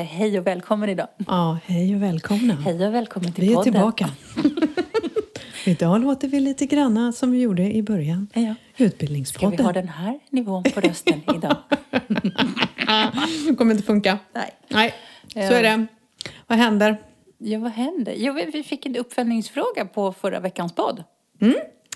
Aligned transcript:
säga 0.00 0.18
hej 0.18 0.38
och 0.38 0.46
välkommen 0.46 0.88
idag. 0.88 1.06
Ja, 1.26 1.58
hej 1.66 1.94
och 1.96 2.02
välkomna. 2.02 2.54
Hej 2.54 2.86
och 2.86 2.94
välkommen 2.94 3.32
till 3.32 3.44
vi 3.44 3.50
är 3.52 3.56
podden. 3.56 3.72
tillbaka. 3.72 4.10
Idag 5.66 6.00
låter 6.00 6.28
vi 6.28 6.40
lite 6.40 6.66
granna 6.66 7.12
som 7.12 7.32
vi 7.32 7.40
gjorde 7.40 7.72
i 7.72 7.82
början. 7.82 8.28
Ja, 8.34 8.40
ja. 8.40 8.54
Ska 8.74 8.84
Utbildningspodden. 8.84 9.56
vi 9.56 9.62
ha 9.62 9.72
den 9.72 9.88
här 9.88 10.18
nivån 10.30 10.62
på 10.62 10.80
rösten 10.80 11.20
idag? 11.36 11.56
kommer 13.58 13.70
inte 13.70 13.82
funka. 13.82 14.18
Nej. 14.32 14.50
Nej, 14.68 14.94
så 15.32 15.38
Ja. 15.38 15.42
är 15.52 15.62
det. 15.62 15.86
Vad 16.46 16.58
händer? 16.58 16.96
Ja, 17.38 17.58
vad 17.58 17.70
händer? 17.72 18.14
Jo, 18.16 18.32
vi- 18.32 18.50
vi 18.52 18.62
fick 18.62 18.86
en 18.86 18.96
uppföljningsfråga 18.96 19.84
på 19.84 20.12
förra 20.12 20.40
veckans 20.40 20.72
podd. 20.74 21.04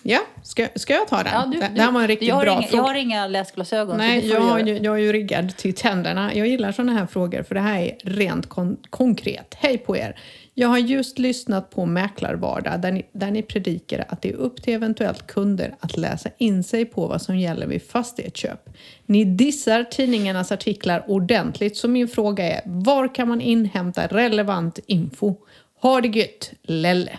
Ja, 0.06 0.20
ska, 0.42 0.68
ska 0.74 0.92
jag 0.94 1.08
ta 1.08 1.22
den? 1.22 1.32
Ja, 1.32 1.46
du, 1.52 1.58
det 1.60 1.70
det 1.74 1.82
här 1.82 1.92
var 1.92 2.00
en 2.00 2.08
riktigt 2.08 2.28
jag, 2.28 2.40
bra 2.40 2.52
inga, 2.52 2.60
jag 2.62 2.70
fråga. 2.70 2.82
har 2.82 2.94
inga 2.94 3.26
läsglasögon. 3.26 3.96
Nej, 3.96 4.26
jag, 4.28 4.42
du 4.42 4.46
göra. 4.46 4.60
ju, 4.60 4.78
jag 4.78 4.94
är 4.94 5.02
ju 5.02 5.12
riggad 5.12 5.56
till 5.56 5.74
tänderna. 5.74 6.34
Jag 6.34 6.46
gillar 6.48 6.72
sådana 6.72 6.92
här 6.92 7.06
frågor 7.06 7.42
för 7.42 7.54
det 7.54 7.60
här 7.60 7.78
är 7.82 7.96
rent 8.02 8.48
kon- 8.48 8.76
konkret. 8.90 9.54
Hej 9.58 9.78
på 9.78 9.96
er! 9.96 10.16
Jag 10.54 10.68
har 10.68 10.78
just 10.78 11.18
lyssnat 11.18 11.70
på 11.70 11.86
Mäklarvardag 11.86 12.80
där 12.80 12.92
ni, 12.92 13.06
där 13.12 13.30
ni 13.30 13.42
predikar 13.42 14.04
att 14.08 14.22
det 14.22 14.28
är 14.28 14.34
upp 14.36 14.62
till 14.62 14.74
eventuellt 14.74 15.26
kunder 15.26 15.74
att 15.80 15.96
läsa 15.96 16.28
in 16.38 16.64
sig 16.64 16.84
på 16.84 17.06
vad 17.06 17.22
som 17.22 17.38
gäller 17.38 17.66
vid 17.66 17.82
fastighetsköp. 17.90 18.68
Ni 19.06 19.24
dissar 19.24 19.84
tidningarnas 19.84 20.52
artiklar 20.52 21.04
ordentligt 21.08 21.76
så 21.76 21.88
min 21.88 22.08
fråga 22.08 22.44
är 22.44 22.60
var 22.64 23.14
kan 23.14 23.28
man 23.28 23.40
inhämta 23.40 24.06
relevant 24.06 24.78
info? 24.86 25.34
Ha 25.80 26.00
det 26.00 26.08
gött, 26.08 26.52
Lelle! 26.62 27.18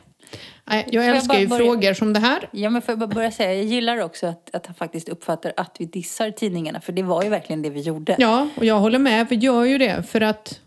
Nej, 0.67 0.87
Jag 0.91 1.05
älskar 1.07 1.39
ju 1.39 1.47
börja- 1.47 1.65
frågor 1.65 1.93
som 1.93 2.13
det 2.13 2.19
här. 2.19 2.49
Ja, 2.51 2.69
men 2.69 2.81
får 2.81 2.91
jag 2.91 2.99
bara 2.99 3.07
börja 3.07 3.31
säga, 3.31 3.53
jag 3.53 3.63
gillar 3.65 3.97
också 4.01 4.27
att, 4.27 4.55
att 4.55 4.65
han 4.65 4.75
faktiskt 4.75 5.09
uppfattar 5.09 5.53
att 5.57 5.75
vi 5.79 5.85
dissar 5.85 6.31
tidningarna, 6.31 6.81
för 6.81 6.93
det 6.93 7.03
var 7.03 7.23
ju 7.23 7.29
verkligen 7.29 7.61
det 7.61 7.69
vi 7.69 7.81
gjorde. 7.81 8.15
Ja, 8.19 8.49
och 8.57 8.65
jag 8.65 8.79
håller 8.79 8.99
med. 8.99 9.27
Vi 9.29 9.35
gör 9.35 9.63
ju 9.63 9.77
det 9.77 10.03
för 10.09 10.21
att 10.21 10.59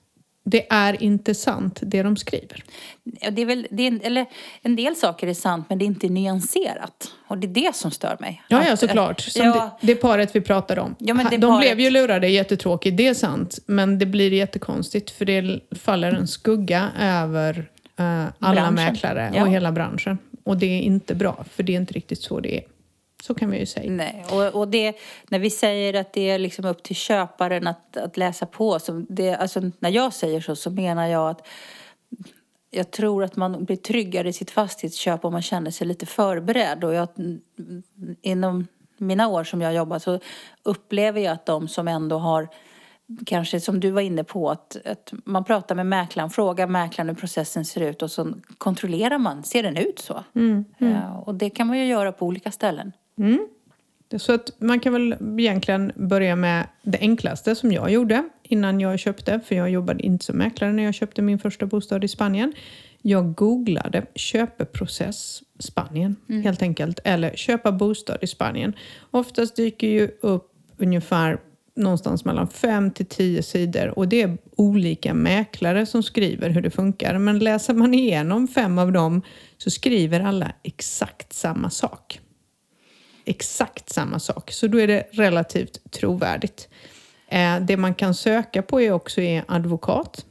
det 0.50 0.66
är 0.70 1.02
inte 1.02 1.34
sant 1.34 1.78
det 1.82 2.02
de 2.02 2.16
skriver. 2.16 2.64
Det 3.30 3.42
är 3.42 3.46
väl, 3.46 3.66
det 3.70 3.86
är, 3.86 4.00
eller, 4.02 4.26
en 4.62 4.76
del 4.76 4.96
saker 4.96 5.26
är 5.26 5.34
sant, 5.34 5.66
men 5.69 5.78
det 5.78 5.84
är 5.84 5.86
inte 5.86 6.08
nyanserat. 6.08 7.10
Och 7.28 7.38
det 7.38 7.46
är 7.46 7.66
det 7.66 7.76
som 7.76 7.91
stör 7.91 8.16
mig. 8.20 8.42
Ja, 8.48 8.66
ja 8.69 8.76
såklart. 8.76 9.20
Som 9.20 9.46
ja, 9.46 9.78
det, 9.80 9.86
det 9.86 9.94
paret 9.94 10.36
vi 10.36 10.41
pratade 10.41 10.80
om. 10.80 10.96
Ja, 10.98 11.14
de 11.14 11.41
paret- 11.41 11.60
blev 11.60 11.80
ju 11.80 11.91
lurade, 11.91 12.28
jättetråkigt, 12.28 12.96
det 12.96 13.06
är 13.06 13.14
sant. 13.14 13.58
Men 13.66 13.98
det 13.98 14.06
blir 14.06 14.32
jättekonstigt 14.32 15.10
för 15.10 15.24
det 15.24 15.60
faller 15.78 16.12
en 16.12 16.28
skugga 16.28 16.88
över 17.00 17.70
alla 17.98 18.54
Branschen. 18.54 18.74
mäklare 18.74 19.32
Ja. 19.34 19.42
och 19.42 19.48
hela 19.48 19.72
branschen. 19.72 20.18
Och 20.44 20.56
det 20.56 20.66
är 20.66 20.80
inte 20.80 21.14
bra, 21.14 21.44
för 21.50 21.62
det 21.62 21.72
är 21.72 21.77
inte 21.77 21.94
riktigt 21.94 22.22
så 22.22 22.41
det 22.41 22.56
är. 22.56 22.62
Så 23.22 23.34
kan 23.34 23.50
vi 23.50 23.58
ju 23.58 23.66
säga. 23.66 23.91
Nej, 23.91 24.24
och, 24.30 24.60
och 24.60 24.68
det, 24.68 24.96
när 25.28 25.38
vi 25.38 25.50
säger 25.50 25.94
att 25.94 26.12
det 26.12 26.30
är 26.30 26.38
liksom 26.38 26.64
upp 26.64 26.82
till 26.82 26.96
köparen 26.96 27.66
att, 27.66 27.96
att 27.96 28.16
läsa 28.16 28.46
på, 28.46 28.78
så 28.78 29.04
det, 29.08 29.34
alltså, 29.34 29.60
när 29.78 29.91
jag 29.91 30.12
säger 30.12 30.41
så 30.41 30.56
så 30.56 30.70
menar 30.70 31.06
jag 31.06 31.30
att 31.30 31.46
jag 32.70 32.91
tror 32.91 33.24
att 33.24 33.36
man 33.36 33.64
blir 33.64 33.76
tryggare 33.76 34.28
i 34.28 34.32
sitt 34.32 34.50
fastighetsköp 34.50 35.24
om 35.24 35.32
man 35.32 35.42
känner 35.42 35.70
sig 35.70 35.86
lite 35.86 36.06
förberedd. 36.06 36.84
Och 36.84 36.94
jag, 36.94 37.08
inom 38.22 38.66
mina 38.96 39.28
år 39.28 39.44
som 39.44 39.60
jag 39.60 39.69
har 39.69 39.74
jobbat 39.74 40.02
så 40.02 40.20
upplever 40.62 41.20
jag 41.20 41.32
att 41.32 41.46
de 41.46 41.69
som 41.69 41.88
ändå 41.88 42.19
har 42.19 42.48
Kanske 43.27 43.61
som 43.61 43.81
du 43.81 43.91
var 43.91 44.01
inne 44.01 44.25
på 44.25 44.51
att, 44.51 44.77
att 44.84 45.12
man 45.25 45.45
pratar 45.45 45.75
med 45.75 45.87
mäklaren, 45.87 46.31
frågar 46.31 46.67
mäklaren 46.67 47.09
hur 47.09 47.17
processen 47.17 47.65
ser 47.65 47.81
ut 47.81 48.03
och 48.03 48.11
så 48.11 48.33
kontrollerar 48.59 49.19
man, 49.19 49.45
ser 49.45 49.62
den 49.62 49.77
ut 49.77 49.98
så? 49.98 50.25
Ja, 50.78 51.23
och 51.27 51.34
det 51.34 51.50
kan 51.50 51.67
man 51.67 51.78
ju 51.78 51.84
göra 51.84 52.12
på 52.12 52.27
olika 52.27 52.50
ställen. 52.50 52.92
Så 54.16 54.32
att 54.32 54.50
man 54.59 54.81
kan 54.81 54.93
väl 54.93 55.16
egentligen 55.38 55.93
börja 55.97 56.37
med 56.37 56.66
det 56.82 56.99
enklaste 56.99 57.55
som 57.55 57.72
jag 57.72 57.91
gjorde 57.91 58.28
innan 58.43 58.81
jag 58.81 58.99
köpte, 58.99 59.41
för 59.41 59.55
jag 59.55 59.71
jobbade 59.71 60.03
inte 60.03 60.25
som 60.25 60.37
mäklare 60.37 60.72
när 60.72 60.82
jag 60.82 60.94
köpte 60.94 61.22
min 61.22 61.38
första 61.38 61.66
bostad 61.66 62.05
i 62.05 62.09
Spanien. 62.09 62.53
Jag 63.03 63.34
googlade 63.34 64.06
köpeprocess 64.15 65.43
Spanien 65.59 66.16
helt 66.44 66.62
enkelt, 66.62 67.00
eller 67.05 67.37
köpa 67.37 67.72
bostad 67.72 68.19
i 68.21 68.27
Spanien. 68.27 68.72
Oftast 69.11 69.56
dyker 69.56 69.87
ju 69.87 70.11
upp 70.21 70.53
ungefär 70.77 71.38
någonstans 71.78 72.25
mellan 72.25 72.49
5 72.49 72.91
till 72.91 73.06
10 73.06 73.43
sidor 73.43 73.99
och 73.99 74.09
det 74.09 74.22
är 74.22 74.39
olika 74.56 75.15
mäklare 75.15 75.87
som 75.87 76.03
skriver 76.03 76.50
hur 76.50 76.61
det 76.61 76.71
funkar. 76.71 77.19
Men 77.19 77.39
läser 77.39 77.75
man 77.75 77.94
igenom 77.94 78.49
fem 78.49 78.78
av 78.78 78.93
dem 78.93 79.22
så 79.59 79.71
skriver 79.71 80.21
alla 80.21 80.53
exakt 80.62 81.33
samma 81.33 81.71
sak 81.71 82.21
exakt 83.28 83.91
samma 83.91 84.19
sak. 84.19 84.50
Så 84.50 84.67
då 84.67 84.81
är 84.81 84.87
det 84.87 85.06
relativt 85.11 85.91
trovärdigt. 85.91 86.69
Eh, 87.28 87.61
det 87.61 87.77
man 87.77 87.94
kan 87.94 88.15
söka 88.15 88.62
på 88.62 88.81
är 88.81 88.93
också 88.93 89.21
är 89.21 89.44
advokat 89.49 90.25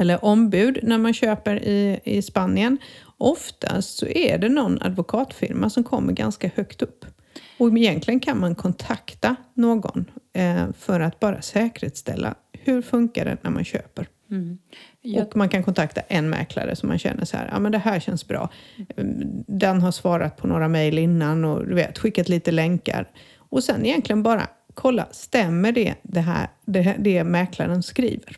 eller 0.00 0.24
ombud 0.24 0.78
när 0.82 0.98
man 0.98 1.14
köper 1.14 1.64
i, 1.64 2.00
i 2.04 2.22
Spanien. 2.22 2.78
Oftast 3.18 3.98
så 3.98 4.06
är 4.06 4.38
det 4.38 4.48
någon 4.48 4.82
advokatfirma 4.82 5.70
som 5.70 5.84
kommer 5.84 6.12
ganska 6.12 6.50
högt 6.54 6.82
upp. 6.82 7.04
Och 7.58 7.78
egentligen 7.78 8.20
kan 8.20 8.40
man 8.40 8.54
kontakta 8.54 9.36
någon 9.54 10.04
för 10.78 11.00
att 11.00 11.20
bara 11.20 11.42
säkerställa 11.42 12.34
hur 12.52 12.82
funkar 12.82 13.24
det 13.24 13.36
när 13.42 13.50
man 13.50 13.64
köper. 13.64 14.06
Jag- 15.02 15.26
Och 15.26 15.36
man 15.36 15.48
kan 15.48 15.62
kontakta 15.62 16.00
en 16.00 16.30
mäklare 16.30 16.76
som 16.76 16.88
man 16.88 16.98
känner 16.98 17.24
så 17.24 17.36
här, 17.36 17.48
ja 17.52 17.58
men 17.58 17.72
det 17.72 17.78
här 17.78 18.00
känns 18.00 18.28
bra. 18.28 18.48
Mm, 18.96 19.44
Den 19.46 19.80
har 19.82 19.90
svarat 19.92 20.36
på 20.36 20.46
några 20.46 20.68
mejl 20.68 20.98
innan 20.98 21.44
och 21.44 21.66
du 21.66 21.74
vet, 21.74 21.98
skickat 21.98 22.28
lite 22.28 22.50
länkar. 22.50 23.08
Och 23.36 23.64
sen 23.64 23.86
egentligen 23.86 24.22
bara 24.22 24.48
kolla, 24.74 25.06
stämmer 25.10 25.72
det 25.72 25.94
det, 26.02 26.20
här, 26.20 26.48
det, 26.64 26.96
det 26.98 27.24
mäklaren 27.24 27.82
skriver? 27.82 28.36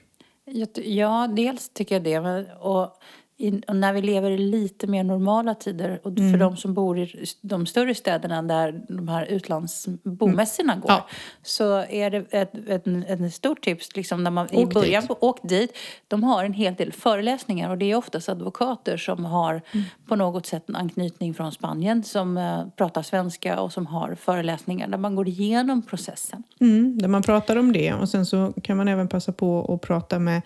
Ja, 0.85 1.27
dels 1.37 1.69
tycker 1.75 1.95
jag 1.95 2.03
det. 2.05 2.19
Och, 2.61 2.97
i, 3.43 3.61
när 3.73 3.93
vi 3.93 4.03
lever 4.03 4.31
i 4.31 4.39
lite 4.39 4.87
mer 4.87 5.05
normala 5.05 5.55
tider 5.55 6.01
och 6.03 6.11
Mm. 6.19 6.33
för 6.33 6.39
de 6.39 6.57
som 6.57 6.75
bor 6.75 6.99
i 6.99 7.25
de 7.41 7.67
större 7.67 7.95
städerna 7.95 8.43
där 8.43 8.83
de 8.89 9.09
här 9.09 9.27
utlandsbomässorna 9.27 10.77
går 10.77 10.91
Ja. 10.91 11.07
så 11.43 11.77
är 11.89 12.11
det 12.11 12.25
ett, 12.31 12.55
ett, 12.69 12.87
ett 12.87 13.35
stort 13.35 13.61
tips 13.65 13.97
liksom 13.97 14.25
när 14.25 14.31
man 14.31 14.49
i 14.55 14.65
Åk 14.65 14.75
början 14.75 15.03
dit. 15.03 15.11
åk 15.21 15.39
dit. 15.49 15.77
De 16.09 16.25
har 16.25 16.45
en 16.45 16.53
hel 16.53 16.75
del 16.75 16.93
föreläsningar 16.93 17.71
och 17.71 17.79
det 17.79 17.91
är 17.91 17.97
oftast 17.97 18.29
advokater 18.29 18.97
som 18.97 19.25
har 19.25 19.53
Mm. 19.73 19.85
på 20.07 20.17
något 20.17 20.47
sätt 20.47 20.69
en 20.69 20.77
anknytning 20.77 21.35
från 21.35 21.53
Spanien 21.53 22.03
som 22.03 22.37
eh, 22.37 22.67
pratar 22.77 23.03
svenska 23.03 23.61
och 23.61 23.73
som 23.73 23.87
har 23.87 24.15
föreläsningar 24.15 24.89
där 24.89 24.99
man 24.99 25.15
går 25.17 25.29
igenom 25.29 25.83
processen. 25.83 26.43
Mm, 26.61 26.99
där 26.99 27.09
man 27.09 27.23
pratar 27.23 27.57
om 27.57 27.73
det 27.73 27.93
och 27.95 28.09
sen 28.09 28.27
så 28.27 28.53
kan 28.63 28.77
man 28.77 28.89
även 28.89 29.09
passa 29.09 29.33
på 29.33 29.75
att 29.75 29.81
prata 29.89 30.19
med 30.19 30.43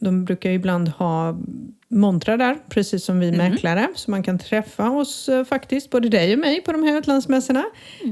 de 0.00 0.24
brukar 0.24 0.50
ibland 0.50 0.88
ha 0.88 1.36
montrar 1.88 2.36
där, 2.36 2.58
precis 2.68 3.04
som 3.04 3.20
vi 3.20 3.32
mäklare. 3.32 3.88
Så 3.94 4.10
man 4.10 4.22
kan 4.22 4.38
träffa 4.38 4.90
oss 4.90 5.28
eh, 5.28 5.44
faktiskt, 5.44 5.90
både 5.90 6.08
dig 6.08 6.32
och 6.32 6.38
mig 6.38 6.62
på 6.62 6.72
de 6.72 6.82
här 6.82 6.98
utlandsmässorna. 6.98 7.64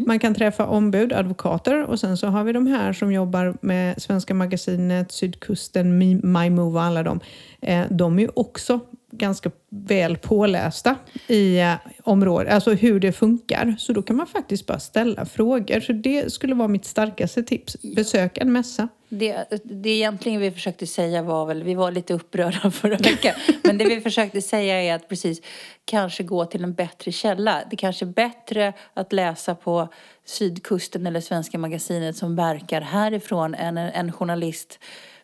Man 0.06 0.18
kan 0.18 0.34
träffa 0.34 0.66
ombud, 0.66 1.12
advokater 1.12 1.84
och 1.84 2.00
sen 2.00 2.16
så 2.16 2.26
har 2.26 2.44
vi 2.44 2.52
de 2.52 2.66
här 2.66 2.92
som 2.92 3.12
jobbar 3.12 3.56
med 3.60 4.02
Svenska 4.02 4.34
magasinet, 4.34 5.12
Sydkusten, 5.12 5.98
MyMove 6.22 6.78
och 6.78 6.82
alla 6.82 7.02
de. 7.02 7.20
Eh, 7.60 7.84
de 7.90 8.18
är 8.18 8.22
ju 8.22 8.28
också 8.34 8.80
ganska 9.18 9.50
väl 9.70 10.16
pålästa 10.16 10.96
i 11.26 11.58
eh, 11.60 11.74
området, 12.02 12.52
alltså 12.52 12.72
hur 12.72 13.00
det 13.00 13.12
funkar. 13.12 13.74
Så 13.78 13.92
då 13.92 14.02
kan 14.02 14.16
man 14.16 14.26
faktiskt 14.26 14.66
bara 14.66 14.78
ställa 14.78 15.26
frågor. 15.26 15.80
Så 15.80 15.92
det 15.92 16.32
skulle 16.32 16.54
vara 16.54 16.68
mitt 16.68 16.84
starkaste 16.84 17.42
tips. 17.42 17.76
Besök 17.96 18.38
en 18.38 18.52
mässa. 18.52 18.88
Det, 19.08 19.44
det 19.64 19.90
egentligen 19.90 20.40
vi 20.40 20.50
försökte 20.50 20.86
säga 20.86 21.22
var 21.22 21.46
väl, 21.46 21.62
vi 21.62 21.74
var 21.74 21.90
lite 21.92 22.14
upprörda 22.14 22.70
förra 22.70 22.96
veckan, 22.96 23.34
men 23.64 23.78
det 23.78 23.84
vi 23.84 24.00
försökte 24.00 24.42
säga 24.42 24.82
är 24.82 24.94
att 24.94 25.08
precis 25.08 25.40
kanske 25.84 26.22
gå 26.22 26.44
till 26.44 26.64
en 26.64 26.74
bättre 26.74 27.12
källa. 27.12 27.62
Det 27.70 27.76
kanske 27.76 28.04
är 28.04 28.06
bättre 28.06 28.72
att 28.94 29.12
läsa 29.12 29.54
på 29.54 29.88
Sydkusten 30.24 31.06
eller 31.06 31.20
Svenska 31.20 31.58
magasinet 31.58 32.16
som 32.16 32.36
verkar 32.36 32.80
härifrån 32.80 33.54
än 33.54 33.78
en, 33.78 33.90
en 33.90 34.12
journalist 34.12 34.78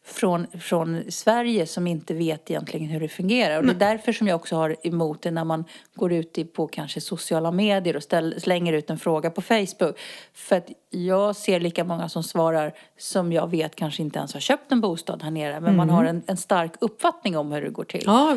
från, 0.04 0.46
från 0.60 1.02
Sverige 1.08 1.66
som 1.66 1.86
inte 1.86 2.14
vet 2.14 2.50
egentligen 2.50 2.88
hur 2.88 3.00
det 3.00 3.08
fungerar. 3.08 3.58
Och 3.58 3.64
det 3.64 3.72
är 3.72 3.90
därför 3.90 4.12
som 4.12 4.28
jag 4.28 4.36
också 4.36 4.56
har 4.56 4.76
emot 4.82 5.22
det 5.22 5.30
när 5.30 5.44
man 5.44 5.64
går 5.94 6.12
ut 6.12 6.52
på 6.52 6.66
kanske 6.66 7.00
sociala 7.00 7.50
medier 7.50 7.96
och 7.96 8.02
ställ, 8.02 8.40
slänger 8.40 8.72
ut 8.72 8.90
en 8.90 8.98
fråga 8.98 9.30
på 9.30 9.42
Facebook. 9.42 9.98
För 10.34 10.56
att 10.56 10.68
jag 10.90 11.36
ser 11.36 11.60
lika 11.60 11.84
många 11.84 12.08
som 12.08 12.22
svarar 12.22 12.72
som 12.98 13.32
jag 13.32 13.50
vet 13.50 13.76
kanske 13.76 14.02
inte 14.02 14.18
ens 14.18 14.32
har 14.32 14.40
köpt 14.40 14.72
en 14.72 14.80
bostad 14.80 15.22
här 15.22 15.30
nere. 15.30 15.60
Men 15.60 15.76
man 15.76 15.90
har 15.90 16.04
en, 16.04 16.22
en 16.26 16.36
stark 16.36 16.72
uppfattning 16.80 17.36
om 17.36 17.52
hur 17.52 17.62
det 17.62 17.70
går 17.70 17.84
till. 17.84 18.02
Ja, 18.06 18.30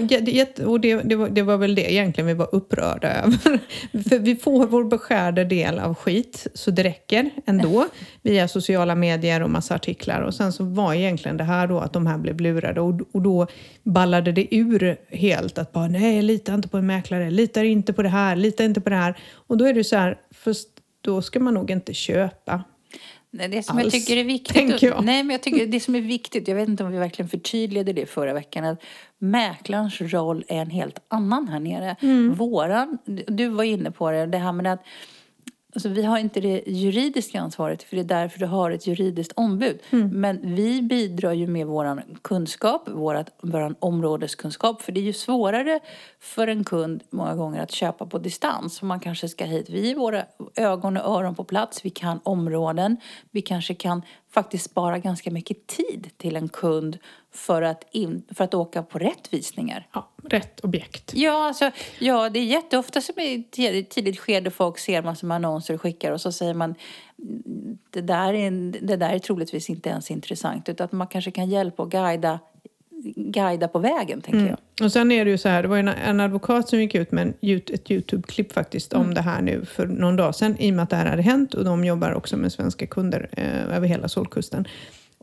och 0.65 0.79
det, 0.79 1.01
det, 1.01 1.15
var, 1.15 1.29
det 1.29 1.41
var 1.41 1.57
väl 1.57 1.75
det 1.75 1.93
egentligen 1.93 2.27
vi 2.27 2.33
var 2.33 2.55
upprörda 2.55 3.07
över. 3.07 3.59
För 4.09 4.19
vi 4.19 4.35
får 4.35 4.67
vår 4.67 4.83
beskärda 4.83 5.43
del 5.43 5.79
av 5.79 5.95
skit, 5.95 6.47
så 6.53 6.71
det 6.71 6.83
räcker 6.83 7.29
ändå 7.45 7.85
via 8.21 8.47
sociala 8.47 8.95
medier 8.95 9.43
och 9.43 9.49
massa 9.49 9.75
artiklar. 9.75 10.21
Och 10.21 10.33
sen 10.33 10.53
så 10.53 10.63
var 10.63 10.93
egentligen 10.93 11.37
det 11.37 11.43
här 11.43 11.62
då 11.67 11.79
att 11.79 11.93
de 11.93 12.07
här 12.07 12.17
blev 12.17 12.41
lurade 12.41 12.81
och, 12.81 13.01
och 13.11 13.21
då 13.21 13.47
ballade 13.83 14.31
det 14.31 14.55
ur 14.55 14.97
helt 15.09 15.57
att 15.57 15.71
bara 15.71 15.87
nej, 15.87 16.21
lita 16.21 16.53
inte 16.53 16.67
på 16.67 16.77
en 16.77 16.85
mäklare, 16.85 17.31
litar 17.31 17.63
inte 17.63 17.93
på 17.93 18.03
det 18.03 18.09
här, 18.09 18.35
lita 18.35 18.63
inte 18.63 18.81
på 18.81 18.89
det 18.89 18.95
här. 18.95 19.17
Och 19.47 19.57
då 19.57 19.65
är 19.65 19.73
det 19.73 19.83
så 19.83 19.95
här, 19.95 20.17
först 20.31 20.67
då 21.01 21.21
ska 21.21 21.39
man 21.39 21.53
nog 21.53 21.71
inte 21.71 21.93
köpa. 21.93 22.63
Nej, 23.31 23.49
det 23.49 23.63
som 23.63 23.77
alls, 23.77 23.83
jag 23.83 23.91
tycker 23.93 24.17
är 24.17 24.23
viktigt. 24.23 24.81
jag. 24.81 25.03
Nej, 25.05 25.23
men 25.23 25.29
jag 25.29 25.43
tycker 25.43 25.67
det 25.71 25.79
som 25.79 25.95
är 25.95 26.01
viktigt, 26.01 26.47
jag 26.47 26.55
vet 26.55 26.69
inte 26.69 26.83
om 26.83 26.91
vi 26.91 26.97
verkligen 26.97 27.29
förtydligade 27.29 27.93
det 27.93 28.05
förra 28.05 28.33
veckan, 28.33 28.65
att 28.65 28.83
mäklarens 29.17 30.01
roll 30.01 30.43
är 30.47 30.61
en 30.61 30.69
helt 30.69 30.99
annan 31.07 31.47
här 31.47 31.59
nere. 31.59 31.95
Mm. 32.01 32.33
Våran, 32.33 32.97
du 33.27 33.47
var 33.47 33.63
inne 33.63 33.91
på 33.91 34.11
det, 34.11 34.25
det 34.25 34.37
här 34.37 34.51
med 34.51 34.73
att 34.73 34.83
Alltså, 35.75 35.89
vi 35.89 36.03
har 36.03 36.17
inte 36.17 36.41
det 36.41 36.63
juridiska 36.67 37.41
ansvaret, 37.41 37.83
för 37.83 37.95
det 37.95 38.01
är 38.01 38.21
därför 38.21 38.39
du 38.39 38.45
har 38.45 38.71
ett 38.71 38.87
juridiskt 38.87 39.33
ombud. 39.35 39.79
Mm. 39.89 40.21
Men 40.21 40.55
vi 40.55 40.81
bidrar 40.81 41.33
ju 41.33 41.47
med 41.47 41.67
vår 41.67 42.03
kunskap, 42.21 42.89
vår 43.41 43.75
områdeskunskap. 43.79 44.81
För 44.81 44.91
det 44.91 44.99
är 44.99 45.03
ju 45.03 45.13
svårare 45.13 45.79
för 46.19 46.47
en 46.47 46.63
kund 46.63 47.03
många 47.09 47.35
gånger 47.35 47.61
att 47.61 47.71
köpa 47.71 48.05
på 48.05 48.17
distans. 48.17 48.81
Man 48.81 48.99
kanske 48.99 49.29
ska 49.29 49.45
hit. 49.45 49.69
Vi 49.69 49.91
är 49.91 49.95
våra 49.95 50.25
ögon 50.55 50.97
och 50.97 51.19
öron 51.19 51.35
på 51.35 51.43
plats. 51.43 51.85
Vi 51.85 51.89
kan 51.89 52.19
områden. 52.23 52.97
Vi 53.31 53.41
kanske 53.41 53.73
kan 53.73 54.01
faktiskt 54.31 54.65
spara 54.65 54.99
ganska 54.99 55.31
mycket 55.31 55.67
tid 55.67 56.09
till 56.17 56.35
en 56.35 56.49
kund 56.49 56.97
för 57.33 57.61
att, 57.61 57.83
in, 57.91 58.23
för 58.35 58.43
att 58.43 58.53
åka 58.53 58.83
på 58.83 58.99
rätt 58.99 59.27
visningar. 59.33 59.87
Ja, 59.93 60.09
rätt 60.23 60.59
objekt. 60.59 61.11
Ja, 61.15 61.47
alltså, 61.47 61.71
ja, 61.99 62.29
det 62.29 62.39
är 62.39 62.43
jätteofta 62.45 63.01
som 63.01 63.19
i 63.19 63.35
ett 63.35 63.51
tidigt- 63.89 64.19
skede 64.19 64.51
folk 64.51 64.77
ser 64.79 65.01
massor 65.01 65.27
med 65.27 65.35
annonser 65.35 65.73
och 65.73 65.81
skickar 65.81 66.11
och 66.11 66.21
så 66.21 66.31
säger 66.31 66.53
man 66.53 66.75
"Mm, 67.19 67.77
det 67.89 68.01
där, 68.01 68.33
är, 68.33 68.51
det 68.87 68.95
där 68.95 69.09
är 69.09 69.19
troligtvis 69.19 69.69
inte 69.69 69.89
ens 69.89 70.11
intressant 70.11 70.69
utan 70.69 70.85
att 70.85 70.91
man 70.91 71.07
kanske 71.07 71.31
kan 71.31 71.49
hjälpa 71.49 71.83
och 71.83 71.91
guida, 71.91 72.39
guida 73.15 73.67
på 73.67 73.79
vägen, 73.79 74.21
tänker 74.21 74.47
jag. 74.49 74.85
Och 74.85 74.91
sen 74.91 75.11
är 75.11 75.25
det 75.25 75.31
ju 75.31 75.37
så 75.37 75.49
här, 75.49 75.61
det 75.61 75.67
var 75.67 75.77
en, 75.77 75.87
en 75.87 76.19
advokat 76.19 76.69
som 76.69 76.79
gick 76.79 76.95
ut 76.95 77.11
med 77.11 77.21
en, 77.21 77.33
ett 77.73 77.91
YouTube-klipp 77.91 78.51
faktiskt 78.51 78.93
om 78.93 79.13
det 79.13 79.21
här 79.21 79.41
nu 79.41 79.65
för 79.65 79.85
någon 79.87 80.15
dag 80.15 80.35
sedan 80.35 80.57
i 80.59 80.71
och 80.71 80.75
med 80.75 80.83
att 80.83 80.89
det 80.89 80.95
här 80.95 81.05
hade 81.05 81.21
hänt 81.21 81.53
och 81.53 81.65
de 81.65 81.85
jobbar 81.85 82.13
också 82.13 82.37
med 82.37 82.51
svenska 82.51 82.87
kunder 82.87 83.29
eh, 83.31 83.75
över 83.75 83.87
hela 83.87 84.07
Solkusten. 84.07 84.67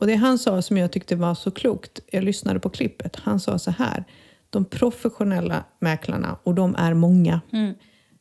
Och 0.01 0.07
det 0.07 0.15
han 0.15 0.39
sa 0.39 0.63
som 0.63 0.77
jag 0.77 0.93
tyckte 0.93 1.17
var 1.17 1.35
så 1.35 1.51
klokt, 1.51 2.01
jag 2.13 2.25
lyssnade 2.25 2.61
på 2.61 2.71
klippet, 2.71 3.17
han 3.17 3.41
sa 3.41 3.59
så 3.59 3.71
här, 3.71 4.05
de 4.51 4.65
professionella 4.65 5.65
mäklarna, 5.79 6.37
och 6.43 6.55
de 6.55 6.75
är 6.79 6.95
många, 6.95 7.41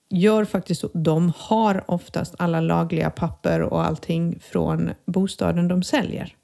gör 0.10 0.46
faktiskt 0.46 0.82
så, 0.82 0.90
de 0.94 1.34
har 1.36 1.84
oftast 1.88 2.36
alla 2.40 2.62
lagliga 2.62 3.10
papper 3.10 3.62
och 3.62 3.86
allting 3.86 4.40
från 4.42 4.92
bostaden 5.06 5.68
de 5.68 5.84
säljer. 5.84 6.36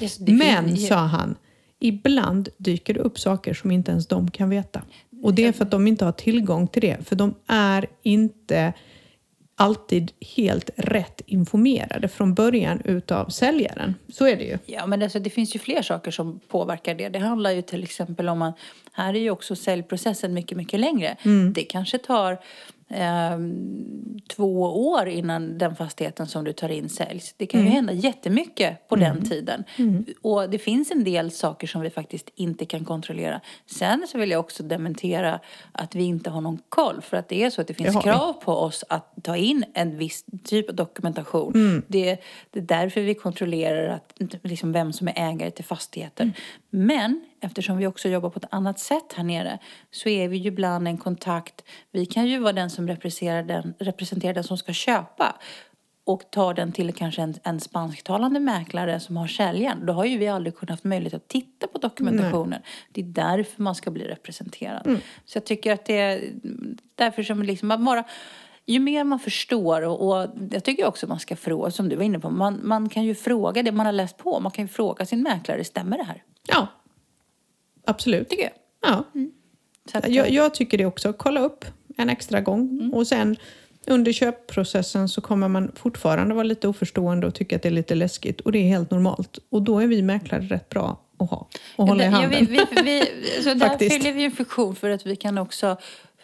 Det 0.00 0.32
Men, 0.32 0.76
sa 0.76 0.96
han, 0.96 1.34
ibland 1.80 2.48
dyker 2.56 2.94
det 2.94 3.00
upp 3.00 3.18
saker 3.18 3.54
som 3.54 3.70
inte 3.70 3.90
ens 3.90 4.06
de 4.06 4.30
kan 4.30 4.50
veta. 4.50 4.82
Och 5.22 5.34
det 5.34 5.46
är 5.46 5.52
för 5.52 5.64
att 5.64 5.70
de 5.70 5.86
inte 5.86 6.04
har 6.04 6.12
tillgång 6.12 6.68
till 6.68 6.82
det. 6.82 7.08
För 7.08 7.16
de 7.16 7.34
är 7.46 7.86
inte 8.02 8.72
alltid 9.56 10.12
helt 10.36 10.70
rätt 10.76 11.20
informerade 11.26 12.08
från 12.08 12.34
början 12.34 12.80
utav 12.84 13.28
säljaren. 13.28 13.94
Så 14.08 14.26
är 14.26 14.36
det 14.36 14.44
ju. 14.44 14.58
Ja, 14.66 14.86
men 14.86 15.02
alltså, 15.02 15.18
det 15.18 15.30
finns 15.30 15.54
ju 15.54 15.58
fler 15.58 15.82
saker 15.82 16.10
som 16.10 16.40
påverkar 16.48 16.94
det. 16.94 17.08
Det 17.08 17.18
handlar 17.18 17.50
ju 17.50 17.62
till 17.62 17.82
exempel 17.82 18.28
om 18.28 18.42
att 18.42 18.58
här 18.92 19.14
är 19.14 19.18
ju 19.18 19.30
också 19.30 19.56
säljprocessen 19.56 20.34
mycket, 20.34 20.58
mycket 20.58 20.80
längre. 20.80 21.16
Det 21.54 21.62
kanske 21.62 21.98
tar 21.98 22.38
ehm, 22.94 24.20
två 24.28 24.62
år 24.88 25.08
innan 25.08 25.58
den 25.58 25.76
fastigheten 25.76 26.26
som 26.26 26.44
du 26.44 26.52
tar 26.52 26.68
in 26.68 26.88
säljs. 26.88 27.34
Det 27.36 27.46
kan 27.46 27.60
ju 27.60 27.66
hända 27.66 27.92
jättemycket 27.92 28.88
på 28.88 28.96
den 28.96 29.24
tiden. 29.28 29.64
Och 30.22 30.50
det 30.50 30.58
finns 30.58 30.90
en 30.90 31.04
del 31.04 31.30
saker 31.30 31.66
som 31.66 31.80
vi 31.80 31.90
faktiskt 31.90 32.30
inte 32.34 32.64
kan 32.64 32.84
kontrollera. 32.84 33.40
Sen 33.66 34.06
så 34.08 34.18
vill 34.18 34.30
jag 34.30 34.40
också 34.40 34.62
dementera 34.62 35.40
att 35.72 35.94
vi 35.94 36.04
inte 36.04 36.30
har 36.30 36.40
någon 36.40 36.58
koll. 36.68 37.00
För 37.00 37.16
att 37.16 37.28
det 37.28 37.42
är 37.44 37.50
så 37.50 37.60
att 37.60 37.66
det 37.66 37.74
finns 37.74 37.96
vi. 37.96 38.00
krav 38.00 38.32
på 38.32 38.52
oss 38.52 38.84
att 38.88 39.14
ta 39.22 39.36
in 39.36 39.64
en 39.74 39.98
viss 39.98 40.24
typ 40.44 40.68
av 40.68 40.74
dokumentation. 40.74 41.82
Det, 41.88 42.18
det 42.50 42.58
är 42.58 42.62
därför 42.62 43.00
vi 43.00 43.14
kontrollerar 43.14 43.88
att, 43.88 44.14
liksom 44.42 44.72
vem 44.72 44.92
som 44.92 45.08
är 45.08 45.14
ägare 45.16 45.50
till 45.50 45.64
fastigheter. 45.64 46.32
Men 46.70 47.24
eftersom 47.44 47.76
vi 47.76 47.86
också 47.86 48.08
jobbar 48.08 48.30
på 48.30 48.38
ett 48.38 48.48
annat 48.50 48.78
sätt 48.78 49.12
här 49.16 49.24
nere 49.24 49.58
så 49.90 50.08
är 50.08 50.28
vi 50.28 50.36
ju 50.36 50.48
ibland 50.48 50.88
en 50.88 50.98
kontakt. 50.98 51.64
Vi 51.90 52.06
kan 52.06 52.26
ju 52.26 52.38
vara 52.38 52.52
den 52.52 52.70
som 52.70 52.88
representerar 52.88 53.42
den, 53.42 53.74
representerar 53.78 54.34
den 54.34 54.44
som 54.44 54.58
ska 54.58 54.72
köpa 54.72 55.36
och 56.06 56.30
tar 56.30 56.54
den 56.54 56.72
till 56.72 56.94
kanske 56.94 57.22
en, 57.22 57.34
en 57.42 57.60
spansktalande 57.60 58.40
mäklare 58.40 59.00
som 59.00 59.16
har 59.16 59.26
säljaren. 59.26 59.86
Då 59.86 59.92
har 59.92 60.04
ju 60.04 60.18
vi 60.18 60.28
aldrig 60.28 60.56
kunnat 60.56 60.70
haft 60.70 60.84
möjlighet 60.84 61.14
att 61.14 61.28
titta 61.28 61.66
på 61.66 61.78
dokumentationen. 61.78 62.62
Det 62.92 63.00
är 63.00 63.04
därför 63.04 63.62
man 63.62 63.74
ska 63.74 63.90
bli 63.90 64.04
representerad. 64.04 64.98
Så 65.24 65.36
jag 65.36 65.44
tycker 65.44 65.72
att 65.72 65.84
det 65.84 65.98
är 65.98 66.32
därför 66.94 67.22
som 67.22 67.42
liksom 67.42 67.68
man 67.68 67.84
bara 67.84 68.04
ju 68.66 68.78
mer 68.78 69.04
man 69.04 69.18
förstår 69.18 69.82
och, 69.82 70.08
och 70.08 70.28
jag 70.50 70.64
tycker 70.64 70.86
också 70.86 71.06
man 71.06 71.20
ska 71.20 71.36
fråga, 71.36 71.70
som 71.70 71.88
du 71.88 71.96
var 71.96 72.02
inne 72.02 72.20
på, 72.20 72.30
man, 72.30 72.60
man 72.62 72.88
kan 72.88 73.04
ju 73.04 73.14
fråga 73.14 73.62
det 73.62 73.72
man 73.72 73.86
har 73.86 73.92
läst 73.92 74.16
på. 74.16 74.40
Man 74.40 74.52
kan 74.52 74.64
ju 74.64 74.68
fråga 74.68 75.06
sin 75.06 75.22
mäklare, 75.22 75.64
stämmer 75.64 75.98
det 75.98 76.04
här? 76.04 76.22
Ja, 76.48 76.68
absolut. 77.86 78.28
Tycker 78.28 78.42
jag. 78.42 78.52
Ja. 78.82 79.04
Så 79.92 79.98
att, 79.98 80.08
Jag, 80.08 80.30
jag 80.30 80.54
tycker 80.54 80.78
det 80.78 80.86
också. 80.86 81.12
Kolla 81.12 81.40
upp 81.40 81.64
en 81.96 82.08
extra 82.10 82.40
gång. 82.40 82.90
Och 82.94 83.06
sen 83.06 83.36
under 83.86 84.12
köpprocessen 84.12 85.08
så 85.08 85.20
kommer 85.20 85.48
man 85.48 85.72
fortfarande 85.76 86.34
vara 86.34 86.44
lite 86.44 86.68
oförstående 86.68 87.26
och 87.26 87.34
tycka 87.34 87.56
att 87.56 87.62
det 87.62 87.68
är 87.68 87.72
lite 87.72 87.94
läskigt. 87.94 88.40
Och 88.40 88.52
det 88.52 88.58
är 88.58 88.68
helt 88.68 88.90
normalt. 88.90 89.38
Och 89.50 89.62
då 89.62 89.78
är 89.78 89.86
vi 89.86 90.02
mäklare 90.02 90.42
rätt 90.42 90.68
bra 90.68 91.00
att 91.18 91.30
ha 91.30 91.48
och 91.76 91.88
hålla 91.88 92.02
i 92.04 92.06
Ja, 92.06 92.12
handen. 92.12 92.46
vi, 92.50 92.64
vi, 92.76 92.82
vi, 92.82 93.42
så 93.42 93.54
där 93.54 93.78
fyller 93.90 94.12
vi 94.12 94.24
en 94.24 94.30
funktion 94.30 94.76
för 94.76 94.90
att 94.90 95.06
vi 95.06 95.16
kan 95.16 95.38
också 95.38 95.76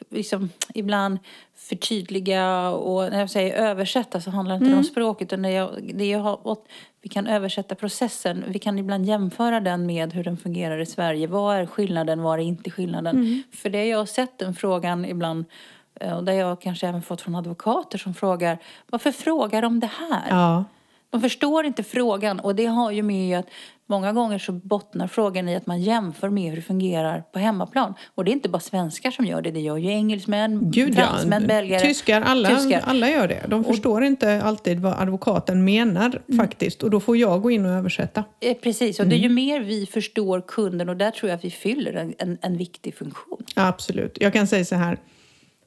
liksom, 0.09 0.49
ibland 0.75 1.19
förtydliga 1.55 2.71
och 2.71 3.11
när 3.11 3.21
jag 3.21 3.31
säger 3.31 3.55
översätta 3.55 4.21
så 4.21 4.31
handlar 4.31 4.59
det 4.59 4.65
inte 4.65 4.77
om 4.77 4.85
språket 4.85 5.29
utan 5.29 5.43
det 5.43 5.51
jag, 5.51 5.91
det 5.95 6.09
jag 6.09 6.19
har 6.19 6.47
åt, 6.47 6.69
vi 7.03 7.09
kan 7.09 7.27
översätta 7.27 7.75
processen. 7.75 8.45
Vi 8.49 8.59
kan 8.59 8.79
ibland 8.79 9.07
jämföra 9.07 9.61
den 9.61 9.87
med 9.87 10.13
hur 10.13 10.25
den 10.25 10.37
fungerar 10.37 10.79
i 10.79 10.87
Sverige. 10.87 11.27
Vad 11.27 11.57
är 11.57 11.67
skillnaden, 11.67 12.23
vad 12.23 12.39
är 12.39 12.43
inte 12.43 12.71
skillnaden? 12.71 13.43
För 13.53 13.71
det 13.71 13.85
jag 13.85 13.99
har 13.99 14.07
sett 14.07 14.39
den 14.39 14.55
frågan 14.55 15.05
ibland 15.05 15.45
eh, 15.95 16.17
och 16.17 16.25
där 16.25 16.33
jag 16.33 16.61
kanske 16.61 16.89
även 16.89 17.03
fått 17.03 17.21
från 17.21 17.35
advokater 17.35 17.99
som 17.99 18.15
frågar 18.15 18.59
varför 18.87 19.13
frågar 19.13 19.63
de 19.63 19.81
det 19.81 19.91
här? 19.99 20.29
Ja. 20.31 20.65
De 21.11 21.21
förstår 21.21 21.65
inte 21.65 21.83
frågan 21.83 22.41
och 22.41 22.55
det 22.55 22.67
har 22.67 22.91
ju 22.91 23.03
med 23.03 23.39
att 23.39 23.47
många 23.91 24.13
gånger 24.13 24.39
så 24.39 24.53
bottnar 24.53 25.07
frågan 25.07 25.49
i 25.49 25.57
att 25.57 25.67
man 25.67 25.81
jämför 25.83 26.29
med 26.29 26.49
hur 26.51 26.57
det 26.57 26.63
fungerar 26.63 27.21
på 27.33 27.39
hemmaplan. 27.39 27.95
Och 28.15 28.25
det 28.25 28.31
är 28.31 28.33
inte 28.33 28.49
bara 28.49 28.61
svenskar 28.61 29.11
som 29.11 29.25
gör 29.27 29.43
det, 29.43 29.51
det 29.51 29.61
gör 29.61 29.77
ju 29.77 29.89
engelsmän, 29.91 30.71
Gud 30.71 30.95
ja, 30.95 31.07
fransmän, 31.07 31.47
belgare. 31.47 31.81
tyskar, 31.81 32.21
alla, 32.21 32.49
tyskar. 32.49 32.81
alla 32.87 33.11
gör 33.11 33.29
det. 33.29 33.45
De 33.49 33.65
förstår 33.65 34.05
inte 34.05 34.43
alltid 34.43 34.81
vad 34.81 34.93
advokaten 34.99 35.65
menar 35.65 36.21
Mm. 36.29 36.39
faktiskt. 36.47 36.83
Och 36.83 36.91
då 36.91 37.01
får 37.01 37.17
jag 37.17 37.43
gå 37.43 37.51
in 37.51 37.65
och 37.67 37.71
översätta. 37.73 38.25
Eh, 38.41 38.57
Precis, 38.57 39.01
och 39.01 39.07
det 39.07 39.15
är 39.15 39.19
ju 39.19 39.25
Mm. 39.25 39.35
mer 39.35 39.61
vi 39.61 39.87
förstår 39.87 40.41
kunden 40.41 40.89
och 40.89 40.97
där 40.97 41.11
tror 41.11 41.31
jag 41.31 41.37
att 41.37 41.45
vi 41.45 41.51
fyller 41.51 41.93
en, 41.93 42.15
en, 42.19 42.39
en 42.43 42.57
viktig 42.57 42.95
funktion. 42.95 43.39
Ja, 43.57 43.67
absolut. 43.67 44.19
Jag 44.21 44.33
kan 44.33 44.47
säga 44.47 44.65
så 44.65 44.75
här. 44.75 44.99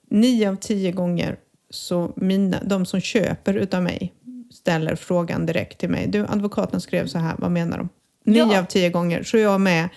Nio 0.10 0.50
av 0.50 0.56
tio 0.56 0.92
gånger 0.92 1.36
så 1.70 2.14
mina, 2.16 2.58
de 2.66 2.86
som 2.86 3.00
köper 3.02 3.54
utav 3.54 3.84
mig 3.84 4.14
ställer 4.52 4.96
frågan 4.96 5.46
direkt 5.46 5.80
till 5.80 5.90
mig. 5.90 6.08
Du, 6.08 6.26
advokaten 6.30 6.82
skrev 6.82 7.08
så 7.08 7.18
här, 7.18 7.36
vad 7.38 7.52
menar 7.52 7.78
de? 7.78 7.90
Nio 8.24 8.54
Ja. 8.54 8.60
av 8.60 8.66
tio 8.66 8.90
gånger 8.90 9.24
så 9.24 9.38
är 9.38 9.42
jag 9.42 9.62
med 9.62 9.90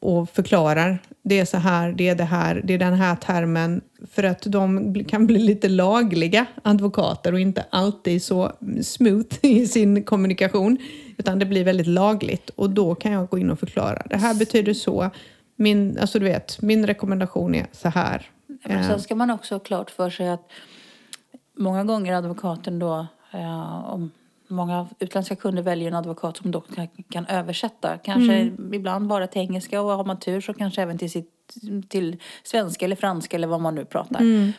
och 0.00 0.30
förklarar. 0.30 0.98
Det 1.22 1.38
är 1.38 1.44
så 1.44 1.56
här, 1.56 1.92
det 1.92 2.08
är 2.08 2.14
det 2.14 2.24
här, 2.24 2.60
det 2.64 2.74
är 2.74 2.78
den 2.78 2.94
här 2.94 3.16
termen. 3.16 3.80
För 4.10 4.22
att 4.22 4.42
de 4.42 4.94
kan 5.04 5.26
bli 5.26 5.38
lite 5.38 5.68
lagliga 5.68 6.46
advokater 6.62 7.32
och 7.32 7.40
inte 7.40 7.64
alltid 7.70 8.22
så 8.22 8.52
smooth 8.82 9.34
i 9.42 9.66
sin 9.66 10.02
kommunikation. 10.04 10.78
Utan 11.16 11.38
det 11.38 11.46
blir 11.46 11.64
väldigt 11.64 11.86
lagligt 11.86 12.50
och 12.50 12.70
då 12.70 12.94
kan 12.94 13.12
jag 13.12 13.28
gå 13.28 13.38
in 13.38 13.50
och 13.50 13.58
förklara. 13.58 14.02
Det 14.10 14.16
här 14.16 14.34
betyder 14.34 14.74
så. 14.74 15.10
Min, 15.56 15.98
alltså 15.98 16.18
du 16.18 16.24
vet, 16.24 16.62
min 16.62 16.86
rekommendation 16.86 17.54
är 17.54 17.66
så 17.72 17.88
här. 17.88 18.30
Men 18.46 18.78
Eh, 18.78 18.88
sen 18.88 19.00
ska 19.00 19.14
man 19.14 19.30
också 19.30 19.54
ha 19.54 19.60
klart 19.60 19.90
för 19.90 20.10
sig 20.10 20.28
att 20.28 20.48
många 21.58 21.84
gånger 21.84 22.12
advokaten 22.14 22.78
då, 22.78 23.06
eh, 23.32 23.84
om 23.92 24.10
många 24.48 24.88
utländska 24.98 25.36
kunder 25.36 25.62
väljer 25.62 25.88
en 25.88 25.94
advokat 25.94 26.36
som 26.36 26.50
då 26.50 26.60
kan, 26.60 26.88
kan 27.10 27.26
översätta. 27.26 27.98
Kanske 27.98 28.34
Mm. 28.34 28.74
ibland 28.74 29.06
bara 29.06 29.26
till 29.26 29.40
engelska 29.42 29.82
och 29.82 29.90
har 29.96 30.04
man 30.04 30.18
tur 30.18 30.40
så 30.40 30.54
kanske 30.54 30.82
även 30.82 30.98
till, 30.98 31.10
sitt, 31.10 31.30
till 31.88 32.16
svenska 32.42 32.84
eller 32.84 32.96
franska 32.96 33.36
eller 33.36 33.48
vad 33.48 33.60
man 33.60 33.74
nu 33.74 33.84
pratar. 33.84 34.20
Mm. 34.20 34.52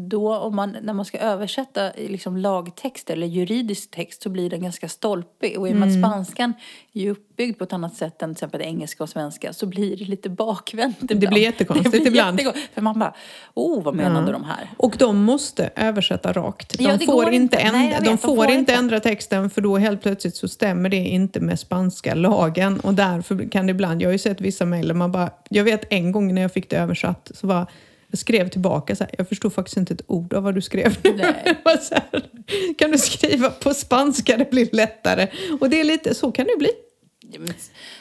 Då 0.00 0.36
om 0.36 0.56
man, 0.56 0.76
när 0.82 0.92
man 0.92 1.04
ska 1.04 1.18
översätta 1.18 1.90
liksom 1.96 2.36
lagtext 2.36 3.10
eller 3.10 3.26
juridisk 3.26 3.90
text 3.90 4.22
så 4.22 4.28
blir 4.28 4.50
den 4.50 4.62
ganska 4.62 4.88
stolpig. 4.88 5.58
Och 5.58 5.68
i 5.68 5.72
och 5.72 5.76
med 5.76 5.88
Mm. 5.88 6.04
att 6.04 6.10
spanskan 6.10 6.52
är 6.92 7.00
ju 7.00 7.10
uppbyggd 7.10 7.58
på 7.58 7.64
ett 7.64 7.72
annat 7.72 7.94
sätt 7.96 8.22
än 8.22 8.28
till 8.28 8.32
exempel 8.38 8.60
engelska 8.60 9.02
och 9.02 9.08
svenska 9.08 9.52
så 9.52 9.66
blir 9.66 9.96
det 9.96 10.04
lite 10.04 10.28
bakvänt 10.30 11.02
ibland. 11.02 11.28
blir 11.28 11.42
jättekonstigt 11.42 11.92
det 11.92 11.98
blir 12.00 12.08
ibland. 12.10 12.38
jättekonstigt. 12.38 12.74
För 12.74 12.82
man 12.82 12.98
bara, 12.98 13.14
oh 13.54 13.82
vad 13.82 13.94
menade 13.94 14.32
de 14.32 14.44
här? 14.44 14.70
Och 14.76 14.94
de 14.98 15.22
måste 15.24 15.70
översätta 15.76 16.32
rakt. 16.32 16.78
De 16.78 16.84
Ja, 16.84 16.96
det 16.96 17.06
får, 17.06 17.30
inte, 17.32 17.56
ändra, 17.56 17.78
Nej, 17.78 17.88
vet, 17.90 18.04
de 18.04 18.10
de 18.10 18.18
får, 18.18 18.36
får 18.36 18.44
inte 18.44 18.58
inte. 18.58 18.74
ändra 18.74 19.00
texten 19.00 19.50
för 19.50 19.60
då 19.60 19.76
helt 19.78 20.02
plötsligt 20.02 20.36
så 20.36 20.48
stämmer 20.48 20.88
det 20.88 20.96
inte 20.96 21.40
med 21.40 21.60
spanska 21.60 22.14
lagen. 22.14 22.80
Och 22.80 22.94
därför 22.94 23.50
kan 23.50 23.66
det 23.66 23.70
ibland, 23.70 24.02
jag 24.02 24.08
har 24.08 24.12
ju 24.12 24.18
sett 24.18 24.40
vissa 24.40 24.64
mejl 24.64 24.88
där 24.88 24.94
man 24.94 25.12
bara, 25.12 25.30
jag 25.48 25.64
vet 25.64 25.92
en 25.92 26.12
gång 26.12 26.34
när 26.34 26.42
jag 26.42 26.52
fick 26.52 26.70
det 26.70 26.76
översatt 26.76 27.30
så 27.34 27.46
var 27.46 27.66
Jag 28.10 28.18
skrev 28.18 28.48
tillbaka 28.48 28.96
så 28.96 29.04
här, 29.04 29.14
jag 29.18 29.28
förstod 29.28 29.52
faktiskt 29.52 29.76
inte 29.76 29.94
ett 29.94 30.02
ord 30.06 30.34
av 30.34 30.42
vad 30.42 30.54
du 30.54 30.60
skrev. 30.62 30.96
Här, 31.04 32.30
kan 32.78 32.90
du 32.90 32.98
skriva 32.98 33.50
på 33.50 33.74
spanska, 33.74 34.36
det 34.36 34.50
blir 34.50 34.68
lättare. 34.72 35.28
Och 35.60 35.70
det 35.70 35.80
är 35.80 35.84
lite, 35.84 36.14
så 36.14 36.32
kan 36.32 36.46
det 36.46 36.58
bli. 36.58 36.70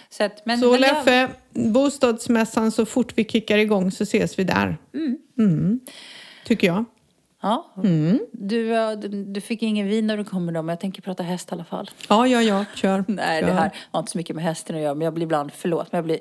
Så, 0.10 0.24
att, 0.24 0.46
men, 0.46 0.60
Så 0.60 0.72
men 0.72 0.82
jag- 0.82 0.96
Leffe, 1.06 1.30
bostadsmässan 1.54 2.72
så 2.72 2.86
fort 2.86 3.14
vi 3.16 3.26
kickar 3.26 3.58
igång 3.58 3.92
så 3.92 4.04
ses 4.04 4.40
vi 4.40 4.44
där. 4.44 4.78
Mm. 5.40 5.80
Tycker 6.46 6.68
jag. 6.68 6.86
Ja. 7.48 7.82
Mm. 7.84 8.20
Du, 8.32 8.76
du, 8.96 9.24
du 9.24 9.42
fick 9.42 9.62
ingen 9.62 9.88
vin 9.88 10.08
när 10.08 10.18
du 10.18 10.24
kommer 10.24 10.54
då, 10.54 10.62
men 10.62 10.74
jag 10.74 10.80
tänker 10.80 11.02
prata 11.02 11.24
häst 11.24 11.50
i 11.52 11.54
alla 11.54 11.64
fall. 11.64 11.90
Ja, 12.10 12.28
ja, 12.28 12.42
ja, 12.42 12.66
kör. 12.76 13.06
Nej, 13.08 13.42
det 13.42 13.48
kör. 13.48 13.54
här 13.54 13.72
har 13.92 14.00
inte 14.00 14.12
så 14.12 14.18
mycket 14.18 14.36
med 14.36 14.46
hästen 14.46 14.76
att 14.76 14.82
göra, 14.82 14.94
men 14.94 15.06
jag 15.06 15.14
blir 15.14 15.24
ibland, 15.24 15.52
förlåt, 15.54 15.92
men 15.92 15.98
jag 15.98 16.06
blir, 16.06 16.20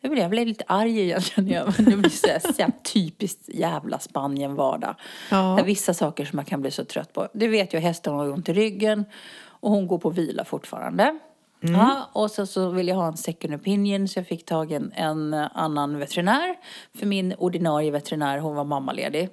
jag 0.00 0.10
blir, 0.10 0.22
jag 0.22 0.30
blir 0.30 0.46
lite 0.46 0.64
arg 0.66 1.00
igen 1.00 1.20
känner 1.20 1.52
jag. 1.52 1.64
Men 1.78 1.90
det 1.90 1.96
blir 1.96 2.10
så, 2.10 2.26
här, 2.26 2.38
så 2.38 2.62
här 2.62 2.72
typiskt 2.92 3.48
jävla 3.48 3.98
Spanien-vardag. 3.98 4.94
Ja. 5.30 5.54
Det 5.56 5.62
är 5.62 5.66
vissa 5.66 5.94
saker 5.94 6.24
som 6.24 6.36
man 6.36 6.44
kan 6.44 6.60
bli 6.60 6.70
så 6.70 6.84
trött 6.84 7.12
på. 7.12 7.28
Det 7.32 7.48
vet 7.48 7.72
jag, 7.72 7.80
hästen 7.80 8.14
har 8.14 8.32
ont 8.32 8.48
i 8.48 8.52
ryggen 8.52 9.04
och 9.60 9.70
hon 9.70 9.86
går 9.86 9.98
på 9.98 10.10
vila 10.10 10.44
fortfarande. 10.44 11.18
Mm. 11.62 11.74
Ja, 11.80 12.08
och 12.12 12.30
så, 12.30 12.46
så 12.46 12.68
vill 12.68 12.88
jag 12.88 12.96
ha 12.96 13.06
en 13.06 13.16
second 13.16 13.54
opinion 13.54 14.08
så 14.08 14.18
jag 14.18 14.26
fick 14.26 14.44
tag 14.46 14.72
i 14.72 14.74
en, 14.74 14.92
en 14.96 15.34
annan 15.34 15.98
veterinär. 15.98 16.56
För 16.98 17.06
min 17.06 17.34
ordinarie 17.38 17.90
veterinär, 17.90 18.38
hon 18.38 18.54
var 18.56 18.64
mammaledig. 18.64 19.28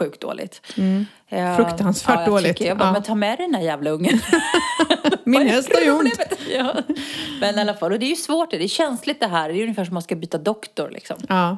Sjukt 0.00 0.20
dåligt. 0.20 0.62
Eh, 0.76 0.84
Mm. 1.30 1.56
Fruktansvärt 1.56 2.14
ja, 2.14 2.20
jag 2.22 2.30
dåligt. 2.30 2.56
Tycker, 2.56 2.68
jag 2.68 2.78
bara, 2.78 2.88
Ja. 2.88 2.92
men 2.92 3.02
ta 3.02 3.14
med 3.14 3.38
dig 3.38 3.46
den 3.46 3.54
här 3.54 3.62
jävla 3.62 3.90
ungen. 3.90 4.20
Min 5.24 5.48
häst 5.48 5.70
har 5.74 5.80
ju 5.82 5.90
ont. 5.90 6.20
Ja. 6.50 6.74
Men 7.40 7.58
i 7.58 7.60
alla 7.60 7.74
fall, 7.74 7.92
och 7.92 7.98
det 7.98 8.06
är 8.06 8.10
ju 8.10 8.16
svårt, 8.16 8.50
det 8.50 8.64
är 8.64 8.68
känsligt 8.68 9.20
det 9.20 9.26
här. 9.26 9.48
Det 9.48 9.54
är 9.58 9.62
ungefär 9.62 9.84
som 9.84 9.94
man 9.94 10.02
ska 10.02 10.16
byta 10.16 10.38
doktor 10.38 10.90
liksom. 10.90 11.16
Ja. 11.28 11.56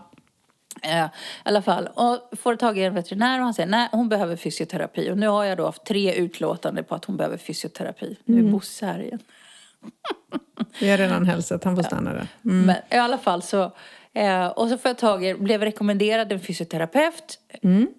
Eh, 0.83 1.05
I 1.05 1.09
alla 1.43 1.63
fall, 1.63 1.89
och 1.95 2.39
får 2.39 2.57
tag 2.57 2.79
i 2.79 2.83
en 2.85 2.95
veterinär 2.95 3.39
och 3.39 3.45
han 3.45 3.55
säger 3.55 3.69
nej, 3.69 3.89
hon 3.93 4.09
behöver 4.09 4.37
fysioterapi. 4.37 5.11
Och 5.11 5.19
nu 5.19 5.29
har 5.29 5.45
jag 5.45 5.59
då 5.59 5.65
haft 5.67 5.85
tre 5.85 6.15
utlåtande 6.15 6.83
på 6.83 6.95
att 6.95 7.05
hon 7.05 7.17
behöver 7.17 7.37
fysioterapi. 7.37 8.17
Nu 8.25 8.39
är 8.39 8.53
Bosse 8.53 8.87
här 8.87 8.99
igen. 9.03 9.19
Vi 10.81 10.91
har 10.91 10.99
redan 10.99 11.27
hälsat, 11.27 11.65
han 11.65 11.77
får 11.77 11.83
stanna 11.83 12.13
där. 12.13 12.29
Mm. 12.45 12.67
Men 12.67 12.77
i 12.91 12.97
alla 12.97 13.19
fall 13.19 13.43
så, 13.43 13.73
eh, 14.13 14.47
och 14.47 14.69
så 14.69 14.79
får 14.79 14.89
jag 14.89 14.99
tag 14.99 15.25
i, 15.25 15.35
blev 15.35 15.63
rekommenderad 15.63 16.33
en 16.33 16.41
fysioterapeut 16.41 17.39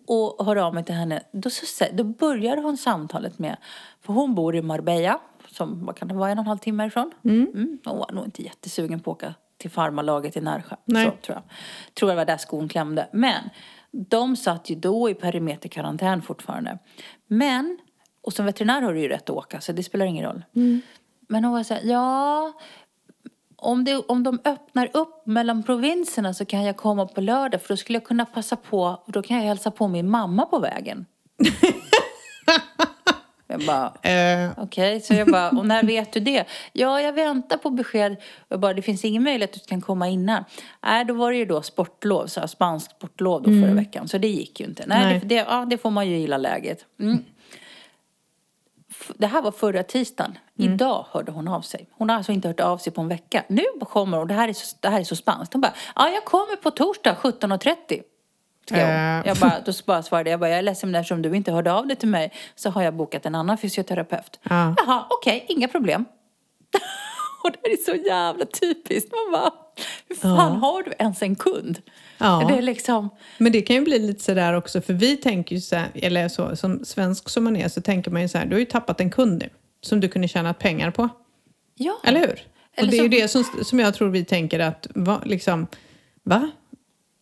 och 0.07 0.45
hör 0.45 0.55
av 0.55 0.73
mig 0.73 0.83
till 0.85 0.95
henne. 0.95 1.23
Då, 1.31 1.49
så, 1.49 1.85
då 1.93 2.03
börjar 2.03 2.57
hon 2.57 2.77
samtalet 2.77 3.39
med, 3.39 3.57
för 4.01 4.13
hon 4.13 4.35
bor 4.35 4.55
i 4.55 4.61
Marbella, 4.61 5.19
som 5.47 5.85
vad 5.85 5.95
kan 5.95 6.07
det 6.07 6.13
vara, 6.13 6.29
en 6.29 6.37
och 6.37 6.43
en 6.43 6.47
halv 6.47 6.57
timme 6.57 6.85
ifrån. 6.85 7.11
Mm. 7.25 7.79
Hon 7.85 7.97
var 7.97 8.11
nog 8.11 8.25
inte 8.25 8.43
jättesugen 8.43 8.99
på 8.99 9.11
att 9.11 9.17
åka 9.17 9.33
till 9.57 9.71
farmarlaget 9.71 10.37
i 10.37 10.41
Närsjö. 10.41 10.75
Nej. 10.85 11.05
Så, 11.05 11.11
tror 11.25 11.35
jag. 11.35 11.43
Tror 11.93 12.09
det 12.09 12.15
var 12.15 12.25
där 12.25 12.37
skon 12.37 12.69
klämde. 12.69 13.07
Men 13.11 13.49
de 13.91 14.35
satt 14.35 14.69
ju 14.69 14.75
då 14.75 15.09
i 15.09 15.13
perimeterkarantän 15.13 16.21
fortfarande. 16.21 16.77
Men, 17.27 17.77
och 18.21 18.33
som 18.33 18.45
veterinär 18.45 18.81
har 18.81 18.93
du 18.93 18.99
ju 18.99 19.07
rätt 19.07 19.29
att 19.29 19.35
åka 19.35 19.61
så 19.61 19.71
det 19.71 19.83
spelar 19.83 20.05
ingen 20.05 20.25
roll. 20.25 20.43
Men 21.31 21.43
hon 21.43 21.53
var 21.53 21.63
så 21.63 21.73
här, 21.73 21.81
ja, 21.83 22.53
om, 23.55 23.83
det, 23.83 23.95
om 23.95 24.23
de 24.23 24.39
öppnar 24.45 24.89
upp 24.93 25.25
mellan 25.25 25.63
provinserna 25.63 26.33
så 26.33 26.45
kan 26.45 26.63
jag 26.63 26.77
komma 26.77 27.07
på 27.07 27.21
lördag 27.21 27.61
för 27.61 27.69
då 27.69 27.77
skulle 27.77 27.95
jag 27.95 28.03
kunna 28.03 28.25
passa 28.25 28.55
på, 28.55 28.81
och 29.05 29.11
då 29.11 29.21
kan 29.21 29.37
jag 29.37 29.43
hälsa 29.43 29.71
på 29.71 29.87
min 29.87 30.09
mamma 30.09 30.45
på 30.45 30.59
vägen. 30.59 31.05
jag 33.47 33.65
bara, 33.65 34.11
Eh, 34.11 34.51
okej, 34.57 35.01
så 35.01 35.13
jag 35.13 35.27
bara, 35.27 35.49
och 35.49 35.65
när 35.65 35.83
vet 35.83 36.13
du 36.13 36.19
det? 36.19 36.45
Ja, 36.73 37.01
jag 37.01 37.13
väntar 37.13 37.57
på 37.57 37.69
besked. 37.69 38.15
Jag 38.47 38.59
bara, 38.59 38.73
det 38.73 38.81
finns 38.81 39.05
ingen 39.05 39.23
möjlighet 39.23 39.55
att 39.55 39.63
du 39.63 39.67
kan 39.67 39.81
komma 39.81 40.07
innan. 40.07 40.43
Nej, 40.83 41.05
då 41.05 41.13
var 41.13 41.31
det 41.31 41.37
ju 41.37 41.45
då 41.45 41.61
sportlov, 41.61 42.27
så 42.27 42.39
här, 42.39 42.47
spanskt 42.47 42.91
sportlov 42.91 43.41
då 43.41 43.49
förra 43.49 43.73
veckan, 43.73 44.07
så 44.07 44.17
det 44.17 44.27
gick 44.27 44.59
ju 44.59 44.65
inte. 44.65 44.83
Nej, 44.87 45.05
Nej. 45.05 45.19
Det, 45.19 45.27
det, 45.27 45.35
ja, 45.35 45.65
det 45.69 45.77
får 45.77 45.89
man 45.91 46.09
ju 46.09 46.17
gilla 46.17 46.37
läget. 46.37 46.85
Mm. 46.99 47.23
Det 49.17 49.27
här 49.27 49.41
var 49.41 49.51
förra 49.51 49.83
tisdagen. 49.83 50.37
Idag 50.63 51.05
hörde 51.11 51.31
hon 51.31 51.47
av 51.47 51.61
sig. 51.61 51.87
Hon 51.91 52.09
har 52.09 52.17
alltså 52.17 52.31
inte 52.31 52.47
hört 52.47 52.59
av 52.59 52.77
sig 52.77 52.93
på 52.93 53.01
en 53.01 53.07
vecka. 53.07 53.43
Nu 53.47 53.63
kommer 53.79 54.17
hon, 54.17 54.27
det 54.27 54.33
här 54.33 54.47
är 54.47 54.53
så, 54.53 54.75
det 54.79 54.89
här 54.89 54.99
är 54.99 55.03
så 55.03 55.15
spanskt. 55.15 55.53
Hon 55.53 55.61
bara, 55.61 55.73
ja 55.95 56.09
jag 56.09 56.25
kommer 56.25 56.55
på 56.55 56.71
torsdag 56.71 57.15
17.30. 57.21 58.01
Skrev 58.65 58.85
hon. 58.85 58.95
Eh. 58.95 59.27
Jag 59.27 59.37
bara, 59.37 59.59
då 59.65 59.71
bara 59.85 60.03
svarade 60.03 60.29
jag, 60.29 60.39
bara, 60.39 60.49
jag 60.49 60.59
är 60.59 60.61
ledsen 60.61 60.91
men 60.91 61.01
eftersom 61.01 61.21
du 61.21 61.35
inte 61.35 61.51
hörde 61.51 61.73
av 61.73 61.87
dig 61.87 61.95
till 61.95 62.09
mig 62.09 62.31
så 62.55 62.69
har 62.69 62.83
jag 62.83 62.93
bokat 62.93 63.25
en 63.25 63.35
annan 63.35 63.57
fysioterapeut. 63.57 64.39
Ja. 64.43 64.75
Jaha, 64.77 65.05
okej, 65.09 65.45
inga 65.49 65.67
problem. 65.67 66.05
Och 67.43 67.51
det 67.51 67.57
här 67.63 67.73
är 67.73 67.83
så 67.83 68.07
jävla 68.07 68.45
typiskt. 68.45 69.11
Man 69.11 69.41
bara, 69.41 69.51
hur 70.09 70.15
fan 70.15 70.55
har 70.55 70.83
du 70.83 70.93
ens 70.99 71.21
en 71.21 71.35
kund? 71.35 71.81
Ja. 72.17 72.45
Det 72.49 72.57
är 72.57 72.61
liksom, 72.61 73.09
Men 73.37 73.51
det 73.51 73.61
kan 73.61 73.75
ju 73.75 73.81
bli 73.81 73.99
lite 73.99 74.23
sådär 74.23 74.53
också, 74.53 74.81
för 74.81 74.93
vi 74.93 75.17
tänker 75.17 75.55
ju 75.55 75.61
så 75.61 75.75
här, 75.75 75.87
eller 75.93 76.27
så, 76.27 76.55
som 76.55 76.85
svensk 76.85 77.29
som 77.29 77.43
man 77.43 77.55
är 77.55 77.67
så 77.67 77.81
tänker 77.81 78.11
man 78.11 78.21
ju 78.21 78.27
så 78.27 78.37
här, 78.37 78.45
du 78.45 78.55
har 78.55 78.59
ju 78.59 78.65
tappat 78.65 79.01
en 79.01 79.09
kund 79.09 79.39
nu 79.39 79.49
som 79.81 79.99
du 79.99 80.07
kunde 80.07 80.27
tjäna 80.27 80.53
pengar 80.53 80.91
på. 80.91 81.09
ja. 81.75 81.97
Eller 82.03 82.19
hur? 82.19 82.39
Eller 82.75 82.87
och 82.87 82.91
det 82.91 82.97
är 82.97 83.21
ju 83.21 83.27
som- 83.27 83.43
det 83.43 83.53
som, 83.55 83.63
som 83.65 83.79
jag 83.79 83.93
tror 83.93 84.09
vi 84.09 84.25
tänker 84.25 84.59
att, 84.59 84.87
va, 84.95 85.21
liksom, 85.25 85.67
va? 86.23 86.51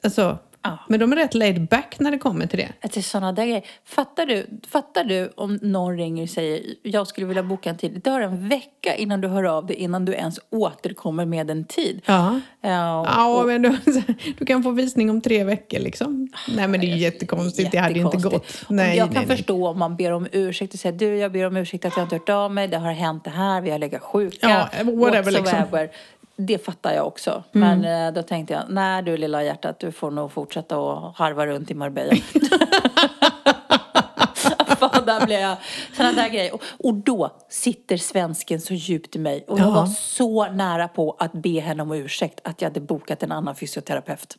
Alltså, 0.04 0.38
Ja. 0.62 0.78
men 0.88 1.00
de 1.00 1.12
är 1.12 1.16
rätt 1.16 1.34
laid 1.34 1.68
back 1.68 1.96
när 2.00 2.12
det 2.12 2.18
kommer 2.18 2.48
till 2.48 2.60
det. 2.60 2.98
Är 2.98 3.01
sådana 3.01 3.32
där 3.32 3.46
grejer. 3.46 3.63
Fattar 3.86 4.25
du, 4.25 4.48
fattar 4.68 5.04
du 5.04 5.32
om 5.36 5.60
någon 5.62 5.98
ringer 5.98 6.24
och 6.24 6.30
säger 6.30 6.62
jag 6.84 7.08
skulle 7.08 7.28
vilja 7.28 7.44
boka 7.44 7.70
en 7.70 7.78
tid. 7.78 7.92
Det 7.94 8.01
tar 8.01 8.22
en 8.22 8.50
vecka 8.50 8.96
innan 8.96 9.22
du 9.22 9.28
hör 9.28 9.44
av 9.44 9.66
dig 9.66 9.75
innan 9.75 10.06
du 10.06 10.13
ens 10.13 10.39
återkommer 10.50 11.25
med 11.25 11.50
en 11.51 11.63
tid. 11.66 12.01
Ja. 12.06 12.39
Ja, 12.62 12.70
Ja, 13.08 13.39
och- 13.42 13.48
men 13.48 13.62
du, 13.62 13.78
du 14.39 14.46
kan 14.46 14.63
få 14.63 14.72
visning 14.72 15.10
om 15.10 15.22
tre 15.22 15.44
veckor 15.44 15.80
liksom. 15.80 16.28
Nej, 16.48 16.68
men 16.68 16.80
det 16.82 16.88
är 16.88 16.96
ju 16.96 17.01
jättekonstigt. 17.01 17.72
Det 17.72 17.78
hade 17.78 18.00
inte 18.00 18.18
gått. 18.18 18.66
Nej, 18.70 18.98
jag 18.98 19.08
kan 19.08 19.13
nej, 19.13 19.25
nej. 19.28 19.38
förstå 19.38 19.68
om 19.68 19.80
man 19.80 19.96
ber 19.96 20.12
om 20.12 20.28
ursäkt 20.32 20.74
och 20.74 20.80
säger 20.80 20.98
du, 20.98 21.18
jag 21.18 21.32
ber 21.32 21.46
om 21.46 21.58
ursäkt 21.58 21.86
att 21.86 21.98
jag 21.98 22.06
inte 22.06 22.16
hört 22.16 22.30
av 22.30 22.51
mig. 22.51 22.68
Det 22.68 22.78
har 22.78 22.92
hänt 22.92 23.24
det 23.24 23.30
här, 23.30 23.62
vi 23.62 23.70
har 23.72 23.80
legat 23.80 24.01
sjuka. 24.01 24.38
Ja, 24.50 24.70
whatever, 24.84 25.32
liksom. 25.32 25.88
Det 26.41 26.65
fattar 26.65 26.93
jag 26.93 27.08
också. 27.08 27.43
Mm. 27.55 27.81
Men 27.81 28.08
eh, 28.08 28.13
då 28.13 28.24
tänkte 28.24 28.53
jag, 28.53 28.63
nej 28.69 29.03
du 29.03 29.17
lilla 29.17 29.43
hjärtat, 29.43 29.79
du 29.79 29.91
får 29.91 30.12
nog 30.12 30.31
fortsätta 30.31 30.77
att 30.77 31.15
harva 31.17 31.46
runt 31.46 31.72
i 31.72 31.74
Marbella. 31.74 32.13
Fan, 34.79 35.05
där 35.05 35.25
blev 35.25 35.39
jag. 35.39 35.58
Sådana 35.98 36.12
där 36.22 36.29
grejer. 36.29 36.53
Och, 36.53 36.62
och 36.79 36.93
då 36.93 37.38
sitter 37.50 37.98
svensken 37.98 38.62
så 38.62 38.74
djupt 38.74 39.15
i 39.15 39.19
mig. 39.19 39.46
Och 39.48 39.60
jag 39.60 39.67
Ja. 39.67 39.72
var 39.72 39.86
så 39.86 40.51
nära 40.51 40.88
på 40.88 41.15
att 41.19 41.31
be 41.34 41.60
henne 41.60 41.84
om 41.84 41.91
ursäkt 41.91 42.39
att 42.43 42.62
jag 42.62 42.69
hade 42.69 42.81
bokat 42.81 43.24
en 43.24 43.31
annan 43.31 43.55
fysioterapeut. 43.55 44.36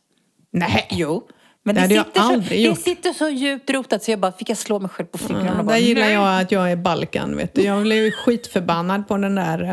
Nej. 0.51 0.87
Jo. 0.91 1.27
Men 1.63 1.75
Det 1.75 1.81
det, 1.81 1.87
sitter, 1.87 2.21
så, 2.21 2.33
aldrig 2.33 2.69
det 2.69 2.75
sitter 2.75 3.13
så 3.13 3.29
djupt 3.29 3.69
rotat 3.69 4.03
så 4.03 4.11
jag 4.11 4.19
bara 4.19 4.31
fick 4.31 4.49
jag 4.49 4.57
slå 4.57 4.79
mig 4.79 4.89
själv 4.89 5.07
på 5.07 5.17
fingrarna 5.17 5.51
Ja, 5.53 5.59
och 5.59 5.65
bara, 5.65 5.75
där 5.75 5.81
gillar 5.81 6.01
nej. 6.01 6.13
jag 6.13 6.41
att 6.41 6.51
jag 6.51 6.71
är 6.71 6.75
Balkan. 6.75 7.37
Vet 7.37 7.55
du. 7.55 7.61
Jag 7.61 7.81
blev 7.83 7.97
ju 8.05 8.11
skitförbannad 8.11 9.07
på 9.07 9.17
den 9.17 9.35
där 9.35 9.63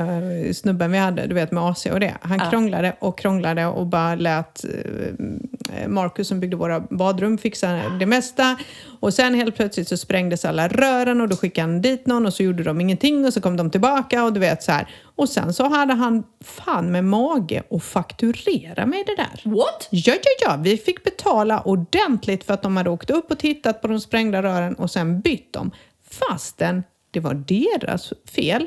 eh, 0.47 0.53
snubben 0.53 0.93
vi 0.93 0.99
hade, 0.99 1.27
du 1.27 1.35
vet 1.35 1.53
med 1.53 1.63
AC 1.65 1.87
och 1.87 2.01
det. 2.01 2.15
Han 2.21 2.51
krånglade 2.51 2.97
och 2.99 3.19
krånglade 3.19 3.67
och 3.67 3.87
bara 3.87 4.15
lät 4.15 4.65
eh, 4.65 5.89
Marcus 5.89 6.29
som 6.29 6.41
byggde 6.41 6.57
våra 6.57 6.81
badrum 6.81 7.39
fixa 7.39 7.83
det 8.01 8.07
mesta. 8.07 8.57
Och 9.01 9.15
sen 9.15 9.35
helt 9.35 9.57
plötsligt 9.57 9.89
så 9.89 9.97
sprängdes 9.97 10.45
alla 10.45 10.69
rören 10.69 11.21
och 11.21 11.29
då 11.29 11.37
skickade 11.37 11.69
han 11.69 11.83
dit 11.83 12.07
någon 12.07 12.27
och 12.27 12.35
så 12.35 12.43
gjorde 12.43 12.63
de 12.63 12.81
ingenting 12.81 13.27
och 13.27 13.33
så 13.33 13.41
kom 13.41 13.57
de 13.57 13.71
tillbaka 13.71 14.25
och 14.25 14.33
du 14.33 14.41
vet 14.41 14.63
så 14.63 14.73
här. 14.73 14.89
Och 15.17 15.29
sen 15.29 15.55
så 15.55 15.69
hade 15.69 15.95
han 15.95 16.25
fan 16.41 16.93
med 16.93 17.05
mage 17.05 17.63
att 17.71 17.83
fakturera 17.85 18.87
mig 18.87 19.05
det 19.07 19.17
där. 19.17 19.51
What? 19.51 19.89
Ja, 19.91 20.15
ja, 20.15 20.49
ja. 20.49 20.57
Vi 20.63 20.77
fick 20.77 21.05
betala 21.05 21.61
ordentligt 21.61 22.45
för 22.45 22.55
att 22.55 22.63
de 22.63 22.77
hade 22.77 22.91
åkt 22.91 23.11
upp 23.11 23.31
och 23.31 23.39
tittat 23.39 23.83
på 23.83 23.89
de 23.89 24.01
sprängda 24.01 24.43
rören 24.43 24.75
och 24.75 24.91
sen 24.91 25.21
bytt 25.21 25.53
dem. 25.53 25.71
Fastän 26.11 26.83
det 27.11 27.21
var 27.21 27.35
deras 27.35 28.13
fel. 28.35 28.67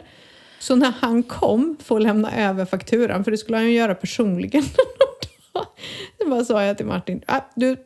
Så 0.59 0.75
när 0.75 0.93
han 0.99 1.23
kom 1.23 1.77
för 1.83 1.95
att 1.95 2.01
lämna 2.01 2.37
över 2.37 2.65
fakturan, 2.65 3.23
för 3.23 3.31
det 3.31 3.37
skulle 3.37 3.57
han 3.57 3.65
ju 3.65 3.73
göra 3.73 3.95
personligen. 3.95 4.63
Då 6.19 6.29
bara 6.29 6.45
sa 6.45 6.63
jag 6.63 6.77
till 6.77 6.85
Martin, 6.85 7.21
ah, 7.25 7.39
du, 7.55 7.77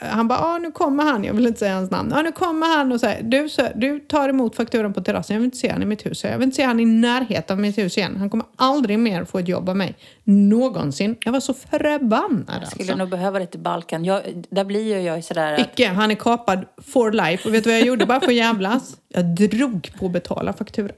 han 0.00 0.28
bara, 0.28 0.38
ah, 0.38 0.58
nu 0.58 0.70
kommer 0.70 1.04
han, 1.04 1.24
jag 1.24 1.34
vill 1.34 1.46
inte 1.46 1.58
säga 1.58 1.74
hans 1.74 1.90
namn. 1.90 2.12
Ah, 2.12 2.22
nu 2.22 2.32
kommer 2.32 2.66
han 2.66 2.92
och 2.92 3.00
säger, 3.00 3.22
du, 3.22 3.48
så, 3.48 3.62
du 3.74 4.00
tar 4.00 4.28
emot 4.28 4.56
fakturan 4.56 4.92
på 4.92 5.00
terrassen, 5.00 5.34
jag 5.34 5.40
vill 5.40 5.44
inte 5.44 5.56
se 5.56 5.70
han 5.70 5.82
i 5.82 5.86
mitt 5.86 6.06
hus. 6.06 6.24
Jag 6.24 6.38
vill 6.38 6.42
inte 6.42 6.56
se 6.56 6.62
han 6.62 6.80
i 6.80 6.84
närheten 6.84 7.56
av 7.56 7.60
mitt 7.60 7.78
hus 7.78 7.98
igen. 7.98 8.16
Han 8.16 8.30
kommer 8.30 8.46
aldrig 8.56 8.98
mer 8.98 9.24
få 9.24 9.38
ett 9.38 9.48
jobb 9.48 9.68
av 9.68 9.76
mig. 9.76 9.94
Någonsin. 10.24 11.16
Jag 11.24 11.32
var 11.32 11.40
så 11.40 11.54
förbannad 11.54 12.44
Jag 12.48 12.68
skulle 12.68 12.82
alltså. 12.82 12.96
nog 12.96 13.08
behöva 13.08 13.38
lite 13.38 13.58
Balkan. 13.58 14.04
Jag, 14.04 14.44
där 14.50 14.64
blir 14.64 14.96
ju 14.96 15.00
jag 15.00 15.24
sådär 15.24 15.52
att, 15.52 15.60
Icke, 15.60 15.88
han 15.88 16.10
är 16.10 16.14
kapad 16.14 16.64
for 16.92 17.12
life. 17.12 17.48
Och 17.48 17.54
vet 17.54 17.64
du 17.64 17.70
vad 17.70 17.78
jag 17.78 17.86
gjorde 17.86 18.06
bara 18.06 18.20
för 18.20 18.26
att 18.26 18.34
jävlas? 18.34 18.96
Jag 19.08 19.24
drog 19.24 19.90
på 19.98 20.06
att 20.06 20.12
betala 20.12 20.52
fakturan. 20.52 20.96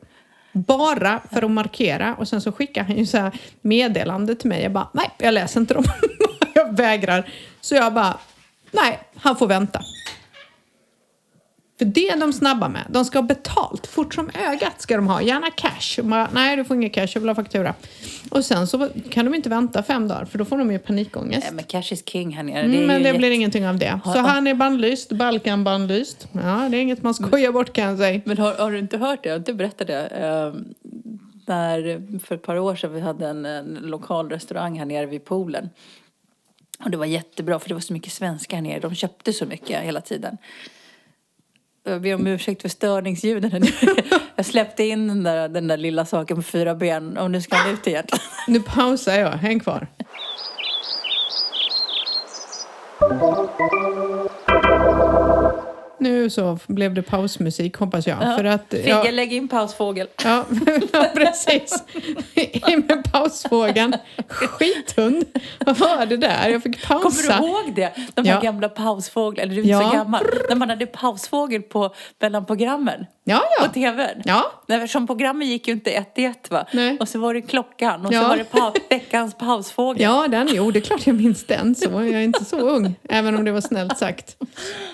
Bara 0.52 1.21
för 1.33 1.42
att 1.45 1.50
markera. 1.50 2.14
Och 2.14 2.28
sen 2.28 2.40
så 2.40 2.52
skickade 2.52 2.87
han 2.87 2.97
ju 2.97 3.07
så 3.07 3.30
meddelande 3.61 4.35
till 4.35 4.49
mig. 4.49 4.62
Jag 4.62 4.73
bara, 4.73 4.88
nej, 4.92 5.11
jag 5.19 5.35
läser 5.35 5.61
inte 5.61 5.75
dem. 5.75 5.85
jag 6.54 6.76
vägrar. 6.76 7.30
Så 7.61 7.75
jag 7.75 7.95
bara, 7.95 8.19
nej, 8.71 8.99
han 9.17 9.37
får 9.37 9.47
vänta. 9.47 9.81
För 11.79 11.85
det 11.85 12.09
är 12.09 12.17
de 12.21 12.33
snabba 12.33 12.69
med. 12.69 12.83
De 12.91 13.05
ska 13.05 13.19
ha 13.19 13.23
betalt. 13.23 13.87
Fort 13.87 14.15
som 14.15 14.31
ögat 14.49 14.81
ska 14.81 14.97
de 14.97 15.07
ha. 15.09 15.23
Gärna 15.23 15.50
cash. 15.50 16.03
Bara, 16.03 16.29
Nej, 16.33 16.57
du 16.57 16.65
får 16.65 16.77
ingen 16.77 16.91
cash. 16.91 17.07
Jag 17.15 17.21
vill 17.21 17.29
ha 17.31 17.35
faktura. 17.35 17.75
Och 18.31 18.45
sen 18.45 18.67
så 18.67 18.89
kan 19.11 19.25
de 19.25 19.35
inte 19.35 19.49
vänta 19.49 19.83
fem 19.83 20.09
dagar 20.09 20.25
för 20.25 20.39
då 20.39 20.45
får 20.45 20.59
de 20.59 20.73
ju 20.73 20.79
panikångest. 20.79 21.43
Nej, 21.45 21.53
men 21.55 21.65
cash 21.65 21.93
is 21.93 22.03
king 22.09 22.31
här 22.37 22.43
nere. 22.43 22.61
Mm, 22.62 22.83
är 22.83 22.87
men 22.87 23.03
det 23.03 23.09
jätte- 23.09 23.19
blir 23.19 23.31
ingenting 23.31 23.69
av 23.69 23.79
det. 23.79 24.00
Så 24.05 24.19
han 24.19 24.47
är 24.47 24.55
bannlyst. 24.55 25.12
Balkan 25.12 25.65
bannlyst. 25.65 26.29
Ja, 26.33 26.69
det 26.71 26.77
är 26.77 26.81
inget 26.83 27.03
man 27.03 27.15
skojar 27.15 27.53
bort 27.53 27.73
kan 27.73 27.85
jag 27.85 27.99
säga. 27.99 28.21
Men 28.25 28.39
har, 28.39 28.55
har 28.55 28.71
du 28.71 28.79
inte 28.79 28.99
hört 28.99 29.23
det? 29.23 29.29
Jag 29.29 29.35
har 29.35 29.39
inte 29.39 29.55
berättat 29.55 29.87
det. 29.87 30.07
Ehm, 30.07 30.75
när, 31.47 32.03
för 32.27 32.35
ett 32.35 32.43
par 32.43 32.59
år 32.59 32.77
sedan 32.77 32.93
vi 32.95 33.00
hade 33.00 33.27
en, 33.29 33.45
en 33.47 33.79
lokal 33.83 34.29
restaurang 34.31 34.79
här 34.79 34.87
nere 34.87 35.07
vid 35.07 35.25
poolen. 35.25 35.69
Och 36.85 36.91
det 36.91 36.97
var 36.97 37.07
jättebra 37.07 37.59
för 37.59 37.69
det 37.69 37.75
var 37.75 37.81
så 37.81 37.93
mycket 37.93 38.13
svenskar 38.13 38.57
här 38.57 38.63
nere. 38.63 38.81
De 38.81 38.95
köpte 38.95 39.33
så 39.33 39.47
mycket 39.47 39.83
hela 39.83 40.01
tiden. 40.01 40.37
Jag 41.85 42.03
ber 42.03 42.15
om 42.15 42.27
ursäkt 42.27 42.63
för 42.63 42.69
störningsljuden. 42.69 43.63
Jag 44.37 44.47
släppte 44.47 44.85
in 44.85 45.09
den 45.09 45.23
där, 45.23 45.49
den 45.49 45.69
där 45.69 45.77
lilla 45.77 46.07
saken 46.07 46.37
på 46.37 46.43
fyra 46.43 46.75
ben 46.75 47.19
och 47.19 47.31
nu 47.31 47.41
ska 47.41 47.57
han 47.57 47.75
ut 47.75 47.87
igen. 47.87 48.07
Nu 48.49 48.61
pausar 48.61 49.19
jag. 49.19 49.31
Häng 49.31 49.61
kvar. 49.61 49.89
Nu 56.00 56.30
så 56.30 56.59
blev 56.66 56.95
det 56.95 57.02
pausmusik 57.02 57.76
hoppas 57.76 58.07
jag. 58.07 58.19
För 58.37 58.45
att, 58.45 58.64
Figge, 58.71 59.11
lägg 59.12 59.33
in 59.33 59.49
pausfågel. 59.49 60.07
Ja, 60.25 60.45
ja 60.92 61.07
precis. 61.14 61.85
In 62.69 62.85
med 62.88 63.12
pausfågeln. 63.12 63.97
Skithund. 64.28 65.25
Vad 65.66 65.78
var 65.78 66.07
det 66.07 66.16
där? 66.16 66.49
Jag 66.49 66.62
fick 66.62 66.83
pausa. 66.87 67.33
Kommer 67.33 67.40
du 67.40 67.47
ihåg 67.49 67.75
det? 67.75 67.92
De 68.14 68.25
här 68.26 68.35
Ja. 68.35 68.40
gamla 68.40 68.69
pausfåglarna, 68.69 69.42
eller 69.42 69.54
du 69.54 69.61
är 69.61 69.64
inte 69.75 69.85
Ja. 69.85 69.90
så 69.90 69.97
gammal. 69.97 70.25
När 70.49 70.57
man 70.57 70.71
hade 70.71 70.87
pausfågel 70.87 71.62
på, 71.62 71.95
mellan 72.21 72.47
programmen. 72.47 73.07
Ja, 73.25 73.42
ja. 73.61 73.66
På 73.66 73.73
tvn. 73.73 74.23
Ja. 74.25 74.52
Nej, 74.66 74.88
som 74.88 75.07
programmen 75.07 75.49
gick 75.49 75.69
ju 75.69 75.73
inte 75.75 75.90
ett 75.90 76.12
i 76.19 76.25
ett 76.25 76.50
va? 76.50 76.66
Nej. 76.73 76.97
Och 77.00 77.09
så 77.09 77.19
var 77.19 77.35
det 77.35 77.42
klockan 77.42 78.07
och 78.07 78.12
Ja. 78.12 78.23
så 78.23 78.28
var 78.28 78.37
det 78.37 78.45
pa- 78.45 78.73
veckans 78.90 79.35
pausfågel. 79.35 80.02
Ja, 80.02 80.28
den, 80.28 80.49
jo, 80.52 80.71
det 80.71 80.78
är 80.78 80.80
klart 80.80 81.07
jag 81.07 81.16
minns 81.16 81.45
den. 81.47 81.75
Så 81.75 81.90
jag 81.90 82.09
är 82.09 82.21
inte 82.21 82.45
så 82.45 82.57
ung, 82.59 82.95
även 83.09 83.37
om 83.37 83.45
det 83.45 83.52
var 83.52 83.61
snällt 83.61 83.99
sagt. 83.99 84.37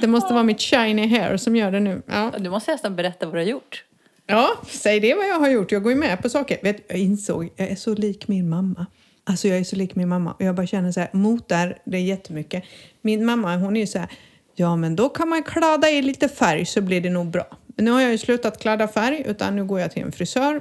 Det 0.00 0.06
måste 0.06 0.32
vara 0.32 0.42
mitt 0.44 0.60
shiny 0.96 1.18
hair 1.18 1.36
som 1.36 1.56
gör 1.56 1.70
det 1.70 1.80
nu. 1.80 2.02
Ja, 2.06 2.32
Du 2.38 2.50
måste 2.50 2.72
nästan 2.72 2.96
berätta 2.96 3.26
vad 3.26 3.34
du 3.34 3.38
har 3.38 3.46
gjort. 3.46 3.84
ja 4.26 4.48
säg 4.68 5.00
det 5.00 5.14
vad 5.14 5.28
jag 5.28 5.40
har 5.40 5.48
gjort. 5.48 5.72
Jag 5.72 5.82
går 5.82 5.92
ju 5.92 5.98
med 5.98 6.22
på 6.22 6.28
saker. 6.28 6.58
Vet, 6.62 6.84
jag 6.88 6.98
insåg, 6.98 7.50
jag 7.56 7.68
är 7.68 7.76
så 7.76 7.94
lik 7.94 8.28
min 8.28 8.48
mamma. 8.48 8.86
Alltså 9.24 9.48
jag 9.48 9.58
är 9.58 9.64
så 9.64 9.76
lik 9.76 9.94
min 9.94 10.08
mamma 10.08 10.32
och 10.32 10.42
jag 10.44 10.54
bara 10.54 10.66
känner 10.66 10.92
så 10.92 11.00
här, 11.00 11.08
motar 11.12 11.78
det 11.84 11.96
är 11.96 12.02
jättemycket. 12.02 12.64
Min 13.02 13.24
mamma 13.24 13.56
hon 13.56 13.76
är 13.76 13.80
ju 13.80 13.86
så 13.86 13.98
här, 13.98 14.08
ja 14.54 14.76
men 14.76 14.96
då 14.96 15.08
kan 15.08 15.28
man 15.28 15.42
kladda 15.42 15.90
i 15.90 16.02
lite 16.02 16.28
färg 16.28 16.66
så 16.66 16.80
blir 16.80 17.00
det 17.00 17.10
nog 17.10 17.26
bra. 17.26 17.46
Men 17.66 17.84
nu 17.84 17.90
har 17.90 18.00
jag 18.00 18.10
ju 18.10 18.18
slutat 18.18 18.58
kladda 18.60 18.88
färg 18.88 19.22
utan 19.26 19.56
nu 19.56 19.64
går 19.64 19.80
jag 19.80 19.90
till 19.90 20.02
en 20.02 20.12
frisör. 20.12 20.60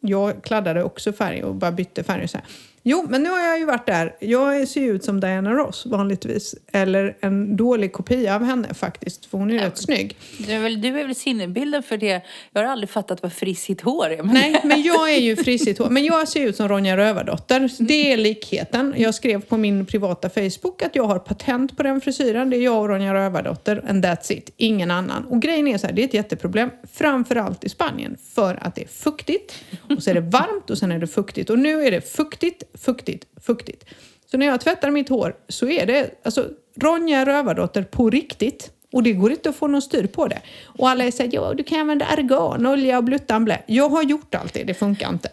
Jag 0.00 0.44
kladdade 0.44 0.84
också 0.84 1.12
färg 1.12 1.42
och 1.44 1.54
bara 1.54 1.72
bytte 1.72 2.04
färg 2.04 2.28
så 2.28 2.38
här. 2.38 2.46
Jo, 2.86 3.06
men 3.08 3.22
nu 3.22 3.30
har 3.30 3.40
jag 3.40 3.58
ju 3.58 3.64
varit 3.64 3.86
där. 3.86 4.16
Jag 4.20 4.68
ser 4.68 4.80
ju 4.80 4.90
ut 4.90 5.04
som 5.04 5.20
Diana 5.20 5.52
Ross 5.52 5.86
vanligtvis. 5.86 6.54
Eller 6.72 7.16
en 7.20 7.56
dålig 7.56 7.92
kopia 7.92 8.34
av 8.34 8.44
henne 8.44 8.74
faktiskt, 8.74 9.26
för 9.26 9.38
hon 9.38 9.50
är 9.50 9.58
rätt 9.58 9.78
snygg. 9.78 10.16
Du 10.38 10.52
är 10.52 10.58
väl, 10.60 10.80
du 10.80 10.88
är 10.88 11.06
väl 11.06 11.14
sinnebilden 11.14 11.82
för 11.82 11.96
det. 11.96 12.22
Jag 12.52 12.62
har 12.62 12.68
aldrig 12.68 12.90
fattat 12.90 13.22
vad 13.22 13.32
frissigt 13.32 13.80
hår 13.80 14.10
är. 14.10 14.22
Men 14.22 14.34
Nej, 14.34 14.60
men 14.64 14.82
jag 14.82 15.12
är 15.12 15.20
ju 15.20 15.36
frissigt 15.36 15.78
hår. 15.78 15.90
Men 15.90 16.04
jag 16.04 16.28
ser 16.28 16.46
ut 16.46 16.56
som 16.56 16.68
Ronja 16.68 16.96
Rövardotter. 16.96 17.70
Det 17.78 18.12
är 18.12 18.16
likheten. 18.16 18.94
Jag 18.96 19.14
skrev 19.14 19.40
på 19.40 19.56
min 19.56 19.86
privata 19.86 20.30
Facebook 20.30 20.82
att 20.82 20.96
jag 20.96 21.04
har 21.04 21.18
patent 21.18 21.76
på 21.76 21.82
den 21.82 22.00
frisyren. 22.00 22.50
Det 22.50 22.56
är 22.56 22.62
jag 22.62 22.82
och 22.82 22.88
Ronja 22.88 23.14
Rövardotter, 23.14 23.84
and 23.88 24.04
that's 24.04 24.32
it. 24.32 24.50
Ingen 24.56 24.90
annan. 24.90 25.24
Och 25.24 25.42
grejen 25.42 25.68
är 25.68 25.78
så 25.78 25.86
här, 25.86 25.94
det 25.94 26.02
är 26.02 26.06
ett 26.06 26.14
jätteproblem. 26.14 26.70
Framförallt 26.92 27.64
i 27.64 27.68
Spanien. 27.68 28.16
För 28.34 28.58
att 28.60 28.74
det 28.74 28.82
är 28.82 28.88
fuktigt, 28.88 29.54
och 29.96 30.02
så 30.02 30.10
är 30.10 30.14
det 30.14 30.20
varmt 30.20 30.70
och 30.70 30.78
sen 30.78 30.92
är 30.92 30.98
det 30.98 31.06
fuktigt. 31.06 31.50
Och 31.50 31.58
nu 31.58 31.86
är 31.86 31.90
det 31.90 32.00
fuktigt, 32.00 32.62
fuktigt, 32.74 33.26
fuktigt. 33.40 33.84
Så 34.30 34.36
när 34.38 34.46
jag 34.46 34.60
tvättar 34.60 34.90
mitt 34.90 35.08
hår 35.08 35.36
så 35.48 35.68
är 35.68 35.86
det 35.86 36.10
alltså 36.24 36.48
Ronja 36.76 37.26
Rövardotter 37.26 37.82
på 37.82 38.10
riktigt. 38.10 38.70
Och 38.92 39.02
det 39.02 39.12
går 39.12 39.32
inte 39.32 39.48
att 39.48 39.56
få 39.56 39.66
någon 39.66 39.82
styr 39.82 40.06
på 40.06 40.26
det. 40.26 40.42
Och 40.64 40.90
alla 40.90 41.10
säger 41.10 41.34
ja, 41.34 41.54
du 41.54 41.64
kan 41.64 41.80
använda 41.80 42.06
arganolja 42.06 42.98
och 42.98 43.04
Bluttanblä. 43.04 43.62
Jag 43.66 43.88
har 43.88 44.02
gjort 44.02 44.34
allt 44.34 44.54
det, 44.54 44.64
det 44.64 44.74
funkar 44.74 45.08
inte. 45.08 45.30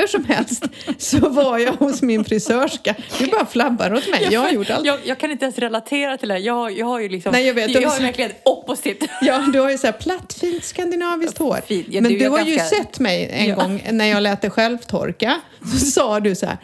Hur 0.00 0.06
som 0.06 0.24
helst 0.24 0.64
så 0.98 1.28
var 1.28 1.58
jag 1.58 1.72
hos 1.72 2.02
min 2.02 2.24
frisörska. 2.24 2.94
Du 3.18 3.26
bara 3.26 3.46
flabbar 3.46 3.94
åt 3.94 4.10
mig. 4.10 4.28
Jag 4.30 4.40
har 4.40 4.50
gjort 4.50 4.70
allt. 4.70 4.86
Jag, 4.86 4.98
jag 5.04 5.18
kan 5.18 5.30
inte 5.30 5.44
ens 5.44 5.58
relatera 5.58 6.16
till 6.16 6.28
det 6.28 6.34
här. 6.34 6.40
Jag, 6.40 6.78
jag 6.78 6.86
har 6.86 7.00
ju 7.00 7.08
liksom... 7.08 7.32
Nej, 7.32 7.46
jag 7.46 7.54
vet. 7.54 7.70
jag 7.70 7.82
Du- 7.82 7.86
har 7.86 8.00
verkligen 8.00 8.30
opposite. 8.44 9.06
Ja, 9.22 9.38
du 9.52 9.60
har 9.60 9.70
ju 9.70 9.78
så 9.78 9.86
här 9.86 9.92
platt, 9.92 10.32
fint 10.40 10.64
skandinaviskt 10.64 11.38
hår. 11.38 11.60
Fint. 11.66 11.86
Ja, 11.90 12.00
Men 12.00 12.12
du 12.12 12.18
du, 12.18 12.28
har 12.28 12.38
ju 12.44 12.56
ganska- 12.56 12.76
sett 12.76 12.98
mig 12.98 13.30
en 13.32 13.48
Ja. 13.48 13.54
gång 13.54 13.82
när 13.90 14.04
jag 14.06 14.22
lät 14.22 14.42
det 14.42 14.50
självtorka. 14.50 15.40
Så 15.72 15.78
sa 15.86 16.20
du 16.20 16.34
så 16.34 16.46
här, 16.46 16.56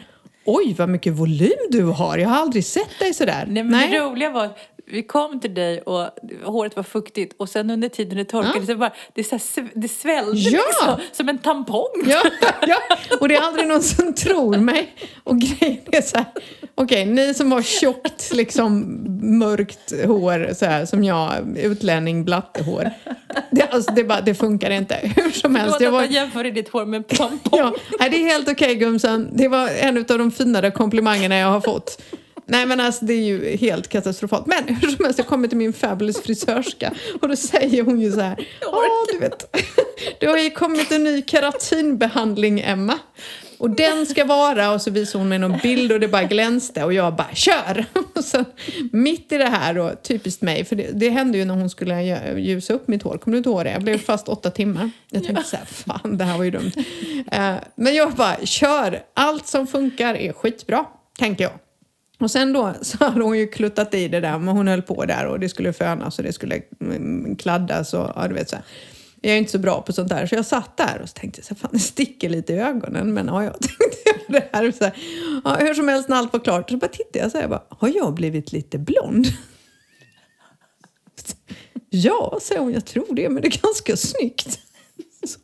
oj 0.45 0.75
vad 0.77 0.89
mycket 0.89 1.13
volym 1.13 1.51
du 1.69 1.83
har. 1.83 2.17
Jag 2.17 2.29
har 2.29 2.37
aldrig 2.37 2.65
sett 2.65 2.99
dig 2.99 3.13
så 3.13 3.25
där. 3.25 3.45
Nej, 3.47 3.63
men 3.63 3.91
det 3.91 3.99
roliga 3.99 4.29
var 4.29 4.45
att 4.45 4.57
vi 4.87 5.03
kom 5.03 5.39
till 5.39 5.53
dig 5.53 5.81
och 5.81 6.09
håret 6.43 6.75
var 6.75 6.83
fuktigt 6.83 7.35
och 7.37 7.49
sen 7.49 7.69
under 7.69 7.89
tiden 7.89 8.17
det 8.17 8.25
torkade 8.25 8.59
Ja. 8.59 8.65
så 8.65 8.75
bara, 8.75 8.93
det, 9.13 9.23
så 9.23 9.35
här, 9.35 9.69
det 9.73 9.87
svällde 9.87 10.39
Ja. 10.49 10.61
liksom, 10.67 11.05
som 11.11 11.29
en 11.29 11.37
tampong. 11.37 12.03
Ja, 12.07 12.21
ja, 12.67 12.77
och 13.19 13.27
det 13.27 13.35
är 13.35 13.41
aldrig 13.41 13.67
någon 13.67 13.81
som 13.81 14.13
tror 14.13 14.57
mig. 14.57 14.95
Och 15.23 15.39
grejen 15.39 15.77
är 15.91 16.01
så 16.01 16.17
här, 16.17 16.25
okej, 16.75 17.05
ni 17.05 17.33
som 17.33 17.51
har 17.51 17.61
tjockt, 17.61 18.33
liksom 18.33 18.85
mörkt 19.39 19.93
hår, 20.05 20.53
så 20.53 20.65
här, 20.65 20.85
som 20.85 21.03
jag, 21.03 21.57
utlänning, 21.57 22.25
blattehår. 22.25 22.91
Det, 23.51 23.61
alltså, 23.71 23.91
det, 23.91 24.03
bara, 24.03 24.21
det 24.21 24.35
funkar 24.35 24.69
inte. 24.71 24.95
Hur 25.15 25.31
som 25.31 25.55
helst. 25.55 25.75
Förlåt 25.77 25.79
Det 25.79 25.87
att 25.87 25.93
var, 25.93 26.01
jag 26.01 26.11
jämförde 26.11 26.51
ditt 26.51 26.69
hår 26.69 26.85
med 26.85 26.97
en 26.97 27.03
tampong. 27.03 27.59
ja, 27.59 27.73
nej, 27.99 28.09
det 28.09 28.17
är 28.17 28.25
helt 28.27 28.49
okej 28.49 28.75
gumsan. 28.75 29.29
Det 29.33 29.47
var 29.47 29.69
en 29.79 29.97
av 29.97 30.03
de 30.17 30.31
finare 30.31 30.71
komplimangerna 30.71 31.37
jag 31.37 31.47
har 31.47 31.61
fått. 31.61 32.01
Nej 32.47 32.65
men 32.65 32.79
alltså 32.79 33.05
det 33.05 33.13
är 33.13 33.23
ju 33.23 33.55
helt 33.57 33.87
katastrofalt. 33.87 34.45
Men 34.45 34.75
hur 34.75 34.87
som 34.87 35.05
helst, 35.05 35.19
jag 35.19 35.27
kommer 35.27 35.47
till 35.47 35.57
min 35.57 35.73
fabulous 35.73 36.21
frisörska 36.21 36.93
och 37.21 37.29
då 37.29 37.35
säger 37.35 37.83
hon 37.83 38.01
ju 38.01 38.11
så 38.11 38.19
här. 38.19 38.47
Ja, 38.61 38.83
du 39.11 39.19
vet. 39.19 39.55
Det 40.19 40.25
har 40.25 40.37
ju 40.37 40.49
kommit 40.49 40.91
en 40.91 41.03
ny 41.03 41.21
keratinbehandling 41.21 42.59
Emma. 42.59 42.99
Och 43.57 43.69
den 43.69 44.05
ska 44.05 44.25
vara, 44.25 44.71
och 44.71 44.81
så 44.81 44.91
visar 44.91 45.19
hon 45.19 45.29
mig 45.29 45.39
någon 45.39 45.57
bild 45.63 45.91
och 45.91 45.99
det 45.99 46.07
bara 46.07 46.23
glänste 46.23 46.83
och 46.83 46.93
jag 46.93 47.15
bara 47.15 47.33
kör! 47.33 47.85
Och 48.15 48.23
sen, 48.23 48.45
mitt 48.91 49.31
i 49.31 49.37
det 49.37 49.49
här 49.49 49.73
då, 49.73 49.91
typiskt 50.03 50.41
mig, 50.41 50.65
för 50.65 50.75
det, 50.75 50.89
det 50.93 51.09
hände 51.09 51.37
ju 51.37 51.45
när 51.45 51.53
hon 51.53 51.69
skulle 51.69 52.01
ljusa 52.39 52.73
upp 52.73 52.87
mitt 52.87 53.03
hår, 53.03 53.17
kommer 53.17 53.35
du 53.35 53.37
inte 53.37 53.49
ihåg 53.49 53.65
det? 53.65 53.71
Jag 53.71 53.83
blev 53.83 53.97
fast 53.97 54.27
åtta 54.27 54.51
timmar. 54.51 54.91
Jag 55.09 55.23
tänkte 55.23 55.43
så 55.43 55.55
här, 55.55 55.65
fan 55.65 56.17
det 56.17 56.23
här 56.23 56.37
var 56.37 56.43
ju 56.43 56.51
dumt. 56.51 56.71
Eh, 57.31 57.55
men 57.75 57.95
jag 57.95 58.11
bara, 58.11 58.45
kör! 58.45 59.03
Allt 59.13 59.47
som 59.47 59.67
funkar 59.67 60.15
är 60.15 60.33
skitbra, 60.33 60.85
tänkte 61.17 61.43
jag. 61.43 61.51
Och 62.19 62.31
sen 62.31 62.53
då 62.53 62.73
så 62.81 62.97
hade 63.05 63.23
hon 63.23 63.37
ju 63.37 63.47
kluttat 63.47 63.93
i 63.93 64.07
det 64.07 64.19
där, 64.19 64.39
men 64.39 64.55
hon 64.55 64.67
höll 64.67 64.81
på 64.81 65.05
där 65.05 65.27
och 65.27 65.39
det 65.39 65.49
skulle 65.49 65.73
fönas 65.73 66.17
och 66.17 66.23
det 66.23 66.33
skulle 66.33 66.61
mm, 66.81 67.35
kladdas 67.35 67.93
och 67.93 68.11
ja, 68.15 68.27
du 68.27 68.33
vet 68.33 68.49
så 68.49 68.55
här. 68.55 68.65
Jag 69.21 69.33
är 69.33 69.37
inte 69.37 69.51
så 69.51 69.59
bra 69.59 69.81
på 69.81 69.93
sånt 69.93 70.09
där, 70.09 70.27
så 70.27 70.35
jag 70.35 70.45
satt 70.45 70.77
där 70.77 70.99
och 71.01 71.09
så 71.09 71.13
tänkte 71.13 71.43
så 71.43 71.55
fan 71.55 71.69
det 71.73 71.79
sticker 71.79 72.29
lite 72.29 72.53
i 72.53 72.59
ögonen, 72.59 73.13
men 73.13 73.27
ja, 73.27 73.43
jag 73.43 73.53
tänkte 73.59 74.15
det 74.27 74.49
här. 74.53 74.71
Så 74.71 74.83
här. 74.83 74.93
Ja, 75.43 75.55
hur 75.59 75.73
som 75.73 75.87
helst 75.87 76.09
när 76.09 76.17
allt 76.17 76.33
var 76.33 76.39
klart 76.39 76.69
så 76.69 76.77
bara 76.77 76.87
tittade 76.87 77.19
jag 77.19 77.31
så 77.31 77.37
här, 77.37 77.43
jag 77.43 77.49
bara, 77.49 77.63
har 77.69 77.91
jag 77.95 78.13
blivit 78.13 78.51
lite 78.51 78.77
blond? 78.77 79.25
Ja, 81.89 82.39
säger 82.41 82.61
hon, 82.61 82.73
jag 82.73 82.85
tror 82.85 83.15
det, 83.15 83.29
men 83.29 83.41
det 83.41 83.47
är 83.47 83.61
ganska 83.61 83.97
snyggt. 83.97 84.59
Så. 85.27 85.39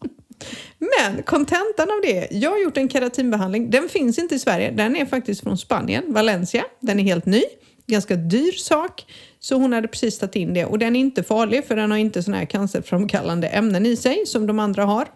Men 0.99 1.23
kontentan 1.23 1.91
av 1.91 2.01
det, 2.03 2.27
jag 2.31 2.49
har 2.51 2.57
gjort 2.59 2.77
en 2.77 2.89
keratinbehandling. 2.89 3.69
Den 3.69 3.89
finns 3.89 4.17
inte 4.19 4.35
i 4.35 4.39
Sverige, 4.39 4.71
den 4.71 4.95
är 4.95 5.05
faktiskt 5.05 5.43
från 5.43 5.57
Spanien, 5.57 6.03
Valencia. 6.13 6.63
Den 6.79 6.99
är 6.99 7.03
helt 7.03 7.25
ny, 7.25 7.43
ganska 7.87 8.15
dyr 8.15 8.51
sak. 8.51 9.05
Så 9.39 9.55
hon 9.55 9.73
hade 9.73 9.87
precis 9.87 10.19
tagit 10.19 10.35
in 10.35 10.53
det 10.53 10.65
och 10.65 10.79
den 10.79 10.95
är 10.95 10.99
inte 10.99 11.23
farlig 11.23 11.65
för 11.67 11.75
den 11.75 11.91
har 11.91 11.97
inte 11.97 12.23
såna 12.23 12.37
här 12.37 12.45
cancerframkallande 12.45 13.47
ämnen 13.47 13.85
i 13.85 13.95
sig 13.95 14.25
som 14.25 14.47
de 14.47 14.59
andra 14.59 14.85
har. 14.85 15.07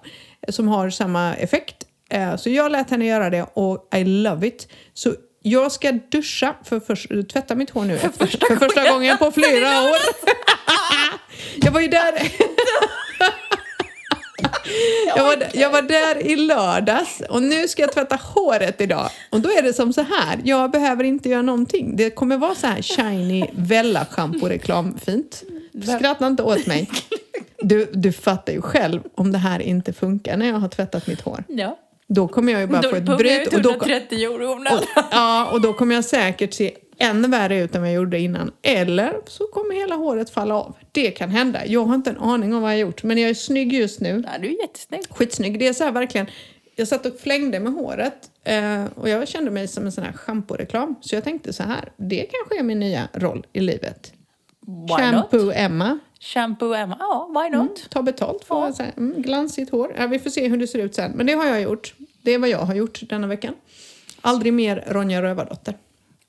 Som 0.49 0.67
har 0.67 0.89
samma 0.89 1.35
effekt. 1.35 1.75
Eh, 2.09 2.35
Så 2.35 2.49
jag 2.49 2.71
lät 2.71 2.89
henne 2.89 3.05
göra 3.05 3.29
det 3.29 3.45
och 3.53 3.89
I 3.95 4.03
love 4.03 4.47
it. 4.47 4.67
Så 4.93 5.13
jag 5.41 5.71
ska 5.71 5.91
duscha, 5.91 6.55
för 6.63 6.79
först, 6.79 7.09
tvätta 7.33 7.55
mitt 7.55 7.69
hår 7.69 7.83
nu 7.85 7.97
för 7.97 8.09
första, 8.09 8.45
för 8.47 8.55
första 8.55 8.91
gången 8.91 9.17
på 9.17 9.31
flera 9.31 9.81
år. 9.89 9.97
Jag 11.55 11.71
var 11.71 11.81
ju 11.81 11.87
där... 11.87 12.11
Jag 15.15 15.23
var, 15.23 15.37
jag 15.53 15.69
var 15.71 15.81
där 15.81 16.27
i 16.27 16.35
lördags 16.35 17.21
och 17.29 17.43
nu 17.43 17.67
ska 17.67 17.81
jag 17.81 17.93
tvätta 17.93 18.15
håret 18.15 18.81
idag. 18.81 19.09
Och 19.29 19.39
då 19.41 19.49
är 19.49 19.61
det 19.61 19.73
som 19.73 19.93
så 19.93 20.01
här, 20.01 20.39
jag 20.43 20.71
behöver 20.71 21.03
inte 21.03 21.29
göra 21.29 21.41
någonting. 21.41 21.95
Det 21.95 22.09
kommer 22.09 22.37
vara 22.37 22.55
så 22.55 22.67
här 22.67 22.81
shiny 22.81 23.45
Vella 23.53 24.05
shampoo-reklam, 24.05 24.97
fint. 25.05 25.43
Skratta 25.97 26.27
inte 26.27 26.43
åt 26.43 26.65
mig. 26.67 26.89
Du, 27.61 27.89
du 27.93 28.11
fattar 28.11 28.53
ju 28.53 28.61
själv 28.61 29.01
om 29.15 29.31
det 29.31 29.37
här 29.37 29.59
inte 29.59 29.93
funkar 29.93 30.37
när 30.37 30.47
jag 30.47 30.55
har 30.55 30.69
tvättat 30.69 31.07
mitt 31.07 31.21
hår. 31.21 31.43
Ja. 31.47 31.79
Då 32.07 32.27
kommer 32.27 32.51
jag 32.51 32.61
ju 32.61 32.67
bara 32.67 32.81
Då 32.81 32.89
få 32.89 32.95
ett 32.95 33.05
pungar 33.05 33.17
bryt. 33.17 33.47
ut 33.47 33.53
Och 33.53 33.61
då, 33.61 33.69
130 33.69 34.17
euro 34.25 34.43
i 34.43 34.47
onödan. 34.47 34.79
ja, 35.11 35.45
och 35.51 35.61
då 35.61 35.73
kommer 35.73 35.95
jag 35.95 36.05
säkert 36.05 36.53
se 36.53 36.71
ännu 36.97 37.27
värre 37.27 37.59
ut 37.61 37.75
än 37.75 37.81
vad 37.81 37.89
jag 37.89 37.95
gjorde 37.95 38.19
innan. 38.19 38.51
Eller 38.61 39.13
så 39.27 39.47
kommer 39.47 39.75
hela 39.75 39.95
håret 39.95 40.29
falla 40.29 40.55
av. 40.55 40.75
Det 40.91 41.11
kan 41.11 41.29
hända. 41.29 41.65
Jag 41.65 41.85
har 41.85 41.95
inte 41.95 42.09
en 42.09 42.17
aning 42.17 42.53
om 42.53 42.61
vad 42.61 42.71
jag 42.71 42.75
har 42.77 42.81
gjort. 42.81 43.03
Men 43.03 43.17
jag 43.17 43.29
är 43.29 43.33
snygg 43.33 43.73
just 43.73 43.99
nu. 43.99 44.23
Ja, 44.25 44.39
du 44.41 44.47
är 44.47 44.61
jättesnygg. 44.61 45.01
Skitsnygg. 45.09 45.59
Det 45.59 45.67
är 45.67 45.73
så 45.73 45.83
här 45.83 45.91
verkligen. 45.91 46.27
Jag 46.75 46.87
satt 46.87 47.05
och 47.05 47.19
flängde 47.19 47.59
med 47.59 47.73
håret 47.73 48.29
eh, 48.43 48.85
och 48.95 49.09
jag 49.09 49.27
kände 49.27 49.51
mig 49.51 49.67
som 49.67 49.85
en 49.85 49.91
sån 49.91 50.03
här 50.03 50.13
schamporeklam. 50.13 50.95
Så 51.01 51.15
jag 51.15 51.23
tänkte 51.23 51.53
så 51.53 51.63
här, 51.63 51.91
det 51.97 52.25
kanske 52.31 52.59
är 52.59 52.63
min 52.63 52.79
nya 52.79 53.07
roll 53.13 53.45
i 53.53 53.59
livet. 53.59 54.13
Why 54.67 54.95
Shampoo 55.03 55.45
not? 55.45 55.53
Emma. 55.55 55.99
Shampoo 56.19 56.73
Emma. 56.73 56.95
Ja, 56.99 57.29
why 57.41 57.57
not? 57.57 57.89
Ta 57.89 58.01
betalt 58.01 58.43
för 58.43 58.55
Ja. 58.55 58.73
så 58.73 58.83
här, 58.83 58.91
mm, 58.97 59.21
glansigt 59.21 59.71
hår. 59.71 59.95
Ja, 59.97 60.07
vi 60.07 60.19
får 60.19 60.29
se 60.29 60.47
hur 60.47 60.57
det 60.57 60.67
ser 60.67 60.79
ut 60.79 60.95
sen. 60.95 61.11
Men 61.11 61.25
det 61.25 61.33
har 61.33 61.45
jag 61.45 61.61
gjort. 61.61 61.93
Det 62.21 62.31
är 62.31 62.39
vad 62.39 62.49
jag 62.49 62.59
har 62.59 62.75
gjort 62.75 62.99
denna 63.09 63.27
veckan. 63.27 63.53
Aldrig 64.21 64.53
mer 64.53 64.83
Ronja 64.87 65.21
Rövardotter. 65.21 65.73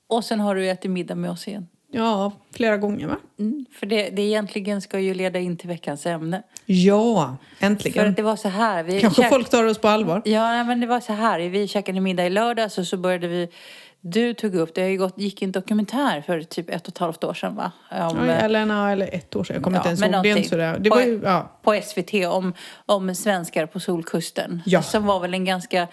Och 0.09 0.25
sen 0.25 0.41
har 0.41 0.55
du 0.55 0.69
ätit 0.71 0.91
middag 0.91 1.15
med 1.15 1.31
oss 1.31 1.49
igen. 1.49 1.69
Ja, 1.93 2.33
flera 2.53 2.77
gånger 2.77 3.07
va? 3.07 3.17
Mm, 3.39 3.67
för 3.73 3.87
det, 3.87 4.11
det 4.11 4.23
egentligen 4.23 4.81
ska 4.81 4.99
ju 5.01 5.15
leda 5.15 5.39
in 5.39 5.57
till 5.57 5.69
veckans 5.69 6.07
ämne. 6.07 6.43
Ja, 6.67 7.37
För 7.59 7.67
äntligen. 7.67 8.09
att 8.09 8.17
det 8.17 8.23
var 8.23 8.37
så 8.37 8.49
här. 8.49 8.83
Vi 8.83 9.01
Kanske 9.01 9.23
käk- 9.23 9.29
folk 9.29 9.49
tar 9.49 9.65
oss 9.65 9.79
på 9.79 9.89
allvar. 9.89 10.23
Ja, 10.25 10.65
men 10.65 10.81
det 10.81 10.87
var 10.87 11.01
så 11.01 11.13
här. 11.13 11.39
Vi 11.41 11.69
käkade 11.69 12.01
middag 12.01 12.27
i 12.27 12.31
lördags 12.31 12.79
och 12.79 12.87
så 12.87 12.97
började 12.97 13.29
vi... 13.29 13.49
Du 14.01 14.35
tog 14.35 14.55
upp, 14.55 14.75
det 14.75 14.97
gått, 14.97 15.19
gick 15.19 15.43
en 15.43 15.53
dokumentär 15.53 16.21
för 16.21 16.41
typ 16.43 16.71
ett 16.71 16.83
och 16.83 16.89
ett 16.93 16.99
halvt 16.99 17.25
år 17.25 17.35
sedan 17.35 17.57
va? 17.57 17.73
Om, 17.91 17.99
Ja, 17.99 18.33
eller, 18.33 18.67
nej, 18.67 18.93
eller 18.93 19.15
ett 19.15 19.37
år 19.37 19.45
sedan. 19.45 19.55
Jag 19.55 19.63
kommer 19.65 19.77
Ja, 19.77 19.91
inte 19.91 20.05
ens 20.05 20.15
ihåg. 20.15 20.23
Det 20.23 20.29
inte 20.29 20.49
sådär. 20.49 20.79
Det 20.79 20.91
var 20.91 21.01
ju, 21.03 21.21
ja. 21.25 21.59
på 21.63 21.81
SVT 21.85 22.15
om, 22.27 22.53
om 22.87 23.15
svenskar 23.15 23.67
på 23.67 23.81
solkusten. 23.81 24.63
Ja. 24.67 24.83
Som 24.83 25.07
var 25.07 25.21
väl 25.21 25.35
en 25.35 25.45
ganska, 25.45 25.83
eh, 25.83 25.89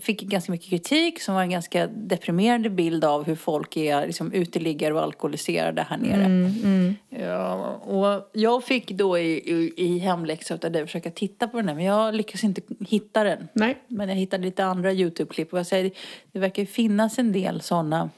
fick 0.00 0.22
ganska 0.22 0.52
mycket 0.52 0.70
kritik, 0.70 1.20
som 1.22 1.34
var 1.34 1.42
en 1.42 1.50
ganska 1.50 1.86
deprimerande 1.86 2.70
bild 2.70 3.04
av 3.04 3.24
hur 3.24 3.34
folk 3.34 3.76
är 3.76 4.06
liksom, 4.06 4.32
uteliggare 4.32 4.94
och 4.94 5.02
alkoholiserade 5.02 5.82
här 5.82 5.96
nere. 5.96 6.24
Mm, 6.24 6.96
Ja, 7.08 7.74
och 7.74 8.30
jag 8.32 8.64
fick 8.64 8.90
då 8.90 9.18
i, 9.18 9.52
i, 9.52 9.72
i 9.76 9.98
hemläxa 9.98 10.54
av 10.54 10.72
dig 10.72 10.86
försöka 10.86 11.10
titta 11.10 11.48
på 11.48 11.56
den 11.56 11.68
här, 11.68 11.74
men 11.74 11.84
jag 11.84 12.14
lyckades 12.14 12.44
inte 12.44 12.62
hitta 12.88 13.24
den. 13.24 13.48
Nej. 13.52 13.78
Men 13.88 14.08
jag 14.08 14.16
hittade 14.16 14.44
lite 14.44 14.64
andra 14.64 14.92
YouTube-klipp 14.92 15.52
och 15.52 15.58
jag 15.58 15.66
säger, 15.66 15.90
det 16.32 16.38
verkar 16.38 16.62
ju 16.62 16.66
finnas 16.66 17.18
en 17.18 17.32
del 17.32 17.60
sådana, 17.60 18.10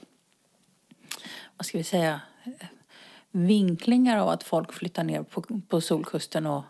vad 1.57 1.67
ska 1.67 1.79
vi 1.79 1.85
säga, 1.85 2.21
vinklingar 3.31 4.19
av 4.19 4.29
att 4.29 4.43
folk 4.43 4.73
flyttar 4.73 5.05
ner 5.05 5.23
på, 5.23 5.43
på 5.69 5.81
solkusten 5.81 6.47
och, 6.47 6.63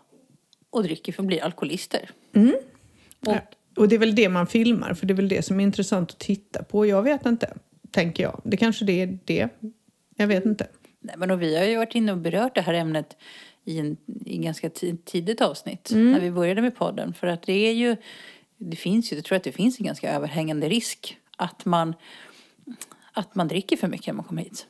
och 0.69 0.83
dricker 0.83 1.13
för 1.13 1.23
att 1.23 1.27
bli 1.27 1.41
alkoholister. 1.41 2.09
Och, 3.19 3.35
och 3.75 3.87
det 3.87 3.95
är 3.95 3.99
väl 3.99 4.15
det 4.15 4.29
man 4.29 4.47
filmar, 4.47 4.93
för 4.93 5.05
det 5.05 5.13
är 5.13 5.15
väl 5.15 5.27
det 5.27 5.41
som 5.45 5.59
är 5.59 5.63
intressant 5.63 6.11
att 6.11 6.19
titta 6.19 6.63
på. 6.63 6.85
Jag 6.85 7.03
vet 7.03 7.25
inte, 7.25 7.53
tänker 7.91 8.23
jag. 8.23 8.41
Det 8.43 8.57
kanske 8.57 8.85
det 8.85 9.01
är 9.01 9.19
det. 9.25 9.49
Jag 10.15 10.27
vet 10.27 10.45
inte. 10.45 10.67
Nej, 10.99 11.15
men 11.17 11.31
och 11.31 11.41
vi 11.41 11.57
har 11.57 11.63
ju 11.65 11.77
varit 11.77 11.95
inne 11.95 12.11
och 12.11 12.17
berört 12.17 12.55
det 12.55 12.61
här 12.61 12.73
ämnet 12.73 13.17
i 13.65 13.79
en 13.79 13.97
i 14.25 14.37
ganska 14.37 14.69
ti- 14.69 14.97
tidigt 15.05 15.41
avsnitt 15.41 15.89
när 15.93 16.19
vi 16.19 16.31
började 16.31 16.61
med 16.61 16.75
podden. 16.75 17.13
För 17.13 17.27
att 17.27 17.43
det 17.43 17.53
är 17.67 17.73
ju, 17.73 17.95
det 18.57 18.75
finns 18.75 19.11
ju, 19.11 19.15
jag 19.15 19.25
tror 19.25 19.35
att 19.35 19.43
det 19.43 19.51
finns 19.51 19.79
en 19.79 19.85
ganska 19.85 20.11
överhängande 20.15 20.69
risk 20.69 21.17
att 21.37 21.65
man, 21.65 21.93
att 23.13 23.35
man 23.35 23.47
dricker 23.47 23.77
för 23.77 23.87
mycket 23.87 24.07
när 24.07 24.13
man 24.13 24.25
kommer 24.25 24.41
hit. 24.41 24.67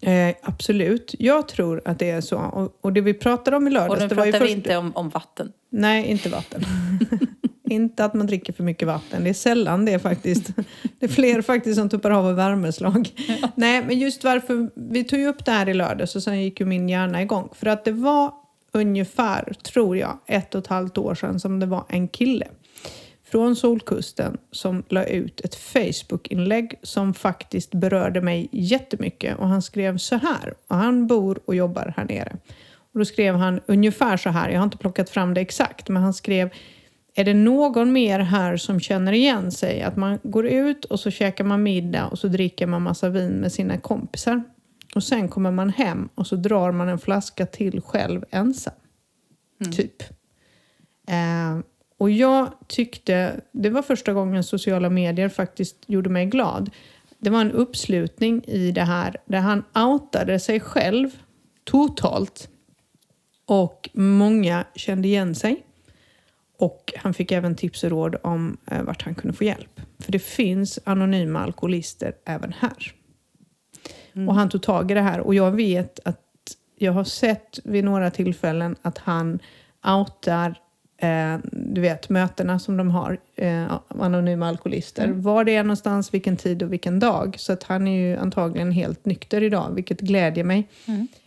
Eh, 0.00 0.34
absolut. 0.42 1.14
Jag 1.18 1.48
tror 1.48 1.82
att 1.84 1.98
det 1.98 2.10
är 2.10 2.20
så. 2.20 2.38
Och, 2.38 2.78
och 2.80 2.92
det 2.92 3.00
vi 3.00 3.14
pratade 3.14 3.56
om 3.56 3.66
i 3.66 3.70
Och 3.70 3.72
lördags, 3.72 4.00
nu 4.00 4.08
det 4.08 4.14
var 4.14 4.26
ju 4.26 4.32
pratar 4.32 4.46
vi 4.46 4.50
först... 4.52 4.58
inte 4.58 4.76
om, 4.76 4.92
om 4.96 5.08
vatten. 5.08 5.52
Nej, 5.70 6.06
inte 6.06 6.28
vatten. 6.28 6.62
inte 7.74 8.04
att 8.04 8.14
man 8.14 8.26
dricker 8.26 8.52
för 8.52 8.64
mycket 8.64 8.88
vatten. 8.88 9.24
Det 9.24 9.30
är 9.30 9.34
sällan 9.34 9.84
det 9.84 9.98
faktiskt. 9.98 10.50
Det 10.98 11.06
är 11.06 11.10
fler 11.10 11.42
faktiskt 11.42 11.78
som 11.78 11.88
tuppar 11.88 12.10
av 12.10 12.30
i 12.30 12.34
värmeslag. 12.34 13.08
Nej, 13.54 13.84
men 13.86 13.98
just 13.98 14.24
varför... 14.24 14.70
Vi 14.74 15.04
tog 15.04 15.18
ju 15.18 15.26
upp 15.26 15.44
det 15.44 15.52
här 15.52 15.68
i 15.68 15.74
lördags 15.74 16.16
och 16.16 16.22
sen 16.22 16.42
gick 16.42 16.60
ju 16.60 16.66
min 16.66 16.88
hjärna 16.88 17.22
igång. 17.22 17.48
För 17.52 17.66
att 17.66 17.84
det 17.84 17.92
var 17.92 18.32
ungefär, 18.72 19.52
tror 19.62 19.96
jag, 19.96 20.18
ett 20.26 20.54
och 20.54 20.60
ett 20.60 20.66
halvt 20.66 20.98
år 20.98 21.14
sedan 21.14 21.40
som 21.40 21.60
det 21.60 21.66
var 21.66 21.84
en 21.88 22.08
kille 22.08 22.46
från 23.34 23.56
Solkusten 23.56 24.38
som 24.50 24.82
la 24.88 25.04
ut 25.04 25.40
ett 25.40 25.54
Facebook-inlägg 25.54 26.74
som 26.82 27.14
faktiskt 27.14 27.74
berörde 27.74 28.20
mig 28.20 28.48
jättemycket. 28.52 29.38
Och 29.38 29.48
han 29.48 29.62
skrev 29.62 29.98
så 29.98 30.16
här, 30.16 30.54
och 30.68 30.76
han 30.76 31.06
bor 31.06 31.40
och 31.44 31.54
jobbar 31.54 31.94
här 31.96 32.04
nere. 32.04 32.36
Och 32.92 32.98
då 32.98 33.04
skrev 33.04 33.34
han 33.34 33.60
ungefär 33.66 34.16
så 34.16 34.30
här, 34.30 34.50
jag 34.50 34.58
har 34.58 34.64
inte 34.64 34.76
plockat 34.76 35.10
fram 35.10 35.34
det 35.34 35.40
exakt, 35.40 35.88
men 35.88 36.02
han 36.02 36.14
skrev 36.14 36.50
är 37.14 37.24
det 37.24 37.34
någon 37.34 37.92
mer 37.92 38.18
här 38.18 38.56
som 38.56 38.80
känner 38.80 39.12
igen 39.12 39.52
sig? 39.52 39.82
Att 39.82 39.96
man 39.96 40.18
går 40.22 40.46
ut 40.46 40.84
och 40.84 41.00
så 41.00 41.10
käkar 41.10 41.44
man 41.44 41.62
middag 41.62 42.06
och 42.06 42.18
så 42.18 42.28
dricker 42.28 42.66
man 42.66 42.82
massa 42.82 43.08
vin 43.08 43.32
med 43.32 43.52
sina 43.52 43.78
kompisar. 43.78 44.42
Och 44.94 45.04
sen 45.04 45.28
kommer 45.28 45.50
man 45.50 45.70
hem 45.70 46.08
och 46.14 46.26
så 46.26 46.36
drar 46.36 46.72
man 46.72 46.88
en 46.88 46.98
flaska 46.98 47.46
till 47.46 47.80
själv 47.80 48.24
ensam. 48.30 48.74
Typ. 49.76 50.02
Eh, 51.08 51.58
och 51.98 52.10
jag 52.10 52.52
tyckte, 52.66 53.40
det 53.52 53.70
var 53.70 53.82
första 53.82 54.12
gången 54.12 54.44
sociala 54.44 54.90
medier 54.90 55.28
faktiskt 55.28 55.76
gjorde 55.86 56.10
mig 56.10 56.26
glad. 56.26 56.70
Det 57.18 57.30
var 57.30 57.40
en 57.40 57.52
uppslutning 57.52 58.44
i 58.44 58.70
det 58.70 58.82
här 58.82 59.16
där 59.24 59.38
han 59.38 59.64
outade 59.74 60.40
sig 60.40 60.60
själv 60.60 61.10
totalt. 61.64 62.48
Och 63.46 63.90
många 63.92 64.64
kände 64.74 65.08
igen 65.08 65.34
sig. 65.34 65.62
Och 66.58 66.92
han 66.96 67.14
fick 67.14 67.32
även 67.32 67.56
tips 67.56 67.84
och 67.84 67.90
råd 67.90 68.16
om 68.22 68.56
eh, 68.70 68.82
vart 68.82 69.02
han 69.02 69.14
kunde 69.14 69.36
få 69.36 69.44
hjälp. 69.44 69.80
För 69.98 70.12
det 70.12 70.18
finns 70.18 70.78
anonyma 70.84 71.40
alkoholister 71.40 72.12
även 72.24 72.52
här. 72.58 72.92
Och 74.28 74.34
han 74.34 74.48
tog 74.48 74.62
tag 74.62 74.90
i 74.90 74.94
det 74.94 75.00
här. 75.00 75.20
Och 75.20 75.34
jag 75.34 75.50
vet 75.50 76.00
att 76.04 76.20
jag 76.76 76.92
har 76.92 77.04
sett 77.04 77.58
vid 77.64 77.84
några 77.84 78.10
tillfällen 78.10 78.76
att 78.82 78.98
han 78.98 79.38
outar 79.86 80.54
eh, 80.96 81.38
du 81.52 81.80
vet, 81.80 82.08
mötena 82.08 82.58
som 82.58 82.76
de 82.76 82.90
har, 82.90 83.18
eh, 83.36 83.80
anonyma 83.88 84.48
alkoholister. 84.48 85.08
Var 85.08 85.44
det 85.44 85.56
är 85.56 85.62
någonstans, 85.62 86.14
vilken 86.14 86.36
tid 86.36 86.62
och 86.62 86.72
vilken 86.72 87.00
dag. 87.00 87.36
Så 87.38 87.52
att 87.52 87.62
han 87.62 87.88
är 87.88 88.00
ju 88.00 88.16
antagligen 88.16 88.72
helt 88.72 89.04
nykter 89.04 89.42
idag, 89.42 89.74
vilket 89.74 90.00
glädjer 90.00 90.44
mig. 90.44 90.68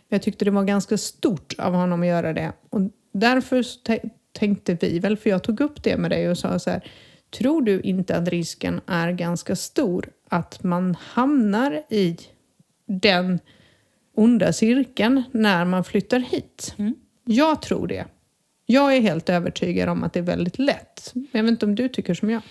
Jag 0.08 0.22
tyckte 0.22 0.44
det 0.44 0.50
var 0.50 0.64
ganska 0.64 0.98
stort 0.98 1.54
av 1.58 1.74
honom 1.74 2.00
att 2.00 2.08
göra 2.08 2.32
det. 2.32 2.52
Och 2.70 2.80
därför 3.12 3.62
tänkte 4.38 4.74
vi 4.80 4.98
väl, 4.98 5.16
för 5.16 5.30
jag 5.30 5.42
tog 5.42 5.60
upp 5.60 5.82
det 5.82 5.96
med 5.96 6.10
dig 6.10 6.30
och 6.30 6.38
sa 6.38 6.58
så 6.58 6.70
här, 6.70 6.90
tror 7.38 7.62
du 7.62 7.80
inte 7.80 8.16
att 8.16 8.28
risken 8.28 8.80
är 8.86 9.12
ganska 9.12 9.56
stor 9.56 10.10
att 10.28 10.62
man 10.62 10.96
hamnar 11.00 11.82
i 11.88 12.16
den 12.86 13.40
onda 14.14 14.52
cirkeln 14.52 15.22
när 15.32 15.64
man 15.64 15.84
flyttar 15.84 16.18
hit? 16.18 16.74
Jag 17.24 17.62
tror 17.62 17.86
det. 17.86 18.06
Jag 18.66 18.96
är 18.96 19.00
helt 19.00 19.28
övertygad 19.28 19.88
om 19.88 20.04
att 20.04 20.12
det 20.12 20.18
är 20.18 20.22
väldigt 20.22 20.58
lätt. 20.58 21.12
Jag 21.32 21.42
vet 21.42 21.50
inte 21.50 21.66
om 21.66 21.74
du 21.74 21.88
tycker 21.88 22.14
som 22.14 22.30
jag. 22.30 22.42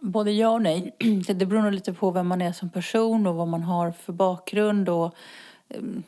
Både 0.00 0.32
ja 0.32 0.48
och 0.48 0.62
nej. 0.62 0.96
Det 1.28 1.46
beror 1.46 1.62
nog 1.62 1.72
lite 1.72 1.92
på 1.92 2.10
vem 2.10 2.26
man 2.26 2.42
är 2.42 2.52
som 2.52 2.70
person 2.70 3.26
och 3.26 3.34
vad 3.34 3.48
man 3.48 3.62
har 3.62 3.92
för 3.92 4.12
bakgrund. 4.12 4.88
Och, 4.88 5.14
um, 5.68 6.02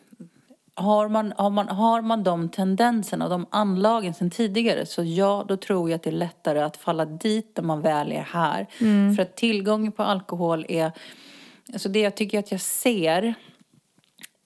har, 0.77 1.09
man, 1.09 1.33
har, 1.37 1.51
man, 1.51 1.69
har 1.69 2.03
man 2.03 2.25
de 2.25 2.49
tendenserna 2.49 3.25
och 3.25 3.31
de 3.31 3.47
anlagen 3.51 4.15
sen 4.15 4.31
tidigare 4.31 4.87
så 4.87 5.03
ja, 5.05 5.45
då 5.49 5.57
tror 5.57 5.91
jag 5.91 5.97
att 5.97 6.03
det 6.03 6.11
är 6.11 6.13
lättare 6.13 6.61
att 6.61 6.77
falla 6.77 7.05
dit 7.05 7.53
när 7.57 7.65
man 7.65 7.81
väl 7.81 8.13
är 8.13 8.23
här. 8.23 8.67
För 9.17 9.23
att 9.23 9.37
tillgången 9.37 9.93
på 9.93 10.03
alkohol 10.03 10.67
är... 10.69 10.93
Alltså 11.73 11.89
det 11.89 12.01
jag 12.01 12.15
tycker 12.15 12.39
att 12.39 12.51
jag 12.51 12.61
ser 12.61 13.35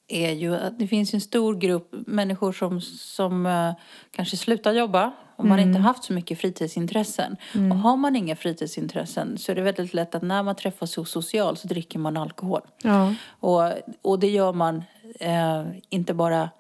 är 0.09 0.33
ju 0.33 0.57
att 0.57 0.79
det 0.79 0.87
finns 0.87 1.14
en 1.14 1.21
stor 1.21 1.55
grupp 1.55 1.95
människor 2.07 2.53
som, 2.53 2.81
som 2.81 3.47
eh, 3.47 3.73
kanske 4.11 4.37
slutar 4.37 4.73
jobba 4.73 5.12
om 5.40 5.49
man 5.49 5.59
inte 5.59 5.79
haft 5.79 6.05
så 6.05 6.12
mycket 6.12 6.40
fritidsintressen. 6.40 7.37
Och 7.71 7.77
har 7.77 7.97
man 7.97 8.16
inga 8.16 8.37
fritidsintressen 8.37 9.38
så 9.38 9.53
är 9.53 9.57
det 9.57 9.62
väldigt 9.62 9.95
lätt 9.95 10.14
att 10.14 10.23
när 10.23 10.43
man 10.43 10.57
träffas 10.57 10.93
socialt 11.09 11.59
så 11.59 11.69
dricker 11.69 11.99
man 11.99 12.16
alkohol. 12.16 12.61
Ja. 12.83 13.14
Och, 13.29 13.73
och 14.03 14.19
det 14.19 14.29
gör 14.29 14.53
man 14.53 14.83
eh, 15.20 15.64
inte 15.88 16.14
bara 16.14 16.51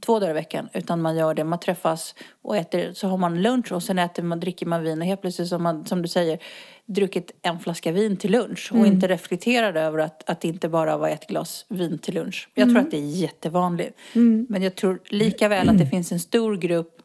två 0.00 0.18
dagar 0.18 0.30
i 0.30 0.34
veckan 0.34 0.68
utan 0.72 1.02
man 1.02 1.16
gör 1.16 1.34
det, 1.34 1.44
man 1.44 1.60
träffas 1.60 2.14
och 2.42 2.56
äter, 2.56 2.92
så 2.92 3.08
har 3.08 3.16
man 3.16 3.42
lunch 3.42 3.72
och 3.72 3.82
sen 3.82 3.98
äter 3.98 4.22
man, 4.22 4.40
dricker 4.40 4.66
man 4.66 4.82
vin. 4.82 5.00
Och 5.00 5.06
helt 5.06 5.20
plötsligt 5.20 5.48
som, 5.48 5.62
man, 5.62 5.84
som 5.84 6.02
du 6.02 6.08
säger 6.08 6.38
druckit 6.86 7.32
en 7.42 7.58
flaska 7.58 7.92
vin 7.92 8.16
till 8.16 8.32
lunch 8.32 8.70
och 8.72 8.86
inte 8.86 9.08
reflekterar 9.08 9.74
över 9.74 9.98
att, 9.98 10.30
att 10.30 10.40
det 10.40 10.48
inte 10.48 10.68
bara 10.68 10.96
var 10.96 11.08
ett 11.08 11.26
glas 11.26 11.66
vin 11.68 11.98
till 11.98 12.14
lunch. 12.14 12.48
Jag 12.54 12.68
tror 12.68 12.78
att 12.78 12.90
det 12.90 12.96
är 12.96 13.10
jättevanligt. 13.16 13.98
Men 14.48 14.62
jag 14.62 14.74
tror 14.74 15.00
lika 15.08 15.48
väl 15.48 15.68
att 15.68 15.78
det 15.78 15.86
finns 15.90 16.12
en 16.12 16.20
stor 16.20 16.56
grupp 16.56 16.99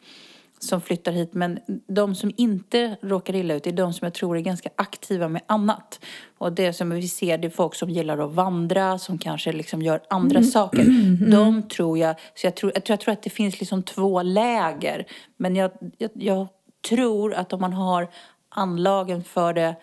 som 0.59 0.81
flyttar 0.81 1.11
hit. 1.11 1.33
Men 1.33 1.59
de 1.87 2.15
som 2.15 2.31
inte 2.37 2.97
råkar 3.01 3.35
illa 3.35 3.53
ut 3.53 3.67
är 3.67 3.71
de 3.71 3.93
som 3.93 4.05
jag 4.05 4.13
tror 4.13 4.37
är 4.37 4.41
ganska 4.41 4.69
aktiva 4.75 5.27
med 5.27 5.41
annat. 5.45 5.99
Och 6.37 6.53
det 6.53 6.73
som 6.73 6.89
vi 6.89 7.07
ser 7.07 7.37
det 7.37 7.47
är 7.47 7.49
folk 7.49 7.75
som 7.75 7.89
gillar 7.89 8.17
att 8.17 8.31
vandra, 8.33 8.97
som 8.97 9.17
kanske 9.17 9.51
liksom 9.51 9.81
gör 9.81 10.01
andra 10.09 10.43
saker. 10.43 10.85
De 11.31 11.63
tror 11.63 11.97
jag, 11.97 12.15
så 12.35 12.47
jag 12.47 12.55
tror, 12.55 12.71
jag 12.75 12.83
tror, 12.83 12.93
jag 12.93 12.99
tror 12.99 13.13
att 13.13 13.23
det 13.23 13.29
finns 13.29 13.59
liksom 13.59 13.83
två 13.83 14.21
läger. 14.21 15.05
Men 15.37 15.55
jag, 15.55 15.71
jag, 15.97 16.11
jag 16.13 16.47
tror 16.89 17.33
att 17.33 17.53
om 17.53 17.61
man 17.61 17.73
har 17.73 18.07
anlagen 18.49 19.23
för 19.23 19.53
det 19.53 19.75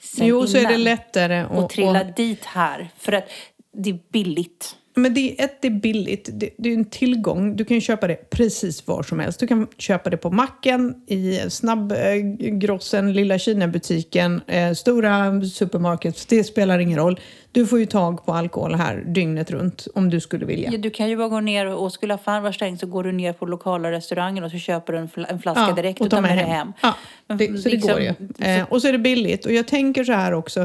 sen 0.00 0.26
Jo, 0.26 0.46
så 0.46 0.56
är 0.58 0.62
det 0.62 0.68
innan 0.68 0.82
lättare 0.84 1.44
och 1.44 1.64
att... 1.64 1.70
trilla 1.70 2.00
och- 2.00 2.14
dit 2.16 2.44
här. 2.44 2.90
För 2.96 3.12
att 3.12 3.28
det 3.72 3.90
är 3.90 3.98
billigt. 4.12 4.76
Men 4.96 5.14
det 5.14 5.20
är, 5.40 5.44
ett, 5.44 5.62
det 5.62 5.68
är 5.68 5.70
billigt. 5.72 6.28
Det, 6.32 6.50
det 6.58 6.68
är 6.70 6.74
en 6.74 6.84
tillgång. 6.84 7.56
Du 7.56 7.64
kan 7.64 7.74
ju 7.74 7.80
köpa 7.80 8.06
det 8.06 8.30
precis 8.30 8.86
var 8.86 9.02
som 9.02 9.18
helst. 9.20 9.40
Du 9.40 9.46
kan 9.46 9.66
köpa 9.78 10.10
det 10.10 10.16
på 10.16 10.30
macken, 10.30 10.94
i 11.06 11.40
snabbgrossen, 11.48 13.08
eh, 13.08 13.14
lilla 13.14 13.38
Kina-butiken, 13.38 14.40
eh, 14.46 14.72
stora 14.72 15.42
supermarkets. 15.42 16.26
Det 16.26 16.44
spelar 16.44 16.78
ingen 16.78 16.98
roll. 16.98 17.20
Du 17.52 17.66
får 17.66 17.78
ju 17.78 17.86
tag 17.86 18.26
på 18.26 18.32
alkohol 18.32 18.74
här 18.74 19.04
dygnet 19.06 19.50
runt 19.50 19.86
om 19.94 20.10
du 20.10 20.20
skulle 20.20 20.46
vilja. 20.46 20.70
Ja, 20.72 20.78
du 20.78 20.90
kan 20.90 21.08
ju 21.10 21.16
bara 21.16 21.28
gå 21.28 21.40
ner 21.40 21.66
och 21.66 21.92
skulle 21.92 22.14
affären 22.14 22.42
vara 22.42 22.52
stängd 22.52 22.80
så 22.80 22.86
går 22.86 23.04
du 23.04 23.12
ner 23.12 23.32
på 23.32 23.46
lokala 23.46 23.90
restaurangen 23.90 24.44
och 24.44 24.50
så 24.50 24.58
köper 24.58 24.92
du 24.92 24.98
en, 24.98 25.08
fl 25.08 25.24
en 25.28 25.38
flaska 25.38 25.66
Ja, 25.68 25.74
direkt 25.74 26.00
och 26.00 26.04
och 26.06 26.10
tar 26.10 26.20
med 26.20 26.30
dig 26.30 26.38
hem. 26.46 26.50
hem. 26.50 26.72
Ja, 26.82 26.94
Men 27.26 27.36
det, 27.36 27.46
så 27.46 27.68
det 27.68 27.74
liksom- 27.74 27.90
går 27.92 28.00
ju. 28.00 28.12
Eh, 28.46 28.64
och 28.68 28.82
så 28.82 28.88
är 28.88 28.92
det 28.92 28.98
billigt. 28.98 29.46
Och 29.46 29.52
jag 29.52 29.66
tänker 29.68 30.04
så 30.04 30.12
här 30.12 30.32
också. 30.34 30.60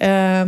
Eh, 0.00 0.46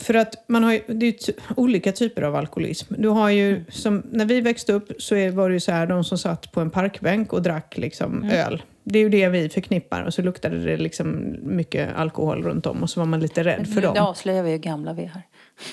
för 0.00 0.14
att 0.14 0.34
man 0.48 0.64
har 0.64 0.72
ju, 0.72 0.80
det 0.86 1.06
är 1.06 1.10
ju 1.28 1.34
olika 1.56 1.92
typer 1.92 2.22
av 2.22 2.36
alkoholism. 2.36 2.94
Du 2.98 3.08
har 3.08 3.30
ju, 3.30 3.64
som, 3.68 4.02
när 4.12 4.24
vi 4.24 4.40
växte 4.40 4.72
upp 4.72 4.92
så 5.02 5.14
var 5.30 5.48
det 5.48 5.52
ju 5.54 5.60
så 5.60 5.72
här, 5.72 5.86
de 5.86 6.04
som 6.04 6.18
satt 6.18 6.52
på 6.52 6.60
en 6.60 6.70
parkbänk 6.70 7.32
och 7.32 7.42
drack 7.42 7.74
liksom 7.78 8.24
öl. 8.32 8.62
Det 8.84 8.98
är 8.98 9.02
ju 9.02 9.08
det 9.08 9.28
vi 9.28 9.48
förknippar. 9.48 10.02
Och 10.02 10.14
så 10.14 10.22
luktade 10.22 10.58
det 10.64 10.76
liksom 10.76 11.36
mycket 11.42 11.96
alkohol 11.96 12.42
runt 12.42 12.66
om 12.66 12.82
och 12.82 12.90
så 12.90 13.00
var 13.00 13.06
man 13.06 13.20
lite 13.20 13.44
rädd 13.44 13.68
för 13.74 13.82
dem. 13.82 13.94
Nu 13.94 14.00
avslöjar 14.00 14.42
vi 14.42 14.50
hur 14.50 14.58
gamla 14.58 14.92
vi 14.92 15.02
är 15.02 15.06
här. 15.06 15.22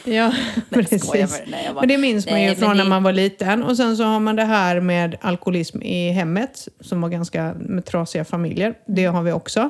Ja, 0.06 0.28
Nej, 0.34 0.36
jag 0.70 0.80
precis. 0.80 1.08
skojar 1.08 1.28
bara. 1.28 1.38
Nej, 1.52 1.62
jag 1.66 1.74
bara- 1.76 1.82
Men 1.82 1.90
det 1.90 1.98
minns 1.98 2.26
man 2.26 2.34
Nej, 2.34 2.44
ju 2.44 2.50
men 2.50 2.56
från 2.58 2.78
när 2.78 2.86
man 2.86 3.04
var 3.04 3.14
liten. 3.14 3.64
Och 3.64 3.78
sen 3.78 3.98
så 3.98 4.04
har 4.04 4.20
man 4.20 4.36
det 4.36 4.44
här 4.46 4.80
med 4.80 5.16
alkoholism 5.22 5.82
i 5.82 6.12
hemmet, 6.12 6.68
som 6.82 7.02
var 7.02 7.10
ganska 7.10 7.54
med 7.60 7.86
trasiga 7.86 8.26
familjer. 8.26 8.74
Det 8.88 9.06
har 9.06 9.24
vi 9.24 9.32
också. 9.32 9.70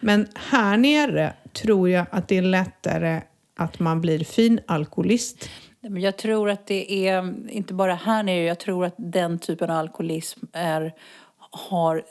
Men 0.00 0.26
här 0.50 0.76
nere 0.76 1.32
tror 1.62 1.90
jag 1.90 2.06
att 2.10 2.28
det 2.28 2.38
är 2.38 2.42
lättare 2.42 3.20
att 3.60 3.78
man 3.78 4.00
blir 4.00 4.24
fin 4.24 4.60
alkoholist. 4.66 5.50
Men 5.80 6.02
jag 6.02 6.16
tror 6.16 6.50
att 6.50 6.66
det 6.66 7.08
är, 7.08 7.34
inte 7.50 7.74
bara 7.74 7.94
här 7.94 8.22
nere, 8.22 8.44
jag 8.44 8.58
tror 8.58 8.84
att 8.84 8.94
den 8.96 9.38
typen 9.38 9.70
av 9.70 9.76
alkoholism 9.76 10.46
är, 10.52 10.94
har 11.50 12.02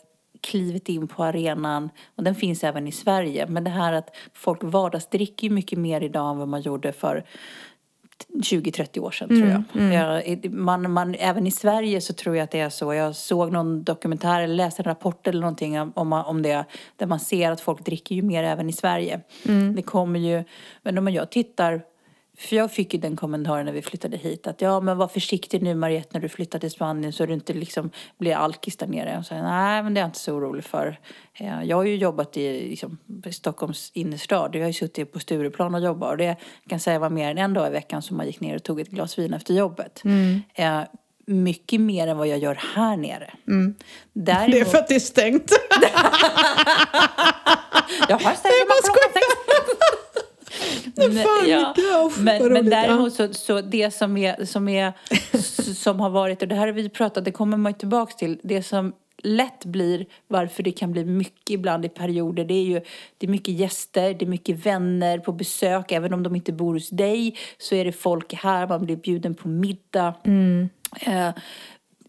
klivit 0.42 0.90
in 0.90 1.08
på 1.08 1.24
arenan 1.24 1.90
och 2.16 2.24
den 2.24 2.36
finns 2.36 2.64
även 2.64 2.88
i 2.88 2.92
Sverige. 2.92 3.48
Men 3.48 3.64
det 3.64 3.70
här 3.70 3.94
att 3.94 4.16
folk 4.34 4.64
vardagsdricker 4.64 5.48
ju 5.48 5.54
mycket 5.54 5.80
mer 5.80 6.02
idag 6.04 6.32
än 6.32 6.38
vad 6.38 6.48
man 6.48 6.62
gjorde 6.62 6.92
för 6.92 7.26
20-30 8.28 9.00
år 9.00 9.12
sedan 9.12 9.28
tror 9.28 9.48
jag. 9.48 9.64
jag 9.94 10.52
man, 10.54 10.92
man, 10.92 11.16
även 11.16 11.48
i 11.48 11.52
Sverige 11.52 12.02
så 12.02 12.14
tror 12.14 12.36
jag 12.36 12.44
att 12.44 12.52
det 12.52 12.60
är 12.60 12.70
så. 12.70 12.94
Jag 12.94 13.16
såg 13.16 13.52
någon 13.52 13.84
dokumentär 13.84 14.42
eller 14.42 14.56
läste 14.56 14.82
en 14.82 14.84
rapport 14.84 15.28
eller 15.28 15.42
någonting 15.42 15.80
om, 15.82 16.14
om 16.14 16.42
det. 16.42 16.66
Där 16.98 17.06
man 17.06 17.20
ser 17.20 17.52
att 17.52 17.62
folk 17.62 17.86
dricker 17.86 18.16
ju 18.16 18.22
mer 18.22 18.44
även 18.44 18.70
i 18.70 18.74
Sverige. 18.74 19.22
Det 19.76 19.82
kommer 19.82 20.20
ju, 20.20 20.44
men 20.84 20.98
om 20.98 21.08
jag 21.08 21.30
tittar 21.30 21.82
för 22.40 22.56
jag 22.56 22.72
fick 22.72 22.94
ju 22.94 23.00
den 23.00 23.16
kommentaren 23.16 23.66
när 23.66 23.74
vi 23.74 23.82
flyttade 23.82 24.18
hit 24.18 24.48
att 24.48 24.62
ja 24.62 24.80
men 24.80 24.98
var 24.98 25.08
försiktig 25.08 25.62
nu 25.62 25.76
Mariette 25.76 26.10
när 26.14 26.22
du 26.22 26.30
flyttar 26.30 26.60
till 26.60 26.72
Spanien 26.72 27.14
så 27.14 27.26
du 27.26 27.34
inte 27.34 27.54
liksom 27.54 27.90
blir 28.18 28.36
alkis 28.36 28.78
där 28.78 28.88
nere. 28.88 29.18
Och 29.18 29.26
så, 29.26 29.34
Nej 29.36 29.84
men 29.84 29.94
det 29.94 30.00
är 30.00 30.02
jag 30.02 30.08
inte 30.08 30.20
så 30.20 30.34
orolig 30.34 30.64
för. 30.64 31.00
Eh, 31.34 31.64
Jag 31.64 31.78
har 31.78 31.84
ju 31.84 31.96
jobbat 31.96 32.38
i 32.38 32.70
liksom, 32.70 32.98
Stockholms 33.32 33.92
innerstad. 33.94 34.56
Jag 34.56 34.62
har 34.62 34.68
ju 34.68 34.74
suttit 34.74 35.14
på 35.14 35.20
Stureplan 35.20 35.76
och 35.76 35.82
jobbat 35.82 36.12
och 36.12 36.18
det 36.18 36.36
kan 36.36 36.42
jag 36.76 36.82
säga 36.82 37.00
var 37.00 37.10
mer 37.10 37.32
än 37.32 37.38
en 37.38 37.54
dag 37.54 37.68
i 37.68 37.72
veckan 37.72 38.02
som 38.02 38.18
man 38.18 38.26
gick 38.26 38.40
ner 38.40 38.56
och 38.56 38.64
tog 38.64 38.80
ett 38.80 38.90
glas 38.90 39.20
vin 39.20 39.34
efter 39.34 39.54
jobbet. 39.54 40.02
Eh, 40.54 40.82
Mycket 41.32 41.82
mer 41.82 42.08
än 42.08 42.18
vad 42.18 42.28
jag 42.28 42.38
gör 42.40 42.60
här 42.76 42.98
nere. 42.98 43.34
Däremot, 44.14 44.52
Det 44.52 44.60
är 44.60 44.66
för 44.66 44.78
att 44.78 44.88
det 44.88 44.96
är 44.96 45.00
stängt. 45.00 45.52
jag 48.10 48.18
har 48.20 48.34
ställt 48.34 48.44
Nej, 48.44 48.54
mig 48.54 48.68
bara 48.68 49.99
Men- 50.96 51.12
fan, 51.12 51.50
ja. 51.50 51.74
men, 52.18 52.24
men 52.24 52.50
roligt. 52.50 52.72
däremot 52.72 53.14
så, 53.14 53.34
så 53.34 53.62
det 53.62 53.92
som 53.92 54.18
är, 54.18 54.46
som 54.46 54.70
är 54.70 54.94
som 55.74 56.00
har 56.00 56.10
varit, 56.10 56.42
och 56.42 56.48
det 56.48 56.56
här 56.56 56.66
har 56.66 56.74
vi 56.74 56.90
pratat, 56.90 57.26
det 57.26 57.32
kommer 57.32 57.58
man 57.58 57.72
ju 57.72 57.78
tillbaks 57.78 58.16
till, 58.16 58.40
det 58.44 58.64
som 58.64 58.94
lätt 59.24 59.66
blir 59.66 60.06
varför 60.28 60.64
det 60.64 60.72
kan 60.72 60.92
bli 60.92 61.06
mycket 61.06 61.50
ibland 61.50 61.86
i 61.86 61.90
perioder, 61.90 62.46
det 62.46 62.54
är 62.54 62.64
ju 62.64 62.82
det 63.18 63.28
är 63.28 63.32
mycket 63.32 63.54
gäster, 63.54 64.14
det 64.14 64.26
är 64.26 64.30
mycket 64.30 64.66
vänner 64.66 65.18
på 65.20 65.32
besök, 65.32 65.92
även 65.92 66.14
om 66.14 66.24
de 66.24 66.36
inte 66.36 66.54
bor 66.54 66.74
hos 66.74 66.90
dig 66.90 67.36
så 67.58 67.76
är 67.76 67.86
det 67.86 67.92
folk 67.92 68.34
här, 68.34 68.68
man 68.68 68.86
blir 68.86 68.96
bjuden 68.96 69.36
på 69.36 69.48
middag. 69.48 70.14
Eh, 71.02 71.30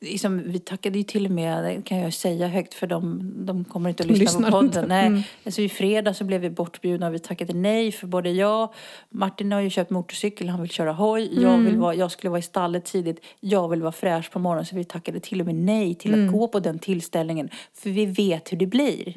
liksom, 0.00 0.42
vi 0.46 0.58
tackade 0.58 0.98
ju 0.98 1.04
till 1.04 1.24
och 1.26 1.30
med, 1.32 1.64
det 1.64 1.82
kan 1.84 1.98
jag 1.98 2.12
säga 2.14 2.48
högt 2.48 2.74
för 2.74 2.86
de, 2.86 3.32
de 3.46 3.64
kommer 3.64 3.88
inte 3.90 4.02
att 4.02 4.06
lyssna 4.08 4.22
Lyssnar 4.24 4.50
på 4.50 4.50
podden. 4.50 4.66
inte. 4.66 4.86
Nej. 4.86 5.06
Mm. 5.06 5.22
Alltså, 5.44 5.62
I 5.62 5.68
fredag 5.68 6.14
så 6.14 6.24
blev 6.24 6.40
vi 6.40 6.50
bortbjudna 6.50 7.06
och 7.06 7.14
vi 7.14 7.18
tackade 7.18 7.52
nej 7.54 7.92
för 7.92 8.06
både 8.06 8.30
jag, 8.30 8.72
Martin 9.10 9.52
har 9.52 9.60
ju 9.60 9.70
köpt 9.70 9.90
motorcykel, 9.90 10.48
han 10.48 10.60
vill 10.60 10.70
köra 10.70 10.92
hoj, 10.92 11.42
jag, 11.42 11.52
Mm. 11.52 11.64
vill 11.64 11.76
vara, 11.76 11.94
jag 11.94 12.10
skulle 12.10 12.30
vara 12.30 12.38
i 12.38 12.42
stallet 12.42 12.84
tidigt, 12.84 13.20
jag 13.40 13.68
vill 13.68 13.82
vara 13.82 13.92
fräsch 13.92 14.30
på 14.32 14.38
morgonen 14.38 14.66
så 14.66 14.76
vi 14.76 14.84
tackade 14.84 15.20
till 15.20 15.40
och 15.40 15.46
med 15.46 15.54
nej 15.54 15.94
till 15.94 16.14
Mm. 16.14 16.26
att 16.26 16.32
gå 16.34 16.48
på 16.48 16.60
den 16.60 16.78
tillställningen 16.78 17.48
för 17.74 17.90
vi 17.90 18.06
vet 18.06 18.52
hur 18.52 18.56
det 18.56 18.66
blir. 18.66 19.12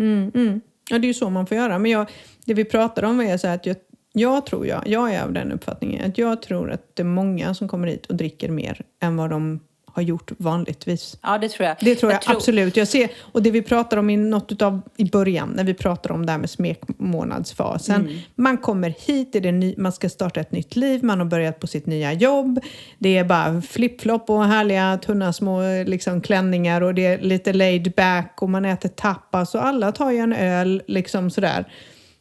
Ja, 0.89 0.99
det 0.99 1.05
är 1.05 1.07
ju 1.07 1.13
så 1.13 1.29
man 1.29 1.45
får 1.47 1.57
göra. 1.57 1.79
Men 1.79 1.91
jag, 1.91 2.09
det 2.45 2.53
vi 2.53 2.65
pratar 2.65 3.03
om 3.03 3.19
är 3.21 3.37
så 3.37 3.47
att 3.47 3.65
jag, 3.65 3.75
jag 4.13 4.45
tror, 4.45 4.67
jag, 4.67 4.87
jag 4.87 5.13
är 5.13 5.23
av 5.23 5.33
den 5.33 5.51
uppfattningen 5.51 6.09
att 6.11 6.17
jag 6.17 6.41
tror 6.41 6.71
att 6.71 6.95
det 6.95 7.01
är 7.03 7.05
många 7.05 7.53
som 7.53 7.67
kommer 7.67 7.87
hit 7.87 8.05
och 8.05 8.15
dricker 8.15 8.49
mer 8.49 8.81
än 9.01 9.17
vad 9.17 9.29
de 9.29 9.59
har 9.93 10.01
gjort 10.01 10.31
vanligtvis. 10.37 11.17
Ja, 11.21 11.37
det 11.37 11.49
tror 11.49 11.67
jag. 11.67 11.77
Det 11.81 11.95
tror 11.95 12.11
jag, 12.11 12.21
absolut. 12.25 12.77
Jag 12.77 12.87
ser, 12.87 13.09
och 13.19 13.43
det 13.43 13.51
vi 13.51 13.61
pratar 13.61 13.97
om 13.97 14.09
i 14.09 14.17
något 14.17 14.51
utav, 14.51 14.81
i 14.97 15.05
början, 15.05 15.49
när 15.49 15.63
vi 15.63 15.73
pratar 15.73 16.11
om 16.11 16.25
det 16.25 16.31
här 16.31 16.39
med 16.39 16.49
smekmånadsfasen. 16.49 18.01
Mm. 18.01 18.17
Man 18.35 18.57
kommer 18.57 18.93
hit, 19.07 19.33
det 19.33 19.51
ny, 19.51 19.75
man 19.77 19.91
ska 19.91 20.09
starta 20.09 20.39
ett 20.39 20.51
nytt 20.51 20.75
liv, 20.75 21.03
man 21.03 21.19
har 21.19 21.25
börjat 21.25 21.59
på 21.59 21.67
sitt 21.67 21.85
nya 21.85 22.13
jobb. 22.13 22.59
Det 22.97 23.17
är 23.17 23.23
bara 23.23 23.61
flip-flop 23.61 24.29
och 24.29 24.45
härliga 24.45 24.99
tunna 25.05 25.33
små 25.33 25.61
liksom, 25.85 26.21
klänningar 26.21 26.81
och 26.81 26.93
det 26.95 27.05
är 27.05 27.21
lite 27.21 27.53
laid 27.53 27.93
back 27.95 28.37
och 28.41 28.49
man 28.49 28.65
äter 28.65 28.89
tapas 28.89 29.55
och 29.55 29.65
alla 29.65 29.91
tar 29.91 30.11
ju 30.11 30.17
en 30.17 30.33
öl 30.33 30.81
liksom 30.87 31.29
sådär. 31.29 31.65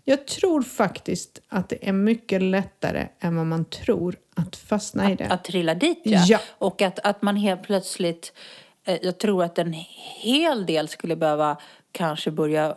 Jag 0.04 0.26
tror 0.26 0.62
faktiskt 0.62 1.40
att 1.48 1.68
det 1.68 1.88
är 1.88 1.92
mycket 1.92 2.42
lättare 2.42 3.08
än 3.20 3.36
vad 3.36 3.46
man 3.46 3.64
tror 3.64 4.16
att 4.36 4.56
fastna 4.56 5.10
i 5.12 5.14
det. 5.14 5.26
Att 5.26 5.44
trilla 5.44 5.74
dit 5.74 6.00
ja. 6.04 6.24
Ja. 6.28 6.38
Och 6.58 6.82
att, 6.82 6.98
att 6.98 7.22
man 7.22 7.36
helt 7.36 7.62
plötsligt, 7.62 8.32
eh, 8.84 8.98
jag 9.02 9.18
tror 9.18 9.44
att 9.44 9.58
en 9.58 9.72
hel 10.22 10.66
del 10.66 10.88
skulle 10.88 11.16
behöva 11.16 11.56
kanske 11.92 12.30
börja 12.30 12.76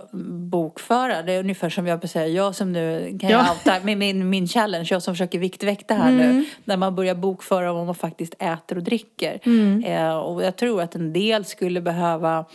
bokföra. 0.52 1.22
Det 1.22 1.34
är 1.34 1.40
ungefär 1.40 1.70
som 1.70 1.88
jag 1.88 2.10
säga, 2.10 2.28
jag 2.28 2.56
som 2.56 2.72
nu 2.72 3.18
kan 3.22 3.30
Ja. 3.30 3.38
jag 3.38 3.50
outa 3.56 3.86
med 3.86 3.98
min, 3.98 4.30
min 4.30 4.48
challenge, 4.48 4.88
jag 4.92 5.04
som 5.04 5.14
försöker 5.14 5.40
viktväkta 5.40 5.94
här 5.94 6.12
nu. 6.12 6.46
När 6.66 6.78
man 6.78 6.96
börjar 6.96 7.16
bokföra 7.16 7.74
vad 7.74 7.86
man 7.86 7.96
faktiskt 7.96 8.36
äter 8.40 8.78
och 8.78 8.84
dricker. 8.84 9.40
Eh, 9.86 10.18
och 10.18 10.44
jag 10.44 10.56
tror 10.56 10.82
att 10.82 10.96
en 10.96 11.14
del 11.14 11.46
skulle 11.46 11.82
behöva 11.82 12.46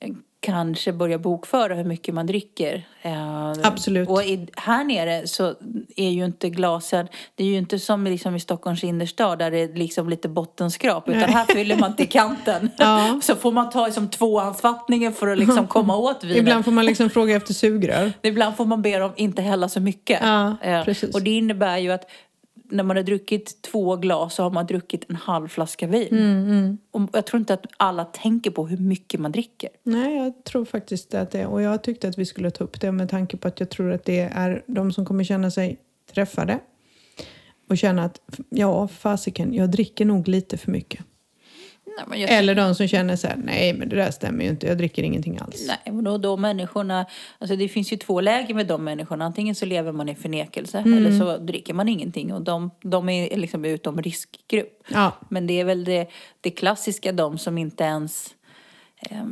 eh, 0.00 0.10
kanske 0.44 0.92
börja 0.92 1.18
bokföra 1.18 1.74
hur 1.74 1.84
mycket 1.84 2.14
man 2.14 2.26
dricker. 2.26 2.82
Eh, 3.02 3.50
Absolut. 3.62 4.08
Och 4.08 4.20
här 4.56 4.84
nere 4.84 5.26
så 5.26 5.54
är 5.96 6.10
ju 6.10 6.24
inte 6.24 6.48
glasen, 6.50 7.08
det 7.34 7.44
är 7.44 7.48
ju 7.48 7.58
inte 7.58 7.78
som 7.78 8.04
liksom 8.04 8.36
i 8.36 8.40
Stockholms 8.40 8.84
innerstad 8.84 9.38
där 9.38 9.50
det 9.50 9.58
är 9.58 9.74
liksom 9.74 10.08
lite 10.08 10.28
bottenskrap. 10.28 11.08
Utan 11.08 11.28
här 11.28 11.44
fyller 11.44 11.76
man 11.76 11.96
till 11.96 12.08
kanten. 12.08 12.70
Ja. 12.78 13.20
Så 13.22 13.36
får 13.36 13.52
man 13.52 13.70
ta 13.70 13.90
som 13.90 14.08
tvåhandsfattningen 14.10 15.12
för 15.12 15.26
att 15.28 15.38
liksom 15.38 15.66
komma 15.66 15.96
åt 15.98 16.24
vinet. 16.24 16.36
Ibland 16.36 16.64
får 16.64 16.72
man 16.72 16.86
liksom 16.86 17.10
fråga 17.10 17.36
efter 17.36 17.54
sugrör. 17.54 18.12
Ibland 18.22 18.56
får 18.56 18.64
man 18.64 18.82
be 18.82 18.98
dem 18.98 19.12
inte 19.16 19.42
hälla 19.42 19.68
så 19.68 19.80
mycket. 19.80 20.20
Ja, 20.22 20.56
Eh, 20.62 20.84
precis. 20.84 21.14
Och 21.14 21.22
det 21.22 21.30
innebär 21.30 21.78
ju 21.78 21.92
att 21.92 22.10
när 22.74 22.84
man 22.84 22.96
har 22.96 23.04
druckit 23.04 23.62
två 23.62 23.96
glas 23.96 24.34
så 24.34 24.42
har 24.42 24.50
man 24.50 24.66
druckit 24.66 25.10
en 25.10 25.16
halv 25.16 25.48
flaska 25.48 25.86
vin. 25.86 26.08
Mm, 26.10 26.78
Och 26.90 27.08
jag 27.12 27.26
tror 27.26 27.40
inte 27.40 27.54
att 27.54 27.66
alla 27.76 28.04
tänker 28.04 28.50
på 28.50 28.66
hur 28.66 28.76
mycket 28.76 29.20
man 29.20 29.32
dricker. 29.32 29.70
Nej, 29.82 30.16
jag 30.16 30.44
tror 30.44 30.64
faktiskt 30.64 31.14
att 31.14 31.30
det. 31.30 31.46
Och 31.46 31.62
jag 31.62 31.82
tyckte 31.82 32.08
att 32.08 32.18
vi 32.18 32.26
skulle 32.26 32.50
ta 32.50 32.64
upp 32.64 32.80
det 32.80 32.92
med 32.92 33.08
tanke 33.08 33.36
på 33.36 33.48
att 33.48 33.60
jag 33.60 33.70
tror 33.70 33.92
att 33.92 34.04
det 34.04 34.20
är 34.20 34.62
de 34.66 34.92
som 34.92 35.04
kommer 35.04 35.24
känna 35.24 35.50
sig 35.50 35.78
träffade 36.14 36.58
och 37.68 37.78
känna 37.78 38.04
att 38.04 38.20
ja, 38.48 38.88
fasiken, 38.88 39.54
jag 39.54 39.70
dricker 39.70 40.04
nog 40.04 40.28
lite 40.28 40.56
för 40.56 40.70
mycket. 40.70 41.04
Nej, 42.08 42.20
jag 42.20 42.30
Eller 42.30 42.54
de 42.54 42.74
som 42.74 42.88
känner 42.88 43.16
så 43.16 43.26
här, 43.26 43.36
nej 43.36 43.72
men 43.72 43.88
det 43.88 43.96
där 43.96 44.10
stämmer 44.10 44.44
ju 44.44 44.50
inte, 44.50 44.66
jag 44.66 44.78
dricker 44.78 45.02
ingenting 45.02 45.38
alls. 45.38 45.64
Nej, 45.68 45.94
men 45.94 46.04
då, 46.04 46.18
då 46.18 46.36
människorna, 46.36 47.06
alltså 47.38 47.56
det 47.56 47.68
finns 47.68 47.92
ju 47.92 47.96
två 47.96 48.20
läger 48.20 48.54
med 48.54 48.66
de 48.66 48.84
människorna. 48.84 49.24
Antingen 49.24 49.54
så 49.54 49.66
lever 49.66 49.92
man 49.92 50.08
i 50.08 50.14
förnekelse 50.14 50.78
eller 50.78 51.18
så 51.18 51.36
dricker 51.38 51.74
man 51.74 51.88
ingenting. 51.88 52.32
Och 52.32 52.42
de, 52.42 52.70
de 52.82 53.08
är 53.08 53.36
liksom 53.36 53.64
utom 53.64 54.02
riskgrupp. 54.02 54.82
Ja, 54.88 55.12
Men 55.28 55.46
det 55.46 55.60
är 55.60 55.64
väl 55.64 55.84
det, 55.84 56.06
det 56.40 56.50
klassiska, 56.50 57.12
de 57.12 57.38
som 57.38 57.58
inte 57.58 57.84
ens... 57.84 58.34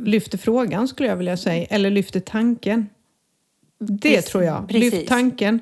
lyfter 0.05 0.37
frågan 0.37 0.87
skulle 0.87 1.09
jag 1.09 1.15
vilja 1.15 1.37
säga, 1.37 1.65
eller 1.65 1.89
lyfter 1.89 2.19
tanken. 2.19 2.89
Det 3.79 4.09
Precis, 4.09 4.31
tror 4.31 4.43
jag. 4.43 4.67
precis. 4.69 4.93
Lyft 4.93 5.07
tanken 5.07 5.59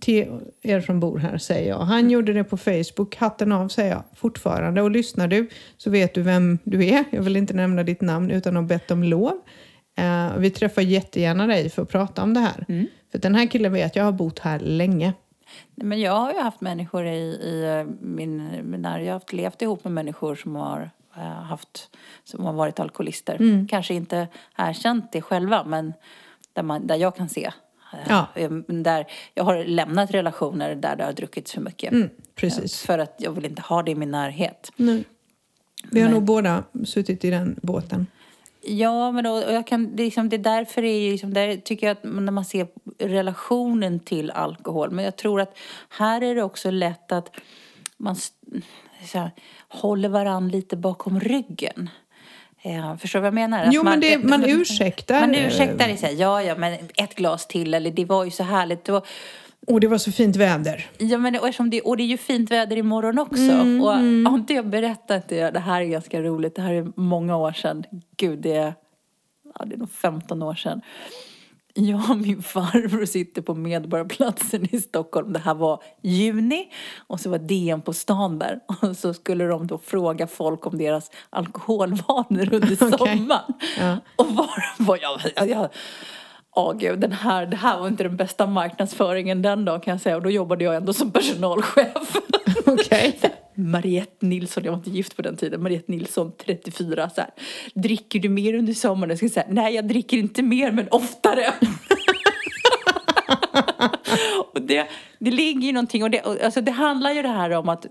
till 0.00 0.40
er 0.62 0.80
som 0.80 1.00
bor 1.00 1.18
här, 1.18 1.38
säger 1.38 1.68
jag. 1.68 1.78
Han 1.78 2.10
gjorde 2.10 2.32
det 2.32 2.44
på 2.44 2.56
Facebook. 2.56 3.16
Hatten 3.16 3.52
av, 3.52 3.68
säger 3.68 3.90
jag 3.90 4.02
fortfarande. 4.14 4.82
Och 4.82 4.90
lyssnar 4.90 5.28
du 5.28 5.48
så 5.76 5.90
vet 5.90 6.14
du 6.14 6.22
vem 6.22 6.58
du 6.64 6.86
är. 6.86 7.04
Jag 7.10 7.22
vill 7.22 7.36
inte 7.36 7.54
nämna 7.54 7.82
ditt 7.82 8.00
namn 8.00 8.30
utan 8.30 8.56
att 8.56 8.64
bett 8.64 8.90
om 8.90 9.04
lov. 9.04 9.40
Eh, 9.96 10.36
vi 10.38 10.50
träffar 10.50 10.82
jättegärna 10.82 11.46
dig 11.46 11.70
för 11.70 11.82
att 11.82 11.88
prata 11.88 12.22
om 12.22 12.34
det 12.34 12.40
här. 12.40 12.64
För 13.12 13.18
den 13.18 13.34
här 13.34 13.46
killen 13.46 13.72
vet 13.72 13.96
jag 13.96 14.04
har 14.04 14.12
bott 14.12 14.38
här 14.38 14.58
länge. 14.58 15.12
Men 15.74 16.00
jag 16.00 16.12
har 16.12 16.32
ju 16.32 16.40
haft 16.40 16.60
människor 16.60 17.06
i, 17.06 17.20
i 17.20 17.78
eh, 17.78 17.94
min, 18.00 18.48
när 18.64 18.98
jag 18.98 19.06
har 19.06 19.12
haft, 19.12 19.32
levt 19.32 19.62
ihop 19.62 19.84
med 19.84 19.92
människor 19.92 20.34
som 20.34 20.56
har 20.56 20.90
eh, 21.16 21.22
haft, 21.22 21.96
som 22.24 22.44
har 22.44 22.52
varit 22.52 22.80
alkoholister. 22.80 23.34
Mm. 23.34 23.68
Kanske 23.68 23.94
inte 23.94 24.28
erkänt 24.56 25.12
det 25.12 25.22
själva, 25.22 25.64
men 25.64 25.94
där, 26.52 26.62
man, 26.62 26.86
där 26.86 26.96
jag 26.96 27.16
kan 27.16 27.28
se. 27.28 27.50
Eh, 27.92 27.98
Ja. 28.08 28.26
eh, 28.34 28.50
Där 28.68 29.06
jag 29.34 29.44
har 29.44 29.64
lämnat 29.64 30.10
relationer 30.10 30.74
där 30.74 30.96
det 30.96 31.04
har 31.04 31.12
druckits 31.12 31.52
för 31.52 31.60
mycket. 31.60 31.92
Mm, 31.92 32.08
precis. 32.34 32.82
För 32.82 32.98
att 32.98 33.14
jag 33.18 33.32
vill 33.32 33.44
inte 33.46 33.62
ha 33.62 33.82
det 33.82 33.90
i 33.90 33.94
min 33.94 34.10
närhet. 34.10 34.72
Nej. 34.76 35.04
Vi 35.90 36.00
har 36.00 36.06
Men- 36.08 36.14
nog 36.14 36.24
båda 36.24 36.64
suttit 36.84 37.24
i 37.24 37.30
den 37.30 37.58
båten. 37.62 38.06
Ja, 38.64 39.12
men 39.12 39.24
då, 39.24 39.30
och 39.30 39.52
jag 39.52 39.66
kan, 39.66 39.96
det, 39.96 40.02
är 40.02 40.04
liksom, 40.04 40.28
det 40.28 40.36
är 40.36 40.38
därför 40.38 40.82
det 40.82 40.88
är 40.88 41.10
liksom, 41.12 41.34
där 41.34 41.56
tycker 41.56 41.86
jag 41.86 41.96
att 41.96 42.04
när 42.04 42.32
man 42.32 42.44
ser 42.44 42.66
relationen 42.98 44.00
till 44.00 44.30
alkohol. 44.30 44.90
Men 44.90 45.04
jag 45.04 45.16
tror 45.16 45.40
att 45.40 45.56
här 45.88 46.22
är 46.22 46.34
det 46.34 46.42
också 46.42 46.70
lätt 46.70 47.12
att 47.12 47.30
man 47.96 48.16
här, 49.12 49.30
håller 49.68 50.08
varann 50.08 50.48
lite 50.48 50.76
bakom 50.76 51.20
ryggen. 51.20 51.90
Eh, 52.64 52.96
förstår 52.96 53.18
du 53.18 53.22
vad 53.22 53.26
jag 53.26 53.34
menar? 53.34 53.68
Jo, 53.72 53.82
men 53.82 54.00
det- 54.00 54.18
man 54.24 54.44
ursäktar, 54.44 55.20
Man 55.20 55.34
eh, 55.34 55.46
ursäktar 55.46 55.88
det, 55.88 55.96
så 55.96 56.06
här, 56.06 56.14
ja, 56.14 56.42
ja, 56.42 56.54
men 56.56 56.78
ett 56.94 57.14
glas 57.14 57.46
till, 57.46 57.74
eller 57.74 57.90
det 57.90 58.04
var 58.04 58.24
ju 58.24 58.30
så 58.30 58.42
härligt. 58.42 58.84
Det 58.84 58.92
var, 58.92 59.06
Och 59.66 59.80
det 59.80 59.86
var 59.88 59.98
så 59.98 60.12
fint 60.12 60.36
väder. 60.36 60.86
Ja, 60.98 61.18
men 61.18 61.36
och, 61.36 61.64
det, 61.70 61.80
och 61.80 61.96
det 61.96 62.02
är 62.02 62.06
ju 62.06 62.16
fint 62.16 62.50
väder 62.50 62.76
imorgon 62.76 63.18
också. 63.18 63.42
Mm, 63.42 63.80
och 63.82 63.92
har 64.30 64.38
inte 64.38 64.54
jag 64.54 64.66
berättat 64.66 65.28
det, 65.28 65.50
det 65.50 65.60
här 65.60 65.80
är 65.80 65.84
ganska 65.84 66.22
roligt, 66.22 66.54
det 66.56 66.62
här 66.62 66.74
är 66.74 66.92
många 66.96 67.36
år 67.36 67.52
sedan. 67.52 67.84
Gud, 68.16 68.38
det 68.38 68.52
är, 68.56 68.74
ja, 69.58 69.64
det 69.64 69.74
är 69.74 69.78
nog 69.78 69.90
15 69.92 70.42
år 70.42 70.54
sedan. 70.54 70.80
Jag 71.74 72.10
och 72.10 72.16
min 72.16 72.42
farbror 72.42 73.04
sitter 73.04 73.42
på 73.42 73.54
Medborgarplatsen 73.54 74.74
i 74.74 74.80
Stockholm. 74.80 75.32
Det 75.32 75.38
här 75.38 75.54
var 75.54 75.82
juni 76.02 76.68
och 77.06 77.20
så 77.20 77.30
var 77.30 77.38
DN 77.38 77.82
på 77.82 77.92
stan 77.92 78.38
där. 78.38 78.60
Och 78.82 78.96
så 78.96 79.14
skulle 79.14 79.44
de 79.44 79.66
då 79.66 79.78
fråga 79.78 80.26
folk 80.26 80.66
om 80.66 80.78
deras 80.78 81.10
alkoholvanor 81.30 82.54
under 82.54 82.76
sommaren. 82.98 83.54
Ja. 83.78 83.96
Och 84.16 84.26
var, 84.34 84.64
var 84.78 84.98
jag, 85.02 85.20
jag, 85.36 85.48
jag 85.48 85.68
Åh 86.54 86.76
gud, 86.76 87.00
den 87.00 87.12
här, 87.12 87.46
det 87.46 87.56
här 87.56 87.78
var 87.78 87.88
inte 87.88 88.02
den 88.02 88.16
bästa 88.16 88.46
marknadsföringen 88.46 89.42
den 89.42 89.64
dagen 89.64 89.80
kan 89.80 89.92
jag 89.92 90.00
säga. 90.00 90.16
Och 90.16 90.22
då 90.22 90.30
jobbade 90.30 90.64
jag 90.64 90.76
ändå 90.76 90.92
som 90.92 91.10
personalchef. 91.10 92.16
Okej. 92.66 93.20
Mariette 93.62 94.26
Nilsson, 94.26 94.64
jag 94.64 94.72
var 94.72 94.78
inte 94.78 94.90
gift 94.90 95.16
på 95.16 95.22
den 95.22 95.36
tiden, 95.36 95.62
Mariette 95.62 95.92
Nilsson 95.92 96.32
34 96.46 97.10
så 97.10 97.20
här. 97.20 97.30
Dricker 97.74 98.20
du 98.20 98.28
mer 98.28 98.54
under 98.54 98.74
sommaren? 98.74 99.10
Jag 99.10 99.18
skulle 99.18 99.30
säga, 99.30 99.46
nej 99.48 99.74
jag 99.74 99.88
dricker 99.88 100.16
inte 100.16 100.42
mer 100.42 100.72
men 100.72 100.88
oftare. 100.90 101.44
och 104.54 104.62
det, 104.62 104.88
det 105.18 105.30
ligger 105.30 105.60
ju 105.60 105.72
någonting, 105.72 106.02
och 106.02 106.10
det, 106.10 106.20
och 106.20 106.40
alltså 106.40 106.60
det 106.60 106.72
handlar 106.72 107.12
ju 107.12 107.22
det 107.22 107.28
här 107.28 107.50
om 107.50 107.68
att 107.68 107.86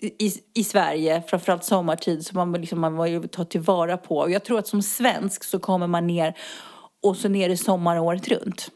i, 0.00 0.32
i 0.54 0.64
Sverige, 0.64 1.22
framförallt 1.26 1.64
sommartid, 1.64 2.26
så 2.26 2.36
man, 2.36 2.52
liksom, 2.52 2.80
man 2.80 2.96
var 2.96 3.06
ju 3.06 3.22
ta 3.22 3.44
tillvara 3.44 3.96
på. 3.96 4.16
Och 4.16 4.30
jag 4.30 4.44
tror 4.44 4.58
att 4.58 4.66
som 4.66 4.82
svensk 4.82 5.44
så 5.44 5.58
kommer 5.58 5.86
man 5.86 6.06
ner 6.06 6.34
och 7.02 7.16
så 7.16 7.28
ner 7.28 7.50
i 7.50 7.56
sommar 7.56 7.98
året 7.98 8.28
runt. 8.28 8.70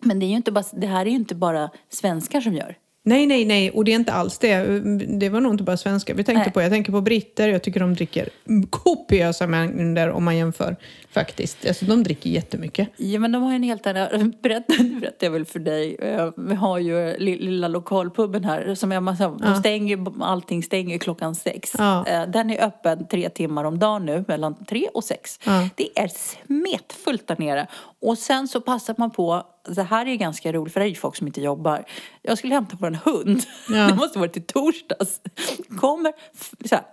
Men 0.00 0.18
det, 0.20 0.26
är 0.26 0.28
ju 0.28 0.36
inte 0.36 0.52
bara, 0.52 0.64
det 0.72 0.86
här 0.86 1.06
är 1.06 1.10
ju 1.10 1.16
inte 1.16 1.34
bara 1.34 1.70
svenskar 1.88 2.40
som 2.40 2.54
gör. 2.54 2.76
Nej, 3.06 3.26
nej, 3.26 3.44
nej. 3.44 3.70
Och 3.70 3.84
det 3.84 3.92
är 3.92 3.96
inte 3.96 4.12
alls 4.12 4.38
det. 4.38 4.80
Det 5.18 5.28
var 5.28 5.40
nog 5.40 5.54
inte 5.54 5.64
bara 5.64 5.76
svenskar 5.76 6.14
vi 6.14 6.24
tänkte 6.24 6.44
Nej. 6.44 6.52
på. 6.52 6.62
Jag 6.62 6.70
tänker 6.70 6.92
på 6.92 7.00
britter. 7.00 7.48
Jag 7.48 7.62
tycker 7.62 7.80
de 7.80 7.94
dricker 7.94 8.28
kopiösa 8.70 9.46
mängder 9.46 10.10
om 10.10 10.24
man 10.24 10.36
jämför 10.36 10.76
faktiskt. 11.14 11.66
Alltså 11.66 11.84
de 11.84 12.02
dricker 12.02 12.30
jättemycket. 12.30 12.88
Ja 12.96 13.18
men 13.20 13.32
de 13.32 13.42
har 13.42 13.52
en 13.52 13.62
helt 13.62 13.86
annan, 13.86 14.34
berätta, 14.42 14.72
det 14.78 14.84
berättar 15.00 15.26
jag 15.26 15.30
väl 15.30 15.44
för 15.44 15.58
dig. 15.58 15.94
Eh, 15.94 16.30
Vi 16.36 16.54
har 16.54 16.78
ju 16.78 17.16
li- 17.18 17.38
lilla 17.38 17.68
lokalpuben 17.68 18.44
här 18.44 18.74
som 18.74 18.92
Emma 18.92 19.16
sa, 19.16 19.28
de 19.42 19.56
stänger, 19.56 20.22
allting 20.24 20.62
stänger 20.62 20.98
klockan 20.98 21.34
sex. 21.34 21.72
Ja. 21.78 22.06
Eh, 22.06 22.22
Den 22.28 22.50
är 22.50 22.64
öppen 22.66 23.08
tre 23.08 23.28
timmar 23.28 23.64
om 23.64 23.78
dagen 23.78 24.06
nu, 24.06 24.24
mellan 24.28 24.64
tre 24.64 24.88
och 24.94 25.04
sex. 25.04 25.38
Ja. 25.44 25.68
Det 25.76 25.98
är 25.98 26.08
smetfullt 26.08 27.26
där 27.28 27.36
nere. 27.38 27.66
Och 28.02 28.18
sen 28.18 28.48
så 28.48 28.60
passar 28.60 28.94
man 28.98 29.10
på, 29.10 29.46
det 29.68 29.82
här 29.82 30.06
är 30.06 30.14
ganska 30.14 30.52
roligt 30.52 30.72
för 30.72 30.80
det 30.80 30.86
är 30.86 30.88
ju 30.90 30.94
folk 30.94 31.16
som 31.16 31.26
inte 31.26 31.40
jobbar. 31.40 31.84
Jag 32.22 32.38
skulle 32.38 32.54
hämta 32.54 32.76
på 32.76 32.86
en 32.86 32.94
hund, 32.94 33.42
Ja. 33.68 33.74
det 33.88 33.94
måste 33.94 34.18
varit 34.18 34.36
i 34.36 34.40
torsdags. 34.40 35.20
Kommer 35.80 36.12
så 36.68 36.74
här, 36.74 36.84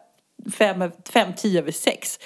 fem, 0.51 0.91
fem, 1.13 1.33
tio 1.37 1.59
över 1.59 1.71
sex. 1.71 2.19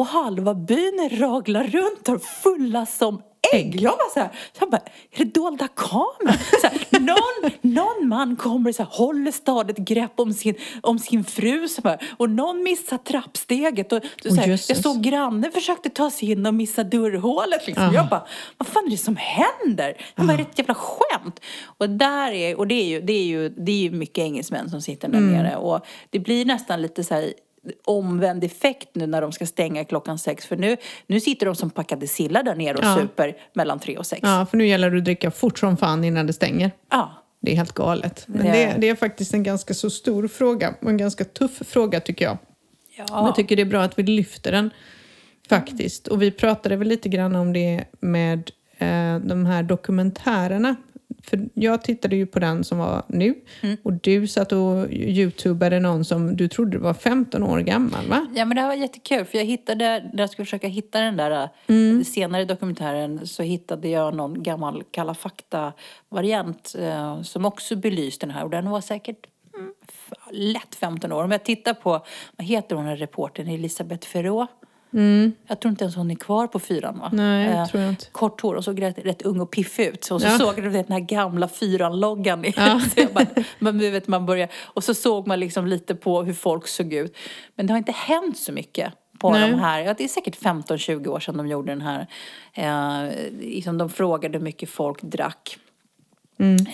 Och 0.00 0.06
halva 0.06 0.54
byn 0.54 1.10
raglar 1.12 1.64
runt 1.64 2.08
och 2.08 2.22
fulla 2.22 2.86
som 2.86 3.22
ägg. 3.52 3.80
Jag 3.80 3.90
var 3.90 4.12
så 4.14 4.20
här, 4.20 4.28
så 4.28 4.58
jag 4.60 4.70
bara, 4.70 4.80
är 5.10 5.24
det 5.24 5.24
dolda 5.24 5.68
kameran? 5.68 6.38
Så 6.60 6.66
här, 6.66 7.00
någon, 7.00 7.50
någon 7.60 8.08
man 8.08 8.36
kommer 8.36 8.70
och 8.70 8.74
så 8.74 8.82
här, 8.82 8.90
håller 8.90 9.32
stadigt 9.32 9.76
grepp 9.78 10.20
om 10.20 10.32
sin, 10.32 10.54
om 10.82 10.98
sin 10.98 11.24
fru 11.24 11.68
så 11.68 11.82
här, 11.84 12.02
och 12.16 12.30
någon 12.30 12.62
missar 12.62 12.98
trappsteget. 12.98 13.92
Och, 13.92 14.02
så 14.22 14.34
här, 14.34 14.46
jösses. 14.48 14.68
jag 14.68 14.76
såg 14.78 15.02
grannen 15.02 15.52
försökte 15.52 15.88
ta 15.90 16.10
sig 16.10 16.30
in 16.30 16.46
och 16.46 16.54
missa 16.54 16.84
dörrhålet. 16.84 17.66
Liksom. 17.66 17.84
Aha. 17.84 17.94
Jag 17.94 18.08
bara, 18.08 18.26
vad 18.58 18.68
fan 18.68 18.86
är 18.86 18.90
det 18.90 18.96
som 18.96 19.16
händer? 19.16 19.96
Jag 20.14 20.26
bara, 20.26 20.36
det 20.36 20.42
ett 20.42 20.58
jävla 20.58 20.74
skämt? 20.74 21.40
Och, 21.64 21.90
där 21.90 22.32
är, 22.32 22.58
och 22.58 22.66
det, 22.66 22.74
är 22.74 22.86
ju, 22.86 23.00
det, 23.00 23.12
är 23.12 23.24
ju, 23.24 23.48
det 23.48 23.72
är 23.72 23.82
ju 23.82 23.90
mycket 23.90 24.18
engelsmän 24.18 24.70
som 24.70 24.80
sitter 24.80 25.08
där 25.08 25.18
Mm. 25.18 25.32
nere. 25.32 25.56
Och 25.56 25.86
det 26.10 26.18
blir 26.18 26.44
nästan 26.44 26.82
lite 26.82 27.04
så 27.04 27.14
här 27.14 27.32
omvänd 27.84 28.44
effekt 28.44 28.88
nu 28.92 29.06
när 29.06 29.20
de 29.20 29.32
ska 29.32 29.46
stänga 29.46 29.84
klockan 29.84 30.18
sex. 30.18 30.46
För 30.46 30.56
nu, 30.56 30.76
nu 31.06 31.20
sitter 31.20 31.46
de 31.46 31.54
som 31.54 31.70
packade 31.70 32.06
sillar 32.06 32.42
där 32.42 32.54
nere 32.54 32.76
och 32.78 32.84
Ja. 32.84 32.96
super 33.00 33.36
mellan 33.54 33.78
tre 33.78 33.98
och 33.98 34.06
sex. 34.06 34.20
Ja, 34.22 34.46
för 34.50 34.56
nu 34.56 34.66
gäller 34.66 34.90
det 34.90 34.98
att 34.98 35.04
dricka 35.04 35.30
fort 35.30 35.58
som 35.58 35.76
fan 35.76 36.04
innan 36.04 36.26
det 36.26 36.32
stänger. 36.32 36.70
Ja. 36.90 37.12
Det 37.42 37.52
är 37.52 37.56
helt 37.56 37.72
galet. 37.72 38.24
Men 38.26 38.46
Det 38.46 38.52
det, 38.52 38.62
är- 38.64 38.78
det 38.78 38.88
är 38.88 38.94
faktiskt 38.94 39.34
en 39.34 39.42
ganska 39.42 39.74
så 39.74 39.90
stor 39.90 40.28
fråga 40.28 40.74
och 40.82 40.88
en 40.90 40.96
ganska 40.96 41.24
tuff 41.24 41.62
fråga 41.66 42.00
tycker 42.00 42.24
jag. 42.24 42.38
Ja. 42.96 43.04
Jag 43.26 43.34
tycker 43.34 43.56
det 43.56 43.62
är 43.62 43.66
bra 43.66 43.82
att 43.82 43.98
vi 43.98 44.02
lyfter 44.02 44.52
den 44.52 44.70
faktiskt. 45.48 46.08
Och 46.08 46.22
vi 46.22 46.30
pratade 46.30 46.76
väl 46.76 46.88
lite 46.88 47.08
grann 47.08 47.36
om 47.36 47.52
det 47.52 47.84
med 48.00 48.50
eh, 48.78 49.18
de 49.18 49.46
här 49.46 49.62
dokumentärerna. 49.62 50.76
För 51.30 51.48
jag 51.54 51.82
tittade 51.82 52.16
ju 52.16 52.26
på 52.26 52.38
den 52.38 52.64
som 52.64 52.78
var 52.78 53.02
nu 53.06 53.34
och 53.82 53.92
du 53.92 54.26
satt 54.26 54.52
och 54.52 54.92
youtubade 54.92 55.80
någon 55.80 56.04
som 56.04 56.36
du 56.36 56.48
trodde 56.48 56.78
var 56.78 56.94
15 56.94 57.42
år 57.42 57.58
gammal 57.60 58.08
va? 58.08 58.26
Ja 58.34 58.44
men 58.44 58.54
det 58.54 58.60
här 58.60 58.68
var 58.68 58.74
jättekul 58.74 59.24
för 59.24 59.38
jag 59.38 59.44
hittade, 59.44 60.10
när 60.12 60.20
jag 60.22 60.30
skulle 60.30 60.46
försöka 60.46 60.68
hitta 60.68 61.00
den 61.00 61.16
där 61.16 61.48
Mm. 61.66 61.98
eh, 61.98 62.04
senare 62.04 62.44
dokumentären 62.44 63.26
så 63.26 63.42
hittade 63.42 63.88
jag 63.88 64.14
någon 64.14 64.42
gammal 64.42 64.82
Kalla 64.90 65.14
fakta-variant 65.14 66.74
eh, 66.78 67.22
som 67.22 67.44
också 67.44 67.76
belyste 67.76 68.26
den 68.26 68.34
här 68.34 68.44
och 68.44 68.50
den 68.50 68.70
var 68.70 68.80
säkert 68.80 69.26
mm, 69.58 69.72
lätt 70.30 70.74
15 70.74 71.12
år. 71.12 71.24
Om 71.24 71.30
jag 71.30 71.44
tittar 71.44 71.74
på, 71.74 71.90
vad 72.36 72.46
heter 72.46 72.76
hon 72.76 72.84
den 72.84 72.96
reportern, 72.96 73.48
Elisabeth 73.48 74.08
Ferrå? 74.92 75.30
Jag 75.46 75.60
tror 75.60 75.70
inte 75.70 75.84
ens 75.84 75.96
hon 75.96 76.10
är 76.10 76.14
kvar 76.14 76.46
på 76.46 76.58
fyran 76.58 76.98
va? 76.98 77.10
Mm. 77.12 77.16
Nej, 77.16 77.48
Eh, 77.58 77.66
tror 77.66 77.82
jag 77.82 77.92
inte. 77.92 78.06
Kort 78.12 78.40
hår 78.40 78.54
och 78.54 78.64
såg 78.64 78.82
rätt, 78.82 78.98
rätt 78.98 79.22
ung 79.22 79.40
och 79.40 79.50
piffig 79.50 79.86
ut. 79.86 80.10
Och 80.10 80.20
så 80.20 80.26
Ja. 80.26 80.38
såg 80.38 80.58
jag 80.58 80.72
den 80.72 80.84
här 80.88 81.00
gamla 81.00 81.48
fyran-loggan. 81.48 82.42
bara, 83.14 83.26
man, 83.58 83.78
vet, 83.78 84.08
man 84.08 84.26
börjar, 84.26 84.48
och 84.54 84.84
så 84.84 84.94
såg 84.94 85.26
man 85.26 85.40
liksom 85.40 85.66
lite 85.66 85.94
på 85.94 86.22
hur 86.22 86.34
folk 86.34 86.66
såg 86.68 86.92
ut. 86.92 87.16
Men 87.54 87.66
det 87.66 87.72
har 87.72 87.78
inte 87.78 87.92
hänt 87.92 88.38
så 88.38 88.52
mycket 88.52 88.92
på 89.18 89.30
Nej. 89.30 89.50
de 89.50 89.56
här. 89.60 89.80
Ja, 89.80 89.94
det 89.98 90.04
är 90.04 90.08
säkert 90.08 90.36
15-20 90.42 91.06
år 91.08 91.20
sedan 91.20 91.36
de 91.36 91.46
gjorde 91.48 91.72
den 91.72 91.80
här. 91.82 92.06
Eh, 92.54 93.12
liksom 93.40 93.78
de 93.78 93.90
frågade 93.90 94.38
hur 94.38 94.44
mycket 94.44 94.70
folk 94.70 95.02
drack. 95.02 95.58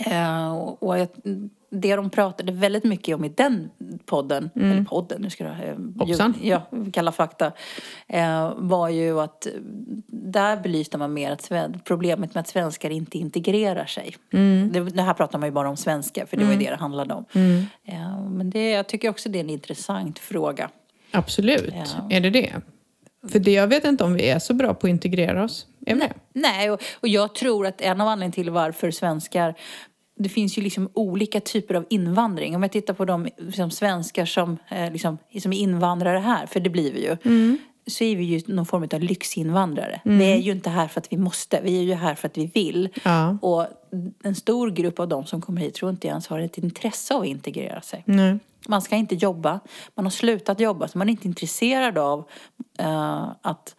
Eh, 0.07 0.57
och 0.57 0.83
och 0.83 0.99
jag, 0.99 1.09
det 1.81 1.97
de 1.97 2.11
pratade 2.11 2.53
väldigt 2.53 2.85
mycket 2.85 3.15
om 3.17 3.25
i 3.25 3.29
den 3.29 3.71
podden, 4.05 4.51
eller 4.55 4.85
podden, 4.85 5.23
nu 5.23 5.31
ska 5.31 5.45
jag 5.45 5.69
eh, 5.69 5.77
Hoppsan. 5.99 6.35
Ja, 6.43 6.63
Kalla 6.93 7.13
fakta. 7.13 7.53
Eh, 8.09 8.53
var 8.57 8.89
ju 8.89 9.21
att 9.21 9.47
eh, 9.47 9.53
där 10.07 10.57
belyste 10.57 10.99
man 10.99 11.15
mer 11.15 11.31
att 11.31 11.51
problemet 11.85 12.35
med 12.35 12.41
att 12.41 12.49
svenskar 12.49 12.91
inte 12.91 13.19
integrerar 13.19 13.87
sig. 13.87 14.17
Det, 14.71 14.81
det 14.81 15.03
här 15.03 15.15
pratar 15.15 15.39
man 15.39 15.49
ju 15.49 15.53
bara 15.53 15.69
om 15.69 15.77
svenskar, 15.77 16.27
för 16.27 16.37
det 16.37 16.45
var 16.45 16.53
ju 16.53 16.59
det 16.59 16.71
det 16.71 16.77
handlade 16.77 17.15
om. 17.15 17.25
Eh, 17.85 18.21
men 18.31 18.51
det, 18.51 18.71
jag 18.71 18.87
tycker 18.87 19.11
också 19.11 19.29
det 19.29 19.39
är 19.39 19.45
en 19.45 19.51
intressant 19.51 20.19
fråga. 20.19 20.71
Absolut, 21.11 21.75
Ja. 21.75 22.09
är 22.11 22.21
det 22.21 22.31
det? 22.31 22.53
För 23.29 23.39
det, 23.39 23.53
jag 23.53 23.67
vet 23.67 23.85
inte 23.85 24.05
om 24.05 24.15
vi 24.15 24.29
är 24.29 24.39
så 24.39 24.55
bra 24.55 24.75
på 24.75 24.87
att 24.87 24.91
integrera 24.91 25.45
oss. 25.45 25.67
Är 25.87 25.95
vi 25.95 26.01
det? 26.01 26.13
Nej, 26.33 26.71
och, 26.71 26.83
och 27.01 27.09
jag 27.09 27.35
tror 27.35 27.67
att 27.67 27.81
en 27.81 28.01
av 28.01 28.09
anledningarna 28.09 28.33
till 28.35 28.51
varför 28.51 28.91
svenskar 28.91 29.55
det 30.17 30.29
finns 30.29 30.59
ju 30.59 30.63
liksom 30.63 30.89
olika 30.95 31.41
typer 31.41 31.75
av 31.75 31.85
invandring. 31.91 32.57
Om 32.57 32.63
jag 32.63 32.73
tittar 32.73 32.95
på 32.95 33.05
de 33.05 33.29
liksom, 33.39 33.71
svenskar 33.71 34.25
som, 34.25 34.59
eh, 34.69 34.93
liksom, 34.93 35.19
som 35.43 35.53
är 35.53 35.59
invandrare 35.59 36.19
här, 36.19 36.47
för 36.47 36.61
det 36.61 36.71
blir 36.71 36.93
vi 36.93 37.05
ju. 37.05 37.17
Så 37.89 38.05
är 38.05 38.17
vi 38.17 38.25
ju 38.25 38.55
någon 38.55 38.67
form 38.67 38.89
av 38.93 39.01
lyxinvandrare. 39.01 40.01
Vi 40.05 40.33
är 40.33 40.37
ju 40.37 40.53
inte 40.53 40.71
här 40.71 40.89
för 40.89 41.01
att 41.01 41.13
vi 41.13 41.17
måste, 41.17 41.61
vi 41.61 41.79
är 41.79 41.83
ju 41.83 41.95
här 41.95 42.15
för 42.15 42.29
att 42.29 42.39
vi 42.39 42.47
vill. 42.47 42.89
Ja. 43.05 43.39
Och 43.43 43.67
en 44.23 44.35
stor 44.35 44.71
grupp 44.71 45.01
av 45.01 45.09
de 45.09 45.27
som 45.27 45.43
kommer 45.43 45.61
hit 45.61 45.75
tror 45.75 45.91
inte 45.91 46.09
ens 46.09 46.27
har 46.27 46.41
ett 46.41 46.59
intresse 46.59 47.15
av 47.15 47.21
att 47.21 47.27
integrera 47.27 47.81
sig. 47.81 48.03
Nej. 48.07 48.39
Man 48.69 48.83
ska 48.83 48.97
inte 48.97 49.15
jobba. 49.15 49.61
Man 49.95 50.05
har 50.05 50.11
slutat 50.11 50.61
jobba 50.61 50.89
så 50.89 50.99
man 50.99 51.09
är 51.09 51.11
inte 51.11 51.29
intresserad 51.29 51.99
av 51.99 52.29
eh, 52.79 53.29
att 53.43 53.75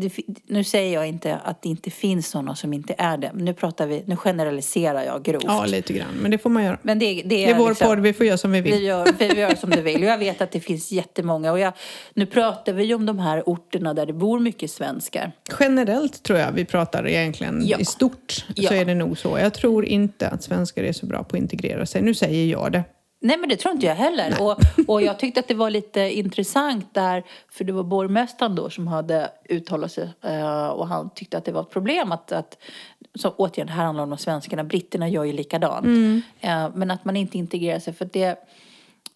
det, 0.00 0.12
nu 0.46 0.64
säger 0.64 0.94
jag 0.94 1.08
inte 1.08 1.36
att 1.36 1.62
det 1.62 1.68
inte 1.68 1.90
finns 1.90 2.28
sådana 2.28 2.54
som 2.56 2.72
inte 2.72 2.94
är 2.98 3.16
det. 3.16 3.30
Men 3.34 3.44
nu 3.44 3.54
pratar 3.54 3.86
vi, 3.86 4.02
nu 4.06 4.16
generaliserar 4.16 5.02
jag 5.02 5.22
grovt. 5.22 5.44
Ja, 5.46 5.64
lite 5.66 5.92
grann. 5.92 6.14
Men 6.22 6.30
det 6.30 6.38
får 6.38 6.50
man 6.50 6.64
göra. 6.64 6.78
Men 6.82 6.98
det, 6.98 7.14
det, 7.14 7.22
Det 7.22 7.44
är 7.50 7.58
vår 7.58 7.68
liksom- 7.68 7.86
podd, 7.88 8.00
vi 8.00 8.12
får 8.12 8.26
göra 8.26 8.38
som 8.38 8.52
vi 8.52 8.60
vill. 8.60 8.72
Vi 8.72 8.84
gör, 8.86 9.08
vi 9.18 9.40
gör 9.40 9.54
som 9.54 9.70
du 9.70 9.82
vill. 9.82 10.02
Och 10.02 10.08
jag 10.08 10.18
vet 10.18 10.40
att 10.40 10.50
det 10.52 10.60
finns 10.60 10.92
jättemånga. 10.92 11.52
Och 11.52 11.58
jag, 11.58 11.72
nu 12.14 12.26
pratar 12.26 12.72
vi 12.72 12.84
ju 12.84 12.94
om 12.94 13.06
de 13.06 13.18
här 13.18 13.42
orterna 13.46 13.94
där 13.94 14.06
det 14.06 14.12
bor 14.12 14.38
mycket 14.40 14.70
svenskar. 14.70 15.32
Generellt 15.60 16.22
tror 16.22 16.38
jag 16.38 16.52
vi 16.52 16.64
pratar 16.64 17.08
egentligen 17.08 17.62
Ja. 17.66 17.78
i 17.78 17.84
stort. 17.84 18.46
Ja. 18.54 18.68
Så 18.68 18.74
är 18.74 18.84
det 18.84 18.94
nog 18.94 19.18
så. 19.18 19.38
Jag 19.38 19.54
tror 19.54 19.84
inte 19.84 20.28
att 20.28 20.42
svenskar 20.42 20.82
är 20.82 20.92
så 20.92 21.06
bra 21.06 21.24
på 21.24 21.36
att 21.36 21.42
integrera 21.42 21.86
sig. 21.86 22.02
Nu 22.02 22.14
säger 22.14 22.46
jag 22.46 22.72
det. 22.72 22.84
Nej, 23.22 23.36
men 23.38 23.48
det 23.48 23.56
tror 23.56 23.74
inte 23.74 23.86
jag 23.86 23.94
heller. 23.94 24.42
Och, 24.42 24.56
och 24.88 25.02
jag 25.02 25.18
tyckte 25.18 25.40
att 25.40 25.48
det 25.48 25.54
var 25.54 25.70
lite 25.70 26.00
intressant 26.00 26.94
där, 26.94 27.22
för 27.50 27.64
det 27.64 27.72
var 27.72 27.82
borgmästaren 27.82 28.54
då 28.54 28.70
som 28.70 28.86
hade 28.86 29.30
uttalat 29.48 29.92
sig 29.92 30.08
eh, 30.22 30.66
och 30.66 30.88
han 30.88 31.10
tyckte 31.10 31.38
att 31.38 31.44
det 31.44 31.52
var 31.52 31.60
ett 31.60 31.70
problem 31.70 32.12
att, 32.12 32.32
att 32.32 32.58
så 33.14 33.30
återigen, 33.30 33.66
det 33.66 33.72
här 33.72 33.84
handlar 33.84 34.04
om 34.04 34.10
de 34.10 34.18
svenskarna, 34.18 34.64
britterna 34.64 35.08
gör 35.08 35.24
ju 35.24 35.32
likadant. 35.32 35.86
Eh, 36.40 36.68
men 36.74 36.90
att 36.90 37.04
man 37.04 37.16
inte 37.16 37.38
integrerar 37.38 37.78
sig, 37.78 37.92
för 37.92 38.08
det, 38.12 38.38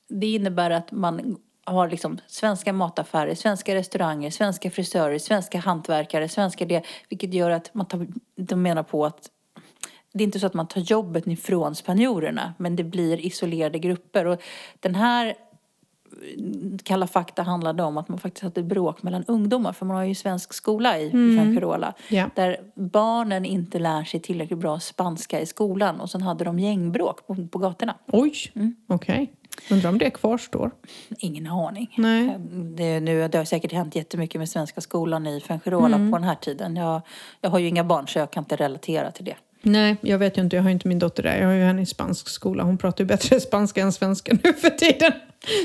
det 0.09 0.27
innebär 0.27 0.71
att 0.71 0.93
man 0.93 1.37
har 1.65 1.89
liksom 1.89 2.19
svenska 2.27 2.73
mataffärer, 2.73 3.35
svenska 3.35 3.75
restauranger, 3.75 4.31
svenska 4.31 4.71
frisörer, 4.71 5.19
svenska 5.19 5.59
hantverkare, 5.59 6.29
svenska 6.29 6.65
det, 6.65 6.83
vilket 7.09 7.35
gör 7.35 7.51
att 7.51 7.75
man 7.75 7.87
tar, 7.87 8.07
de 8.37 8.63
menar 8.63 8.83
på 8.83 9.07
att 9.07 9.31
det 10.17 10.23
är 10.23 10.27
inte 10.27 10.41
så 10.41 10.47
att 10.47 10.55
man 10.55 10.67
tar 10.69 10.81
jobbet 10.81 11.27
ifrån 11.27 11.75
spanjorerna, 11.75 12.55
men 12.59 12.77
det 12.77 12.85
blir 12.85 13.27
isolerade 13.27 13.79
grupper. 13.79 14.25
Och 14.25 14.43
den 14.81 14.95
här 14.95 15.35
mm, 16.39 16.79
Kalla 16.85 17.07
fakta 17.07 17.43
handlade 17.43 17.83
om 17.83 17.97
att 17.99 18.09
man 18.09 18.19
faktiskt 18.19 18.43
hade 18.43 18.63
bråk 18.63 19.03
mellan 19.03 19.25
ungdomar, 19.25 19.73
för 19.73 19.87
man 19.87 19.97
har 19.97 20.05
ju 20.05 20.15
svensk 20.15 20.53
skola 20.53 20.99
i 20.99 21.11
mm. 21.11 21.37
Fuengirola, 21.39 21.95
Ja. 22.09 22.31
där 22.35 22.61
barnen 22.75 23.45
inte 23.45 23.79
lär 23.79 24.05
sig 24.05 24.21
tillräckligt 24.21 24.59
bra 24.59 24.81
spanska 24.81 25.41
i 25.41 25.47
skolan 25.47 26.01
och 26.01 26.11
sen 26.11 26.23
hade 26.23 26.45
de 26.45 26.59
gängbråk 26.59 27.27
på, 27.27 27.49
på 27.53 27.59
gatorna. 27.59 27.95
Oj, 28.13 28.33
Mm. 28.55 28.77
okej. 28.89 29.33
Undrar 29.71 29.91
om 29.91 29.99
det 29.99 30.11
kvarstår. 30.11 30.71
Ingen 31.19 31.47
aning. 31.47 31.95
Nej. 31.99 32.37
Det, 32.77 33.01
nu, 33.01 33.29
det 33.29 33.39
har 33.39 33.45
säkert 33.45 33.73
hänt 33.73 33.97
jättemycket 33.97 34.39
med 34.39 34.49
svenska 34.49 34.81
skolan 34.81 35.27
i 35.27 35.41
Fuengirola 35.41 35.97
Mm. 35.97 36.11
på 36.13 36.19
den 36.19 36.25
här 36.29 36.35
tiden. 36.35 36.77
Jag, 36.77 37.01
jag 37.41 37.51
har 37.51 37.59
ju 37.59 37.69
inga 37.69 37.85
barn 37.85 38.09
så 38.09 38.19
jag 38.19 38.31
kan 38.31 38.45
inte 38.45 38.57
relatera 38.57 39.11
till 39.11 39.25
det. 39.25 39.35
Nej, 39.67 39.97
jag 40.01 40.19
vet 40.19 40.39
ju 40.39 40.43
inte. 40.43 40.57
Jag 40.57 40.63
har 40.63 40.71
ju 40.71 40.75
inte 40.75 40.89
min 40.89 40.99
dotter 40.99 41.23
där. 41.23 41.37
Jag 41.37 41.47
har 41.47 41.55
ju 41.55 41.63
henne 41.63 41.83
i 41.83 41.87
spansk 41.87 42.29
skola. 42.29 42.63
Hon 42.63 42.79
pratar 42.79 43.05
ju 43.05 43.09
bättre 43.09 43.41
spanska 43.51 43.83
än 43.83 43.93
svenska 43.93 44.39
nu 44.43 44.53
för 44.53 44.71
tiden. 44.71 45.13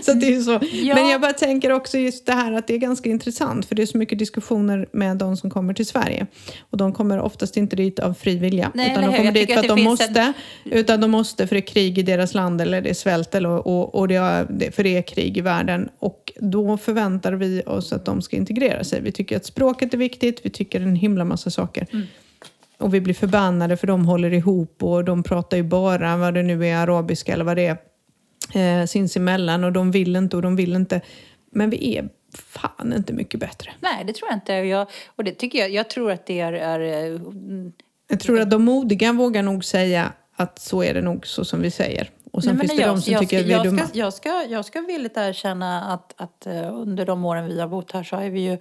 Så 0.06 0.14
det 0.14 0.36
är 0.36 0.42
så. 0.42 0.60
Ja. 0.72 0.96
Men 0.96 1.10
jag 1.10 1.22
bara 1.22 1.34
tänker 1.34 1.72
också 1.72 1.98
just 1.98 2.26
det 2.26 2.34
här 2.34 2.54
att 2.54 2.68
det 2.68 2.74
är 2.74 2.78
ganska 2.78 3.10
intressant 3.10 3.66
för 3.66 3.76
det 3.76 3.82
är 3.82 3.86
så 3.86 3.98
mycket 3.98 4.20
diskussioner 4.20 4.88
med 4.92 5.18
de 5.18 5.38
som 5.38 5.50
kommer 5.50 5.74
till 5.74 5.86
Sverige. 5.86 6.28
Och 6.70 6.78
de 6.78 6.94
kommer 6.94 7.20
oftast 7.20 7.58
inte 7.58 7.76
dit 7.76 8.00
av 8.00 8.14
fri 8.14 8.38
vilja. 8.38 8.72
Nej, 8.74 8.92
utan 8.92 9.12
de 9.12 9.18
kommer 9.18 9.32
dit 9.32 9.54
för 9.54 9.60
att 9.60 9.70
att 9.70 9.78
de 9.78 9.84
måste. 9.84 10.34
Utan 10.66 11.02
de 11.02 11.12
måste 11.12 11.48
för 11.48 11.56
det 11.56 11.60
är 11.60 11.68
krig 11.68 11.98
i 11.98 12.04
deras 12.04 12.34
land 12.34 12.62
eller 12.62 12.82
det 12.82 12.90
är 12.90 12.94
svält 12.94 13.36
eller, 13.36 13.68
och, 13.68 13.96
och 13.96 14.08
det 14.08 14.16
är, 14.16 14.72
för 14.72 14.84
det 14.84 14.98
är 14.98 15.02
krig 15.02 15.38
i 15.38 15.42
världen. 15.42 15.90
Och 16.00 16.32
då 16.40 16.78
förväntar 16.78 17.34
vi 17.34 17.62
oss 17.66 17.94
att 17.94 18.06
de 18.06 18.22
ska 18.22 18.36
integrera 18.36 18.84
sig. 18.84 19.02
Vi 19.02 19.12
tycker 19.12 19.38
att 19.38 19.46
språket 19.46 19.94
är 19.94 19.98
viktigt, 19.98 20.40
vi 20.44 20.50
tycker 20.50 20.82
en 20.82 20.96
himla 20.96 21.26
massa 21.26 21.52
saker. 21.52 21.88
Och 22.82 22.94
vi 22.94 23.02
blir 23.02 23.14
förbannade 23.14 23.78
för 23.78 23.88
de 23.88 24.06
håller 24.06 24.34
ihop 24.34 24.84
och 24.84 25.04
de 25.06 25.24
pratar 25.24 25.58
ju 25.58 25.64
bara 25.64 26.18
vad 26.18 26.34
det 26.34 26.44
nu 26.44 26.68
är, 26.68 26.78
arabiska 26.78 27.34
eller 27.34 27.46
vad 27.46 27.58
det 27.58 27.78
är, 28.54 28.82
eh, 28.82 28.86
sinsemellan 28.86 29.64
och 29.64 29.72
de 29.72 29.92
vill 29.92 30.16
inte 30.16 30.36
och 30.36 30.42
de 30.42 30.56
vill 30.56 30.76
inte. 30.76 31.02
Men 31.52 31.70
vi 31.70 31.98
är 31.98 32.10
fan 32.36 32.94
inte 32.94 33.14
mycket 33.14 33.40
bättre. 33.40 33.72
Nej, 33.80 34.04
det 34.06 34.14
tror 34.14 34.30
jag 34.30 34.38
inte. 34.38 34.54
Jag, 34.54 34.88
och 35.16 35.24
det 35.24 35.32
tycker 35.32 35.60
jag, 35.60 35.72
jag 35.72 35.90
tror 35.90 36.12
att 36.12 36.26
det 36.26 36.40
är... 36.40 36.54
är 36.54 36.80
eh, 37.14 37.20
Jag 38.10 38.20
tror 38.20 38.40
att 38.40 38.50
de 38.50 38.64
modiga 38.64 39.14
vågar 39.14 39.44
nog 39.44 39.66
säga 39.66 40.14
att 40.36 40.60
så 40.60 40.84
är 40.84 40.94
det 40.94 41.02
nog 41.02 41.28
så 41.28 41.46
som 41.46 41.62
vi 41.62 41.72
säger. 41.72 42.10
Och 42.32 42.44
sen 42.44 42.56
nej, 42.56 42.68
finns 42.68 42.78
det 42.78 42.82
jag, 42.82 42.96
de 42.96 43.02
som 43.02 43.14
jag, 43.14 43.22
tycker 43.22 43.38
ska, 43.38 43.44
att 43.44 43.48
vi 43.48 43.54
är 43.54 43.58
jag, 43.58 43.66
dumma. 43.66 43.88
ska, 43.88 44.00
jag, 44.00 44.14
ska, 44.14 44.46
jag 44.50 44.66
ska 44.66 44.82
villigt 44.82 45.18
erkänna 45.18 45.94
att, 45.94 46.14
att 46.18 46.46
eh, 46.46 46.74
under 46.74 47.06
de 47.06 47.26
åren 47.26 47.48
vi 47.48 47.60
har 47.60 47.68
bott 47.68 47.92
här 47.92 48.04
så 48.04 48.16
har 48.16 48.30
vi 48.30 48.40
ju... 48.40 48.58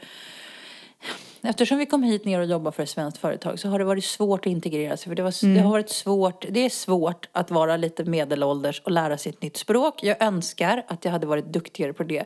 Eftersom 1.43 1.78
vi 1.78 1.86
kom 1.86 2.03
hit 2.03 2.24
ner 2.24 2.38
och 2.41 2.47
jobbade 2.47 2.76
för 2.76 2.82
ett 2.82 2.88
svenskt 2.88 3.18
företag 3.18 3.59
så 3.59 3.68
har 3.68 3.78
det 3.78 3.84
varit 3.84 4.05
svårt 4.05 4.41
att 4.41 4.53
integrera 4.53 4.97
sig. 4.97 5.09
För 5.09 5.14
det, 5.14 5.22
var, 5.22 5.45
Mm. 5.45 5.55
det 5.57 5.61
har 5.62 5.70
varit 5.70 5.91
svårt, 5.91 6.45
det 6.51 6.61
är 6.61 6.70
svårt 6.70 7.28
att 7.32 7.51
vara 7.51 7.76
lite 7.76 8.05
medelålders 8.05 8.80
och 8.84 8.91
lära 8.91 9.18
sig 9.18 9.30
ett 9.30 9.43
nytt 9.43 9.57
språk. 9.57 10.03
Jag 10.03 10.22
önskar 10.22 10.84
att 10.88 11.05
jag 11.05 11.12
hade 11.12 11.26
varit 11.26 11.47
duktigare 11.53 11.93
på 11.93 12.03
det. 12.03 12.24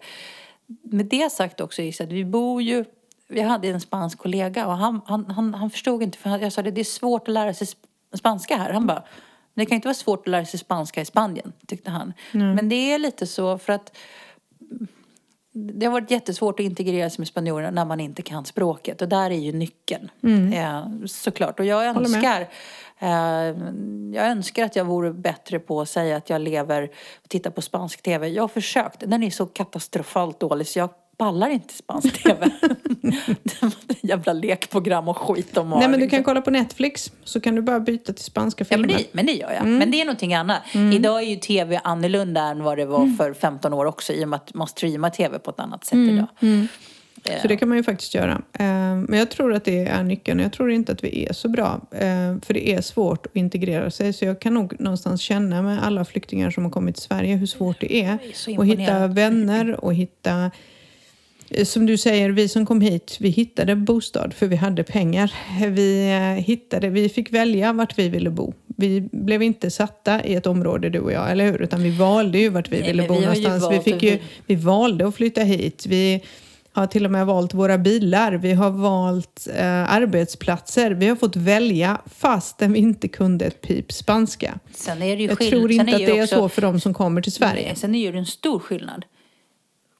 Med 0.82 1.06
det 1.06 1.32
sagt 1.32 1.60
också 1.60 1.82
is 1.82 2.00
att 2.00 2.12
vi 2.12 2.24
bor 2.24 2.62
ju 2.62 2.84
vi 3.28 3.40
hade 3.40 3.68
en 3.68 3.80
spansk 3.80 4.18
kollega 4.18 4.66
och 4.66 4.76
han, 4.76 5.00
han, 5.06 5.24
han, 5.30 5.54
han 5.54 5.70
förstod 5.70 6.02
inte 6.02 6.18
för 6.18 6.38
jag 6.38 6.52
sa 6.52 6.62
det, 6.62 6.70
det 6.70 6.80
är 6.80 6.84
svårt 6.84 7.28
att 7.28 7.34
lära 7.34 7.54
sig 7.54 7.66
sp- 7.66 7.76
spanska 8.16 8.56
här. 8.56 8.72
Han 8.72 8.86
bara, 8.86 9.02
det 9.54 9.66
kan 9.66 9.74
inte 9.76 9.88
vara 9.88 9.94
svårt 9.94 10.20
att 10.20 10.30
lära 10.30 10.44
sig 10.44 10.60
spanska 10.60 11.00
i 11.00 11.04
Spanien, 11.04 11.52
tyckte 11.66 11.90
han. 11.90 12.12
Men 12.54 12.68
det 12.68 12.92
är 12.92 12.98
lite 12.98 13.26
så 13.26 13.58
för 13.58 13.72
att 13.72 13.96
det 15.54 15.86
har 15.86 15.92
varit 15.92 16.10
jättesvårt 16.10 16.60
att 16.60 16.66
integrera 16.66 17.10
sig 17.10 17.20
med 17.20 17.28
spanjorerna 17.28 17.70
när 17.70 17.84
man 17.84 18.00
inte 18.00 18.22
kan 18.22 18.44
språket. 18.44 19.02
Och 19.02 19.08
där 19.08 19.30
är 19.30 19.38
ju 19.38 19.52
nyckeln. 19.52 20.10
Eh, 20.52 20.84
såklart. 21.06 21.60
Och 21.60 21.66
jag 21.66 21.84
Mm. 21.84 21.96
Önskar, 21.96 22.48
eh, 22.98 23.08
jag 24.14 24.26
önskar 24.26 24.64
att 24.64 24.76
jag 24.76 24.84
vore 24.84 25.12
bättre 25.12 25.58
på 25.58 25.80
att 25.80 25.88
säga 25.88 26.16
att 26.16 26.30
jag 26.30 26.40
lever 26.40 26.90
och 27.22 27.28
tittar 27.28 27.50
på 27.50 27.62
spansk 27.62 28.02
tv. 28.02 28.28
Jag 28.28 28.42
har 28.42 28.48
försökt. 28.48 29.00
Den 29.00 29.22
är 29.22 29.30
så 29.30 29.46
katastrofalt 29.46 30.40
dålig 30.40 30.66
så 30.66 30.78
jag 30.78 30.90
pallar 31.16 31.50
inte 31.50 31.74
spansk 31.74 32.22
tv. 32.22 32.50
det 33.86 33.96
jävla 34.08 34.32
lekprogram 34.32 35.08
och 35.08 35.16
skit 35.18 35.56
om 35.56 35.70
Nej 35.70 35.88
men 35.88 36.00
du 36.00 36.08
kan 36.08 36.24
kolla 36.24 36.40
på 36.40 36.50
Netflix 36.50 37.12
så 37.24 37.40
kan 37.40 37.54
du 37.54 37.62
bara 37.62 37.80
byta 37.80 38.12
till 38.12 38.24
spanska 38.24 38.64
Ja, 38.68 38.76
men 38.76 38.88
filmer. 38.88 39.02
det, 39.02 39.08
men 39.12 39.26
det 39.26 39.32
gör 39.32 39.50
jag. 39.52 39.60
Mm. 39.62 39.78
Men 39.78 39.90
det 39.90 40.00
är 40.00 40.04
någonting 40.04 40.34
annat. 40.34 40.62
Idag 40.94 41.22
är 41.22 41.26
ju 41.26 41.36
tv 41.36 41.80
annorlunda 41.84 42.40
än 42.42 42.62
vad 42.62 42.78
det 42.78 42.84
var 42.86 43.02
Mm. 43.02 43.16
för 43.16 43.32
15 43.32 43.72
år 43.72 43.84
också 43.86 44.12
i 44.12 44.24
och 44.24 44.28
med 44.28 44.36
att 44.36 44.54
man 44.54 44.66
streamar 44.66 45.10
tv 45.10 45.38
på 45.38 45.50
ett 45.50 45.60
annat 45.60 45.84
sätt 45.84 45.92
Mm. 45.94 46.14
idag. 46.14 46.28
Så 47.42 47.48
det 47.48 47.56
kan 47.56 47.68
man 47.68 47.78
ju 47.78 47.84
faktiskt 47.84 48.14
göra. 48.14 48.32
Eh, 48.52 48.66
Men 49.08 49.18
jag 49.18 49.30
tror 49.30 49.54
att 49.54 49.64
det 49.64 49.78
är 49.86 50.02
nyckeln. 50.02 50.40
Jag 50.40 50.52
tror 50.52 50.70
inte 50.70 50.92
att 50.92 51.04
vi 51.04 51.26
är 51.26 51.32
så 51.32 51.48
bra. 51.48 51.80
eh, 51.90 52.36
För 52.42 52.54
det 52.54 52.68
är 52.70 52.80
svårt 52.80 53.26
att 53.26 53.36
integrera 53.36 53.90
sig. 53.90 54.12
Så 54.12 54.24
jag 54.24 54.40
kan 54.40 54.54
nog 54.54 54.80
någonstans 54.80 55.20
känna 55.20 55.62
med 55.62 55.84
alla 55.84 56.04
flyktingar 56.04 56.50
som 56.50 56.64
har 56.64 56.70
kommit 56.70 56.94
till 56.94 57.04
Sverige 57.04 57.36
hur 57.36 57.46
svårt 57.46 57.80
det 57.80 57.94
är. 57.94 58.12
är 58.12 58.18
så 58.34 58.60
Att 58.60 58.66
hitta 58.66 59.06
vänner 59.06 59.84
och 59.84 59.94
hitta... 59.94 60.50
Som 61.64 61.86
du 61.86 61.96
säger, 61.98 62.30
vi 62.30 62.48
som 62.48 62.66
kom 62.66 62.80
hit, 62.80 63.16
vi 63.20 63.28
hittade 63.28 63.76
bostad 63.76 64.34
för 64.34 64.46
vi 64.46 64.56
hade 64.56 64.82
pengar. 64.84 65.32
Vi, 65.70 66.10
eh, 66.12 66.44
hittade, 66.44 66.88
vi 66.88 67.08
fick 67.08 67.32
välja 67.32 67.72
vart 67.72 67.98
vi 67.98 68.08
ville 68.08 68.30
bo. 68.30 68.54
Vi 68.76 69.00
blev 69.12 69.42
inte 69.42 69.70
satta 69.70 70.24
i 70.24 70.34
ett 70.34 70.46
område 70.46 70.90
du 70.90 70.98
och 71.00 71.12
jag, 71.12 71.30
eller 71.30 71.44
hur? 71.52 71.62
Utan 71.62 71.82
vi 71.82 71.90
valde 71.90 72.38
ju 72.38 72.48
vart 72.48 72.68
vi 72.72 72.78
Nej, 72.80 72.86
ville 72.86 73.02
bo 73.08 73.14
vi 73.14 73.20
ju 73.20 73.26
någonstans. 73.26 73.72
Vi, 73.72 73.80
fick 73.92 74.02
ju, 74.02 74.18
vi- 74.46 74.54
valde 74.54 75.06
att 75.08 75.14
flytta 75.14 75.40
hit. 75.40 75.86
Vi 75.88 76.22
har 76.72 76.86
till 76.86 77.04
och 77.04 77.10
med 77.10 77.26
valt 77.26 77.54
våra 77.54 77.78
bilar. 77.78 78.32
Vi 78.32 78.52
har 78.52 78.70
valt 78.70 79.48
eh, 79.56 79.92
arbetsplatser. 79.94 80.90
Vi 80.90 81.06
har 81.06 81.16
fått 81.16 81.36
välja 81.36 82.00
fastän 82.16 82.72
vi 82.72 82.78
inte 82.78 83.08
kunde 83.08 83.44
ett 83.44 83.60
pip 83.60 83.92
spanska. 83.92 84.58
Sen 84.74 85.02
är 85.02 85.16
det 85.16 85.22
ju 85.22 85.28
Jag 85.28 85.38
tror 85.38 85.70
inte 85.72 85.94
att 85.94 86.00
ju 86.00 86.06
det 86.06 86.18
är 86.18 86.22
också- 86.22 86.36
så 86.36 86.48
för 86.48 86.62
de 86.62 86.80
som 86.80 86.94
kommer 86.94 87.22
till 87.22 87.32
Sverige. 87.32 87.66
Nej, 87.66 87.76
sen 87.76 87.94
är 87.94 88.12
det 88.12 88.18
en 88.18 88.26
stor 88.26 88.58
skillnad. 88.58 89.04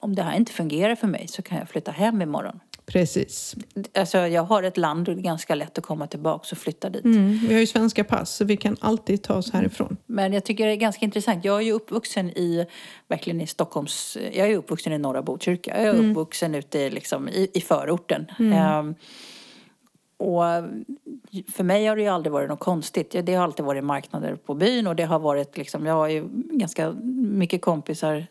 Om 0.04 0.14
det 0.14 0.22
här 0.22 0.36
inte 0.36 0.52
fungerar 0.52 0.94
för 0.94 1.06
mig 1.06 1.28
så 1.28 1.42
kan 1.42 1.58
jag 1.58 1.68
flytta 1.68 1.90
hem 1.90 2.22
imorgon. 2.22 2.60
Precis. 2.86 3.56
Alltså 3.94 4.18
jag 4.18 4.42
har 4.42 4.62
ett 4.62 4.76
land 4.76 5.08
och 5.08 5.14
det 5.14 5.20
är 5.20 5.22
ganska 5.22 5.54
lätt 5.54 5.78
att 5.78 5.84
komma 5.84 6.06
tillbaka 6.06 6.48
och 6.52 6.58
flytta 6.58 6.90
dit. 6.90 7.04
Mm, 7.04 7.38
vi 7.48 7.54
har 7.54 7.60
ju 7.60 7.66
svenska 7.66 8.04
pass 8.04 8.30
så 8.30 8.44
vi 8.44 8.56
kan 8.56 8.76
alltid 8.80 9.22
ta 9.22 9.34
oss 9.34 9.52
härifrån. 9.52 9.96
Men 10.06 10.32
jag 10.32 10.44
tycker 10.44 10.66
det 10.66 10.72
är 10.72 10.76
ganska 10.76 11.04
intressant. 11.04 11.44
Jag 11.44 11.56
är 11.56 11.60
ju 11.64 11.72
uppvuxen 11.72 12.30
i, 12.30 12.66
verkligen 13.08 13.40
i 13.40 13.46
Stockholms, 13.46 14.18
jag 14.32 14.50
är 14.50 14.56
uppvuxen 14.56 14.92
i 14.92 14.98
norra 14.98 15.22
Botkyrka. 15.22 15.76
Jag 15.76 15.86
är 15.86 15.94
Mm. 15.94 16.10
uppvuxen 16.10 16.54
ute 16.54 16.78
i, 16.78 16.90
liksom, 16.90 17.28
i, 17.28 17.50
i 17.54 17.60
förorten. 17.60 18.26
Ehm, 18.38 18.94
och 20.16 20.42
för 21.52 21.62
mig 21.64 21.86
har 21.86 21.96
det 21.96 22.02
ju 22.02 22.08
aldrig 22.08 22.32
varit 22.32 22.48
något 22.48 22.60
konstigt. 22.60 23.16
Det 23.22 23.34
har 23.34 23.44
alltid 23.44 23.64
varit 23.64 23.84
marknader 23.84 24.36
på 24.36 24.54
byn 24.54 24.86
och 24.86 24.96
det 24.96 25.04
har 25.04 25.18
varit 25.18 25.56
liksom, 25.56 25.86
jag 25.86 25.94
har 25.94 26.08
ju 26.08 26.24
ganska 26.50 26.92
mycket 27.12 27.62
kompisar 27.62 28.26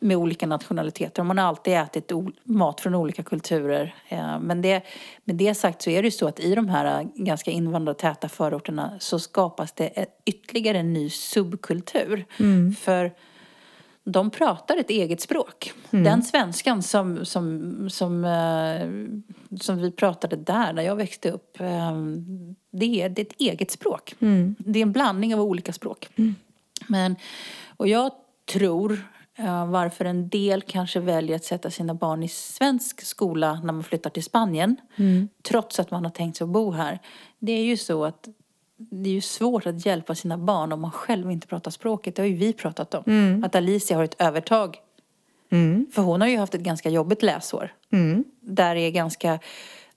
med 0.00 0.16
olika 0.16 0.46
nationaliteter. 0.46 1.22
Man 1.22 1.38
har 1.38 1.44
alltid 1.44 1.74
ätit 1.74 2.12
mat 2.44 2.80
från 2.80 2.94
olika 2.94 3.22
kulturer. 3.22 3.94
Eh, 4.08 4.40
Men 4.40 4.62
det, 4.62 4.82
med 5.24 5.36
det 5.36 5.54
sagt 5.54 5.82
så 5.82 5.90
är 5.90 6.02
det 6.02 6.06
ju 6.06 6.12
så 6.12 6.28
att 6.28 6.40
i 6.40 6.54
de 6.54 6.68
här 6.68 7.00
eh, 7.00 7.08
ganska 7.14 7.50
invandrartäta 7.50 8.28
förorterna 8.28 8.92
så 8.98 9.18
skapas 9.18 9.72
det 9.72 10.06
ytterligare 10.24 10.78
en 10.78 10.92
ny 10.92 11.10
subkultur. 11.10 12.26
För 12.80 13.12
de 14.04 14.30
pratar 14.30 14.76
ett 14.76 14.90
eget 14.90 15.20
språk. 15.20 15.72
Den 15.90 16.22
svenskan 16.22 16.82
som, 16.82 17.24
som, 17.24 17.90
som, 17.90 18.24
eh, 18.24 18.88
som 19.60 19.78
vi 19.78 19.90
pratade 19.90 20.36
där 20.36 20.72
när 20.72 20.82
jag 20.82 20.96
växte 20.96 21.30
upp, 21.30 21.58
det, 22.70 23.02
är, 23.02 23.08
det 23.08 23.20
är 23.20 23.26
ett 23.26 23.40
eget 23.40 23.70
språk. 23.70 24.14
Det 24.58 24.78
är 24.78 24.82
en 24.82 24.92
blandning 24.92 25.34
av 25.34 25.40
olika 25.40 25.72
språk. 25.72 26.08
Men, 26.88 27.16
och 27.76 27.88
jag 27.88 28.10
tror 28.52 29.02
varför 29.66 30.04
en 30.04 30.28
del 30.28 30.62
kanske 30.62 31.00
väljer 31.00 31.36
att 31.36 31.44
sätta 31.44 31.70
sina 31.70 31.94
barn 31.94 32.22
i 32.22 32.28
svensk 32.28 33.00
skola 33.00 33.60
när 33.64 33.72
man 33.72 33.84
flyttar 33.84 34.10
till 34.10 34.24
Spanien. 34.24 34.76
Trots 35.48 35.80
att 35.80 35.90
man 35.90 36.04
har 36.04 36.10
tänkt 36.10 36.36
sig 36.36 36.44
att 36.44 36.50
bo 36.50 36.70
här. 36.70 36.98
Det 37.38 37.52
är 37.52 37.64
ju 37.64 37.76
så 37.76 38.04
att 38.04 38.28
det 38.76 39.10
är 39.10 39.14
ju 39.14 39.20
svårt 39.20 39.66
att 39.66 39.86
hjälpa 39.86 40.14
sina 40.14 40.38
barn 40.38 40.72
om 40.72 40.80
man 40.80 40.90
själv 40.90 41.30
inte 41.30 41.46
pratar 41.46 41.70
språket. 41.70 42.16
Det 42.16 42.22
har 42.22 42.26
ju 42.26 42.34
vi 42.36 42.52
pratat 42.52 42.94
om. 42.94 43.02
Att 43.44 43.54
Alicia 43.54 43.96
har 43.96 44.04
ett 44.04 44.20
övertag. 44.20 44.76
För 45.92 46.02
hon 46.02 46.20
har 46.20 46.28
ju 46.28 46.38
haft 46.38 46.54
ett 46.54 46.60
ganska 46.60 46.90
jobbigt 46.90 47.22
läsår. 47.22 47.72
Där 48.40 48.74
det 48.74 48.80
är 48.80 48.90
ganska, 48.90 49.38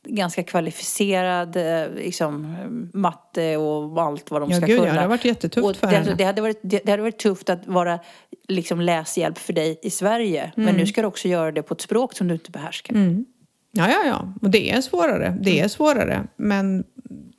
ganska 0.04 0.44
kvalificerad 0.44 1.56
eh, 1.56 1.94
liksom, 1.96 2.58
matte 2.94 3.58
och 3.58 4.02
allt 4.02 4.32
vad 4.32 4.42
de 4.42 4.50
Ja, 4.50 4.58
ska 4.58 4.66
gud, 4.66 4.78
ja, 4.78 4.82
kunna. 4.82 4.94
det 4.94 5.02
har 5.02 5.08
varit 5.08 5.26
jättetufft 5.26 5.66
och 5.66 5.76
för 5.76 5.88
det, 5.88 5.96
henne. 5.96 6.16
Det 6.18 6.24
hade, 6.24 6.42
varit, 6.42 6.60
det, 6.62 6.82
det 6.86 6.92
hade 6.92 7.04
varit 7.04 7.20
tufft 7.20 7.50
att 7.50 7.68
vara 7.68 8.00
liksom, 8.48 8.82
läshjälp 8.82 9.38
för 9.38 9.54
dig 9.54 9.80
i 9.82 9.90
Sverige. 9.90 10.52
Men 10.56 10.76
nu 10.76 10.88
ska 10.88 11.02
du 11.02 11.08
också 11.08 11.28
göra 11.28 11.52
det 11.52 11.64
på 11.64 11.74
ett 11.74 11.82
språk 11.82 12.14
som 12.14 12.28
du 12.28 12.34
inte 12.34 12.52
behärskar. 12.52 12.96
Ja, 13.72 13.90
ja, 13.90 14.04
ja. 14.06 14.34
Och 14.42 14.50
det 14.50 14.72
är 14.72 14.82
svårare. 14.82 15.38
Det 15.42 15.60
är 15.60 15.68
svårare. 15.68 16.28
Men 16.38 16.84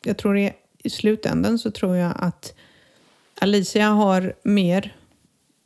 jag 0.04 0.16
tror 0.16 0.38
i, 0.38 0.52
i 0.82 0.90
slutändan 0.90 1.58
så 1.58 1.70
tror 1.70 1.96
jag 1.96 2.12
att 2.18 2.54
Alicia 3.40 3.88
har 3.88 4.32
mer 4.42 4.94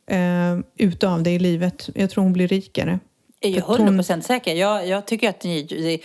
eh, 0.07 0.57
utav 0.77 1.23
det 1.23 1.31
i 1.31 1.39
livet. 1.39 1.89
Jag 1.95 2.09
tror 2.09 2.23
hon 2.23 2.33
blir 2.33 2.47
rikare. 2.47 2.99
Är 3.41 3.61
hon- 3.61 3.95
procent 3.97 4.25
säker. 4.25 4.55
Jag, 4.55 4.87
jag 4.87 5.05
tycker 5.05 5.29
att 5.29 5.43
ni... 5.43 5.63
det- 5.63 5.99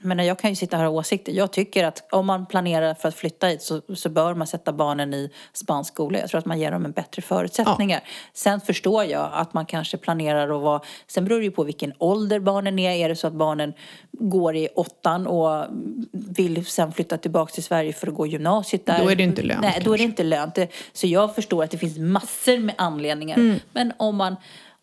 Men 0.00 0.26
jag 0.26 0.38
kan 0.38 0.50
ju 0.50 0.56
sitta 0.56 0.76
här 0.76 0.84
och 0.86 0.92
ha 0.92 0.98
åsikter. 1.00 1.32
Jag 1.32 1.52
tycker 1.52 1.84
att 1.84 2.06
om 2.12 2.26
man 2.26 2.46
planerar 2.46 2.94
för 2.94 3.08
att 3.08 3.14
flytta 3.14 3.46
hit 3.46 3.62
så, 3.62 3.80
så 3.94 4.08
bör 4.08 4.34
man 4.34 4.46
sätta 4.46 4.72
barnen 4.72 5.14
i 5.14 5.30
spansk 5.52 5.92
skola. 5.94 6.18
Jag 6.18 6.30
tror 6.30 6.38
att 6.38 6.44
man 6.46 6.60
ger 6.60 6.70
dem 6.70 6.84
en 6.84 6.92
bättre 6.92 7.22
förutsättningar. 7.22 8.00
Sen 8.34 8.60
förstår 8.60 9.04
jag 9.04 9.30
att 9.32 9.54
man 9.54 9.66
kanske 9.66 9.96
planerar 9.96 10.56
att 10.56 10.62
vara... 10.62 10.80
Sen 11.06 11.24
beror 11.24 11.38
det 11.38 11.44
ju 11.44 11.50
på 11.50 11.64
vilken 11.64 11.92
ålder 11.98 12.40
barnen 12.40 12.78
är. 12.78 12.90
Är 13.04 13.08
det 13.08 13.16
så 13.16 13.26
att 13.26 13.32
barnen 13.32 13.72
går 14.10 14.56
i 14.56 14.68
åttan 14.74 15.26
och 15.26 15.64
vill 16.12 16.66
sen 16.66 16.92
flytta 16.92 17.18
tillbaka 17.18 17.52
till 17.52 17.64
Sverige 17.64 17.92
för 17.92 18.06
att 18.06 18.14
gå 18.14 18.26
gymnasiet 18.26 18.86
där. 18.86 19.04
Då 19.04 19.08
är 19.10 19.16
det 19.16 19.22
inte 19.22 19.42
lönt, 19.42 19.62
Nej, 19.62 19.80
då 19.84 19.94
är 19.94 19.98
det 19.98 20.04
kanske. 20.04 20.04
inte 20.04 20.22
lönt. 20.22 20.58
Så 20.92 21.06
jag 21.06 21.34
förstår 21.34 21.64
att 21.64 21.70
det 21.70 21.78
finns 21.78 21.98
massor 21.98 22.58
med 22.58 22.74
anledningar. 22.78 23.36
Mm. 23.36 23.60
Men 23.72 23.92
om 23.96 24.16
man, 24.16 24.36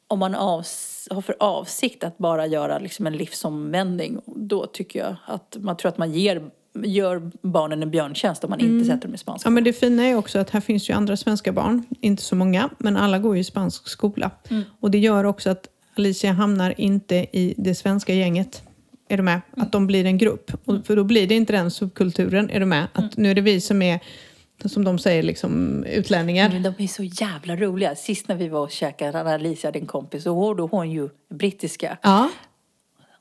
om 0.08 0.20
man 0.20 0.36
avs- 0.36 0.89
har 1.10 1.22
för 1.22 1.36
avsikt 1.40 2.04
att 2.04 2.18
bara 2.18 2.48
göra 2.48 2.80
liksom 2.80 3.08
en 3.08 3.18
livsomvändning, 3.18 4.22
då 4.26 4.66
tycker 4.66 5.00
jag 5.00 5.16
att 5.26 5.58
man 5.60 5.78
tror 5.78 5.90
att 5.90 5.98
man 5.98 6.12
ger, 6.12 6.42
gör 6.84 7.32
barnen 7.42 7.84
en 7.84 7.92
björntjänst 7.92 8.44
om 8.44 8.50
man 8.50 8.60
inte 8.60 8.86
sätter 8.86 9.08
dem 9.08 9.16
i 9.16 9.18
spanska. 9.18 9.48
Mm. 9.48 9.54
Ja, 9.54 9.56
men 9.56 9.64
det 9.64 9.74
fina 9.74 10.04
är 10.04 10.16
också 10.16 10.40
att 10.40 10.50
här 10.50 10.62
finns 10.62 10.90
ju 10.90 10.94
andra 10.94 11.18
svenska 11.18 11.52
barn. 11.52 11.84
Inte 12.02 12.24
så 12.24 12.36
många, 12.36 12.70
men 12.78 12.98
alla 12.98 13.20
går 13.20 13.36
ju 13.36 13.42
i 13.42 13.44
spansk 13.44 13.88
skola. 13.88 14.32
Och 14.80 14.92
det 14.92 14.98
gör 14.98 15.24
också 15.24 15.50
att 15.50 15.68
Alicia 15.98 16.32
hamnar 16.32 16.74
inte 16.78 17.16
i 17.16 17.54
det 17.58 17.76
svenska 17.76 18.14
gänget. 18.14 18.64
Är 19.08 19.18
du 19.18 19.24
med? 19.24 19.42
Att 19.58 19.72
de 19.72 19.88
blir 19.88 20.06
en 20.06 20.18
grupp. 20.18 20.52
Och 20.66 20.86
för 20.86 20.96
då 20.96 21.04
blir 21.04 21.28
det 21.28 21.36
inte 21.36 21.54
den 21.54 21.72
subkulturen. 21.72 22.50
Är 22.50 22.60
du 22.60 22.66
med? 22.66 22.88
Att 22.94 23.18
nu 23.18 23.32
är 23.32 23.36
det 23.36 23.42
vi 23.42 23.62
som 23.62 23.82
är, 23.82 24.00
som 24.66 24.84
de 24.84 25.00
säger, 25.00 25.24
liksom 25.24 25.84
utlänningar. 25.84 26.50
Men 26.50 26.64
de 26.64 26.84
är 26.84 26.88
så 26.88 27.04
jävla 27.04 27.56
roliga. 27.56 27.96
Sist 27.96 28.28
när 28.28 28.36
vi 28.36 28.48
var 28.48 28.60
och 28.60 28.72
käkade, 28.72 29.18
hade 29.18 29.34
Alicia, 29.34 29.72
din 29.72 29.86
kompis, 29.86 30.26
och 30.26 30.56
då 30.56 30.68
hon 30.68 30.92
ju 30.92 31.10
brittiska. 31.30 31.98
Ja. 32.02 32.30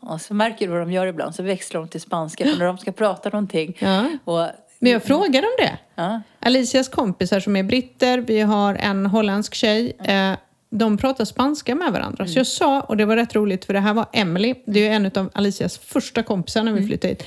Och 0.01 0.20
så 0.20 0.34
märker 0.34 0.66
du 0.66 0.72
vad 0.72 0.80
de 0.80 0.93
gör 0.93 1.07
ibland, 1.07 1.34
så 1.34 1.43
växlar 1.43 1.80
de 1.80 1.89
till 1.89 2.01
spanska 2.01 2.45
för 2.45 2.57
när 2.59 2.66
de 2.66 2.78
ska 2.78 2.93
prata 2.93 3.28
någonting. 3.28 3.76
Ja. 3.78 4.11
Och, 4.24 4.49
Men 4.78 4.93
jag 4.93 5.03
frågar 5.03 5.43
dem 5.43 5.51
det. 5.59 5.78
ja. 5.95 6.20
Alicias 6.41 6.89
kompisar 6.89 7.41
som 7.41 7.57
är 7.57 7.62
britter, 7.62 8.18
vi 8.18 8.41
har 8.41 8.74
en 8.74 9.07
holländsk 9.07 9.55
tjej. 9.55 9.93
Eh, 10.05 10.32
de 10.70 10.99
pratar 10.99 11.24
spanska 11.24 11.74
med 11.74 11.93
varandra. 11.93 12.26
Så 12.26 12.39
jag 12.39 12.47
sa, 12.47 12.80
och 12.80 12.97
det 12.97 13.05
var 13.05 13.16
rätt 13.16 13.34
roligt 13.34 13.64
för 13.64 13.72
det 13.72 13.80
här 13.80 13.95
var 13.95 14.07
Emily, 14.12 14.55
det 14.66 14.80
är 14.80 14.84
ju 14.84 14.89
en 14.89 15.11
av 15.14 15.30
Alicias 15.32 15.78
första 15.78 16.22
kompisar 16.22 16.62
när 16.62 16.72
vi 16.72 16.86
flyttade 16.86 17.09
hit. 17.09 17.24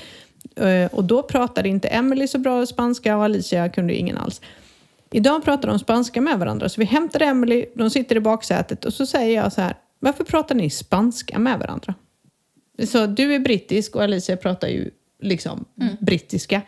Eh, 0.56 0.86
och 0.92 1.04
då 1.04 1.22
pratade 1.22 1.68
inte 1.68 1.88
Emily 1.88 2.28
så 2.28 2.38
bra 2.38 2.66
spanska 2.66 3.16
och 3.16 3.24
Alicia 3.24 3.68
kunde 3.68 3.94
ingen 3.94 4.18
alls. 4.18 4.40
Idag 5.10 5.44
pratar 5.44 5.68
de 5.68 5.78
spanska 5.78 6.20
med 6.20 6.38
varandra. 6.38 6.68
Så 6.68 6.80
vi 6.80 6.84
hämtade 6.84 7.24
Emily, 7.24 7.66
de 7.74 7.90
sitter 7.90 8.16
i 8.16 8.20
baksätet 8.20 8.84
och 8.84 8.94
så 8.94 9.06
säger 9.06 9.42
jag 9.42 9.52
så 9.52 9.60
här, 9.60 9.74
varför 9.98 10.24
pratar 10.24 10.54
ni 10.54 10.70
spanska 10.70 11.38
med 11.38 11.58
varandra? 11.58 11.94
Så 12.86 13.06
du 13.06 13.34
är 13.34 13.38
brittisk 13.38 13.96
och 13.96 14.02
Alicia 14.02 14.36
pratar 14.36 14.68
ju 14.68 14.90
liksom 15.22 15.64
brittiska. 16.00 16.62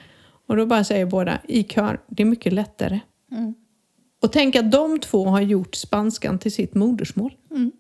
Och 0.47 0.57
då 0.57 0.67
bara 0.67 0.85
säger 0.85 1.07
båda 1.07 1.39
i 1.49 1.63
kör, 1.65 2.01
det 2.09 2.23
är 2.23 2.27
mycket 2.27 2.53
lättare. 2.53 3.01
Och 4.23 4.33
tänk 4.33 4.57
att 4.57 4.73
de 4.73 4.99
två 4.99 5.25
har 5.25 5.41
gjort 5.41 5.75
spanskan 5.75 6.39
till 6.39 6.53
sitt 6.53 6.75
modersmål. 6.75 7.33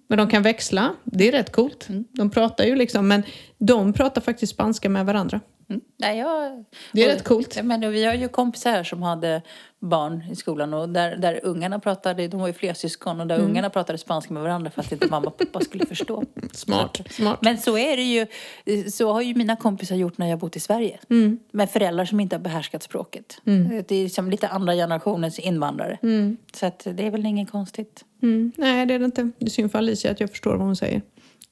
Men 0.08 0.18
de 0.18 0.28
kan 0.28 0.42
växla, 0.42 0.94
det 1.04 1.28
är 1.28 1.32
rätt 1.32 1.52
coolt. 1.52 1.86
De 2.12 2.30
pratar 2.30 2.64
ju 2.64 2.76
liksom, 2.76 3.08
men 3.08 3.22
de 3.58 3.92
pratar 3.92 4.20
faktiskt 4.20 4.52
spanska 4.52 4.88
med 4.88 5.06
varandra. 5.06 5.40
Mm. 5.68 5.80
Nej, 5.96 6.18
jag, 6.18 6.64
Det 6.92 7.02
är 7.02 7.06
och- 7.08 7.12
rätt 7.14 7.24
coolt. 7.24 7.62
Men 7.64 7.92
vi 7.92 8.04
har 8.04 8.14
ju 8.14 8.28
kompisar 8.28 8.70
här 8.70 8.84
som 8.84 9.02
hade 9.02 9.42
barn 9.80 10.22
i 10.30 10.36
skolan 10.36 10.74
och 10.74 10.88
där, 10.88 11.16
där 11.16 11.40
ungarna 11.42 11.78
pratade, 11.78 12.28
de 12.28 12.40
var 12.40 12.46
ju 12.46 12.52
fler 12.52 12.74
syskon 12.74 13.20
och 13.20 13.26
där 13.26 13.34
Mm. 13.38 13.50
ungarna 13.50 13.70
pratade 13.70 13.98
spanska 13.98 14.34
med 14.34 14.42
varandra 14.42 14.70
för 14.70 14.80
att 14.80 14.92
inte 14.92 15.06
mamma 15.10 15.26
och 15.26 15.36
pappa 15.38 15.60
skulle 15.60 15.86
förstå. 15.86 16.24
Smart, 16.52 17.00
smart. 17.10 17.38
Men 17.42 17.58
så 17.58 17.78
är 17.78 17.96
det 17.96 18.02
ju, 18.02 18.26
så 18.90 19.12
har 19.12 19.20
ju 19.22 19.34
mina 19.34 19.56
kompisar 19.56 19.96
gjort 19.96 20.18
när 20.18 20.26
jag 20.30 20.38
bott 20.38 20.56
i 20.56 20.60
Sverige. 20.60 20.98
Mm. 21.10 21.38
Med 21.52 21.70
föräldrar 21.70 22.04
som 22.04 22.20
inte 22.20 22.36
har 22.36 22.40
behärskat 22.40 22.82
språket. 22.82 23.36
Det 23.88 23.94
är 23.94 24.08
som 24.08 24.30
lite 24.30 24.48
andra 24.48 24.74
generationens 24.74 25.38
invandrare. 25.38 25.98
Så 26.54 26.66
att 26.66 26.86
det 26.92 27.06
är 27.06 27.10
väl 27.10 27.26
inget 27.26 27.50
konstigt. 27.50 28.04
Mm. 28.22 28.52
Nej, 28.56 28.86
det 28.86 28.94
är 28.94 28.98
det 28.98 29.04
inte. 29.04 29.30
Det 29.38 29.50
synd 29.50 29.72
för 29.72 29.78
Alicia 29.78 30.10
att 30.10 30.20
jag 30.20 30.30
förstår 30.30 30.50
vad 30.56 30.66
hon 30.66 30.76
säger. 30.76 31.02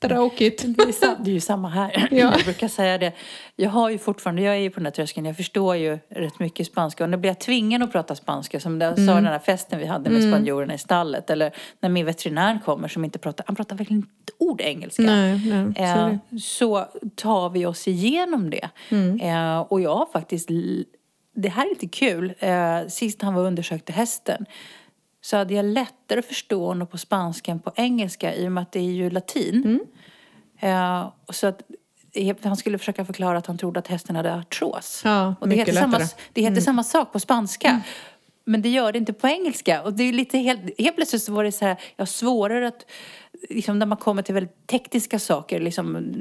Tråkigt. 0.09 0.65
Det 0.77 0.83
är, 0.83 1.25
det 1.25 1.31
är 1.31 1.35
ju 1.35 1.41
samma 1.41 1.69
här. 1.69 2.09
Ja. 2.11 2.17
Jag 2.19 2.45
brukar 2.45 2.69
säga 2.69 2.99
det. 2.99 3.13
Jag 3.57 3.71
har 3.71 3.91
ju 3.91 3.99
fortfarande, 3.99 4.43
jag 4.43 4.55
är 4.55 4.59
ju 4.59 4.71
på 4.71 4.81
den 4.81 4.87
här 4.87 4.91
tröskeln, 4.91 5.27
jag 5.27 5.37
förstår 5.37 5.77
ju 5.77 5.99
rätt 6.09 6.39
mycket 6.39 6.67
spanska. 6.67 7.05
Och 7.05 7.11
nu 7.11 7.17
blir 7.17 7.31
jag 7.31 7.41
tvingad 7.41 7.83
att 7.83 7.93
prata 7.93 8.15
spanska. 8.15 8.61
Som 8.61 8.81
jag 8.81 8.97
sa 8.99 9.15
den 9.15 9.27
här 9.27 9.39
festen 9.39 9.79
vi 9.79 9.87
hade 9.87 10.11
med 10.11 10.23
spanjorerna 10.23 10.75
i 10.75 10.79
stallet. 10.79 11.31
Eller 11.31 11.53
när 11.81 11.89
min 11.89 12.07
veterinär 12.07 12.59
kommer 12.65 12.89
som 12.89 13.05
inte 13.05 13.19
pratar, 13.19 13.45
han 13.47 13.57
pratar 13.57 13.77
verkligen 13.77 13.99
inte 14.03 14.33
ord 14.39 14.61
engelska. 14.61 15.03
Nej, 15.03 15.41
nej, 15.47 15.73
Eh, 15.77 16.39
så 16.39 16.87
tar 17.15 17.51
vi 17.51 17.67
oss 17.67 17.89
igenom 17.89 18.51
det. 18.51 18.69
Eh, 19.23 19.61
och 19.61 19.81
jag 19.81 19.95
har 19.97 20.07
faktiskt, 20.13 20.49
det 21.35 21.49
här 21.49 21.67
är 21.67 21.71
lite 21.71 21.89
kul. 21.89 22.35
Eh, 22.39 22.79
sist 22.89 23.23
han 23.23 23.35
var 23.35 23.43
och 23.43 23.49
undersökte 23.49 23.93
hästen 23.93 24.47
så 25.25 25.37
hade 25.37 25.55
jag 25.55 25.65
lättare 25.65 26.19
att 26.19 26.27
förstå 26.27 26.67
honom 26.67 26.87
på 26.87 26.99
spanska 26.99 27.53
än 27.53 27.59
på 27.59 27.73
engelska 27.77 28.35
i 28.35 28.49
och 28.49 28.53
med 28.53 28.63
att 28.63 28.73
det 28.73 28.81
är 28.81 28.93
ju 28.93 29.11
latin. 29.11 29.81
Eh, 30.61 31.11
och 31.27 31.35
så 31.35 31.47
att 31.47 31.63
han 32.43 32.57
skulle 32.57 32.79
försöka 32.79 33.05
förklara 33.05 33.39
att 33.39 33.47
han 33.47 33.59
trodde 33.59 33.79
att 33.79 33.89
hästen 33.89 34.17
hade 34.17 34.35
artros. 34.35 35.03
Ja, 35.05 35.35
och 35.41 35.49
det 35.49 35.57
heter, 35.57 35.73
samma, 35.73 35.99
det 36.33 36.43
heter 36.43 36.61
samma 36.61 36.85
sak 36.85 37.13
på 37.13 37.21
spanska. 37.21 37.81
Men 38.45 38.63
det 38.63 38.69
gör 38.69 38.93
det 38.93 38.99
inte 38.99 39.13
på 39.13 39.29
engelska. 39.29 39.83
Och 39.83 39.93
det 39.93 40.03
är 40.03 40.13
lite 40.13 40.39
helt, 40.39 40.61
helt 40.79 40.97
plötsligt 40.97 41.23
så 41.23 41.33
var 41.33 41.45
det 41.45 41.53
så 41.53 41.65
här, 41.65 41.77
jag 41.97 42.03
har 42.03 42.07
svårare 42.07 42.69
att, 42.69 42.87
liksom 43.51 43.79
när 43.79 43.87
man 43.87 43.99
kommer 43.99 44.23
till 44.23 44.35
väldigt 44.35 44.67
tekniska 44.67 45.19
saker, 45.19 45.61
liksom 45.61 46.15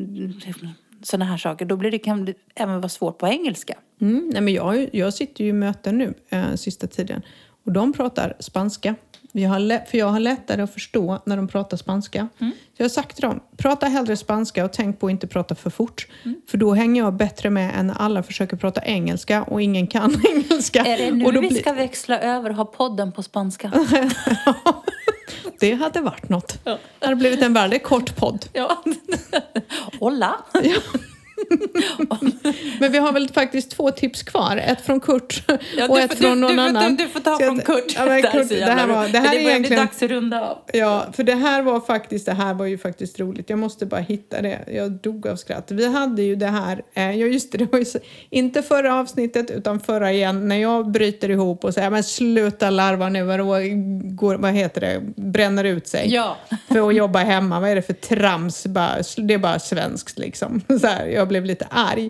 sådana 1.03 1.25
här 1.25 1.37
saker, 1.37 1.65
då 1.65 1.75
blir 1.75 1.91
det, 1.91 1.99
kan 1.99 2.25
det 2.25 2.33
även 2.55 2.75
vara 2.75 2.89
svårt 2.89 3.17
på 3.17 3.27
engelska. 3.27 3.77
Mm, 4.01 4.29
nej 4.33 4.41
men 4.41 4.53
jag, 4.53 4.95
jag 4.95 5.13
sitter 5.13 5.43
ju 5.43 5.49
i 5.49 5.53
möten 5.53 5.97
nu 5.97 6.13
eh, 6.29 6.55
sista 6.55 6.87
tiden 6.87 7.21
och 7.65 7.71
de 7.71 7.93
pratar 7.93 8.33
spanska. 8.39 8.95
Jag 9.33 9.49
har 9.49 9.85
för 9.89 9.97
jag 9.97 10.05
har 10.07 10.19
lättare 10.19 10.61
att 10.61 10.73
förstå 10.73 11.19
när 11.25 11.37
de 11.37 11.47
pratar 11.47 11.77
spanska. 11.77 12.27
Så 12.39 12.45
jag 12.77 12.83
har 12.83 12.89
sagt 12.89 13.15
till 13.15 13.21
dem, 13.21 13.39
prata 13.57 13.85
hellre 13.85 14.17
spanska 14.17 14.65
och 14.65 14.73
tänk 14.73 14.99
på 14.99 15.07
att 15.07 15.11
inte 15.11 15.27
prata 15.27 15.55
för 15.55 15.69
fort. 15.69 16.07
För 16.47 16.57
då 16.57 16.73
hänger 16.73 17.01
jag 17.03 17.13
bättre 17.13 17.49
med 17.49 17.79
än 17.79 17.87
när 17.87 17.93
alla 18.01 18.23
försöker 18.23 18.57
prata 18.57 18.81
engelska 18.85 19.43
och 19.43 19.61
ingen 19.61 19.87
kan 19.87 20.21
engelska. 20.35 20.79
Är 20.85 20.97
det 20.97 21.11
nu 21.11 21.25
och 21.25 21.33
då 21.33 21.41
vi 21.41 21.47
blir- 21.49 21.59
ska 21.61 21.73
växla 21.73 22.19
över 22.19 22.49
och 22.49 22.55
ha 22.55 22.65
podden 22.65 23.11
på 23.11 23.23
spanska? 23.23 23.71
Det 25.59 25.73
hade 25.73 26.01
varit 26.01 26.29
något. 26.29 26.59
Det 26.63 26.77
hade 27.01 27.15
blivit 27.15 27.41
en 27.41 27.53
väldigt 27.53 27.83
kort 27.83 28.15
podd. 28.15 28.45
ja. 28.53 28.83
Hola! 29.99 30.35
Men 32.79 32.91
vi 32.91 32.97
har 32.97 33.11
väl 33.13 33.29
faktiskt 33.29 33.71
två 33.71 33.91
tips 33.91 34.23
kvar. 34.23 34.57
Ett 34.57 34.81
från 34.81 34.99
Kurt 34.99 35.43
Ja, 35.77 35.87
och 35.87 35.99
ett 35.99 36.11
får- 36.17 36.17
från 36.23 36.41
någon 36.41 36.55
du, 36.55 36.61
annan. 36.61 36.95
Du, 36.95 37.03
du 37.03 37.09
får 37.09 37.19
ta 37.19 37.37
Så 37.37 37.43
jag- 37.43 37.47
från 37.49 37.59
Kurt. 37.75 37.93
Ja, 37.95 38.05
men 38.05 38.13
är 38.17 38.21
Kurt, 38.31 38.49
det 38.49 38.65
här 38.65 38.87
var, 38.87 39.07
det 39.07 39.19
här 39.19 39.27
är 39.27 39.31
det 39.31 39.37
bli 39.43 39.49
egentligen... 39.49 39.85
dags 39.85 40.03
att 40.03 40.09
runda 40.09 40.41
av. 40.41 40.57
Ja, 40.73 41.05
för 41.13 41.23
det 41.23 41.35
här 41.35 41.61
var 41.61 41.79
faktiskt, 41.79 42.25
det 42.25 42.33
här 42.33 42.53
var 42.53 42.65
ju 42.65 42.77
faktiskt 42.77 43.19
roligt. 43.19 43.49
Jag 43.49 43.59
måste 43.59 43.85
bara 43.85 44.01
hitta 44.01 44.41
det. 44.41 44.59
Jag 44.73 44.91
dog 44.91 45.27
av 45.27 45.35
skratt. 45.35 45.71
Vi 45.71 45.87
hade 45.87 46.21
ju 46.21 46.35
det 46.35 46.47
här, 46.47 46.81
eh, 46.93 47.03
ja 47.11 47.27
just 47.27 47.51
det, 47.51 47.57
det 47.57 47.71
var 47.71 47.79
ju 47.79 47.85
så, 47.85 47.99
inte 48.29 48.61
förra 48.61 48.95
avsnittet 48.99 49.51
utan 49.51 49.79
förra 49.79 50.11
igen, 50.11 50.47
när 50.47 50.55
jag 50.55 50.91
bryter 50.91 51.29
ihop 51.29 51.63
och 51.63 51.73
säger 51.73 51.89
men 51.89 52.03
sluta 52.03 52.69
larva 52.69 53.09
nu, 53.09 53.23
vad, 53.23 53.37
går, 54.15 54.35
vad 54.35 54.51
heter 54.51 54.81
det, 54.81 55.01
bränner 55.15 55.63
ut 55.63 55.87
sig. 55.87 56.13
Ja. 56.13 56.37
För 56.67 56.89
att 56.89 56.95
jobba 56.95 57.19
hemma, 57.19 57.59
vad 57.59 57.69
är 57.69 57.75
det 57.75 57.81
för 57.81 57.93
trams? 57.93 58.65
Bara, 58.65 58.95
det 59.17 59.33
är 59.33 59.37
bara 59.37 59.59
svenskt 59.59 60.19
liksom. 60.19 60.61
Så 60.81 60.87
här, 60.87 61.05
jag 61.05 61.27
blev 61.31 61.45
lite 61.45 61.65
arg. 61.71 62.09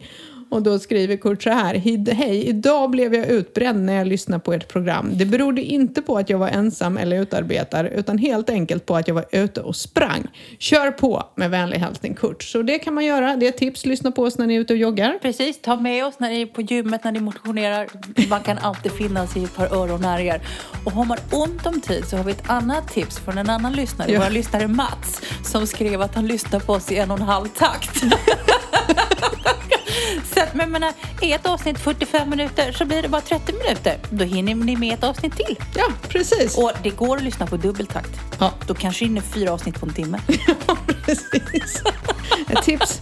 Och 0.51 0.61
då 0.61 0.79
skriver 0.79 1.15
Kurt 1.15 1.43
så 1.43 1.49
här. 1.49 1.75
Hej, 2.13 2.47
idag 2.47 2.89
blev 2.89 3.15
jag 3.15 3.27
utbränd 3.27 3.85
när 3.85 3.93
jag 3.93 4.07
lyssnade 4.07 4.39
på 4.43 4.53
ert 4.53 4.67
program. 4.67 5.09
Det 5.13 5.25
berodde 5.25 5.61
inte 5.61 6.01
på 6.01 6.17
att 6.17 6.29
jag 6.29 6.37
var 6.37 6.47
ensam 6.47 6.97
eller 6.97 7.21
utarbetare 7.21 7.89
utan 7.89 8.17
helt 8.17 8.49
enkelt 8.49 8.85
på 8.85 8.95
att 8.95 9.07
jag 9.07 9.15
var 9.15 9.25
ute 9.31 9.61
och 9.61 9.75
sprang. 9.75 10.27
Kör 10.59 10.91
på 10.91 11.23
med 11.35 11.51
vänlig 11.51 11.77
hälsning 11.77 12.13
Kurt. 12.13 12.43
Så 12.43 12.61
det 12.61 12.79
kan 12.79 12.93
man 12.93 13.05
göra. 13.05 13.35
Det 13.35 13.47
är 13.47 13.51
tips. 13.51 13.85
Lyssna 13.85 14.11
på 14.11 14.23
oss 14.23 14.37
när 14.37 14.47
ni 14.47 14.55
är 14.55 14.59
ute 14.59 14.73
och 14.73 14.79
joggar. 14.79 15.19
Precis, 15.21 15.61
ta 15.61 15.75
med 15.75 16.05
oss 16.05 16.19
när 16.19 16.29
ni 16.29 16.41
är 16.41 16.45
på 16.45 16.61
gymmet, 16.61 17.03
när 17.03 17.11
ni 17.11 17.19
motionerar. 17.19 17.87
Man 18.29 18.41
kan 18.41 18.57
alltid 18.57 18.91
finnas 18.91 19.37
i 19.37 19.43
ett 19.43 19.55
par 19.55 19.75
öronnäringar. 19.75 20.41
Och 20.85 20.91
har 20.91 21.05
man 21.05 21.17
ont 21.31 21.65
om 21.65 21.81
tid 21.81 22.05
så 22.05 22.17
har 22.17 22.23
vi 22.23 22.31
ett 22.31 22.49
annat 22.49 22.93
tips 22.93 23.19
från 23.19 23.37
en 23.37 23.49
annan 23.49 23.73
lyssnare. 23.73 24.11
Ja. 24.11 24.21
Vår 24.23 24.29
lyssnare 24.29 24.67
Mats 24.67 25.21
som 25.43 25.67
skrev 25.67 26.01
att 26.01 26.15
han 26.15 26.27
lyssnar 26.27 26.59
på 26.59 26.73
oss 26.73 26.91
i 26.91 26.97
en 26.97 27.11
och 27.11 27.19
en 27.19 27.25
halv 27.25 27.47
takt. 27.47 28.03
Så 30.33 30.39
att, 30.39 30.53
men 30.53 30.71
menar, 30.71 30.93
är 31.21 31.35
ett 31.35 31.45
avsnitt 31.45 31.79
45 31.79 32.29
minuter 32.29 32.71
så 32.71 32.85
blir 32.85 33.01
det 33.01 33.07
bara 33.09 33.21
30 33.21 33.53
minuter. 33.53 33.97
Då 34.09 34.25
hinner 34.25 34.55
ni 34.55 34.75
med 34.75 34.93
ett 34.93 35.03
avsnitt 35.03 35.35
till. 35.35 35.57
Ja, 35.75 35.87
precis. 36.09 36.57
Och 36.57 36.71
det 36.83 36.89
går 36.89 37.17
att 37.17 37.23
lyssna 37.23 37.47
på 37.47 37.57
dubbeltakt. 37.57 38.09
Ja. 38.39 38.51
Då 38.67 38.73
kanske 38.73 39.05
hinner 39.05 39.21
fyra 39.21 39.51
avsnitt 39.53 39.79
på 39.79 39.85
en 39.85 39.93
timme. 39.93 40.19
precis. 41.05 41.83
Ett 42.49 42.63
tips. 42.63 43.01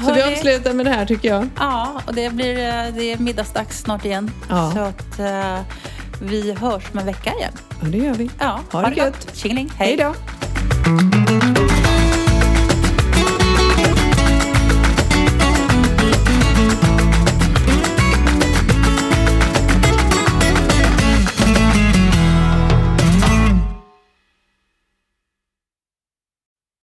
Så 0.00 0.14
vi 0.14 0.20
Hörni. 0.20 0.34
avslutar 0.36 0.72
med 0.72 0.86
det 0.86 0.90
här 0.92 1.06
tycker 1.06 1.28
jag. 1.28 1.48
Ja, 1.58 2.00
och 2.06 2.14
det 2.14 2.30
blir 2.30 2.58
eh, 2.58 2.94
det 2.94 3.12
är 3.12 3.18
middagsdags 3.18 3.78
snart 3.82 4.04
igen. 4.04 4.30
Ja. 4.48 4.72
Så 4.74 4.80
att 4.80 5.18
eh, 5.18 5.60
vi 6.22 6.52
hörs 6.52 6.82
om 6.92 6.98
en 6.98 7.06
vecka 7.06 7.32
igen. 7.34 7.52
Ja, 7.82 7.86
det 7.88 7.98
gör 7.98 8.14
vi. 8.14 8.30
Ja, 8.38 8.60
Ha 8.72 8.82
det 8.82 8.96
gött. 8.96 9.28
Tjingeling. 9.36 9.72
Hej 9.76 9.96
då. 9.96 10.14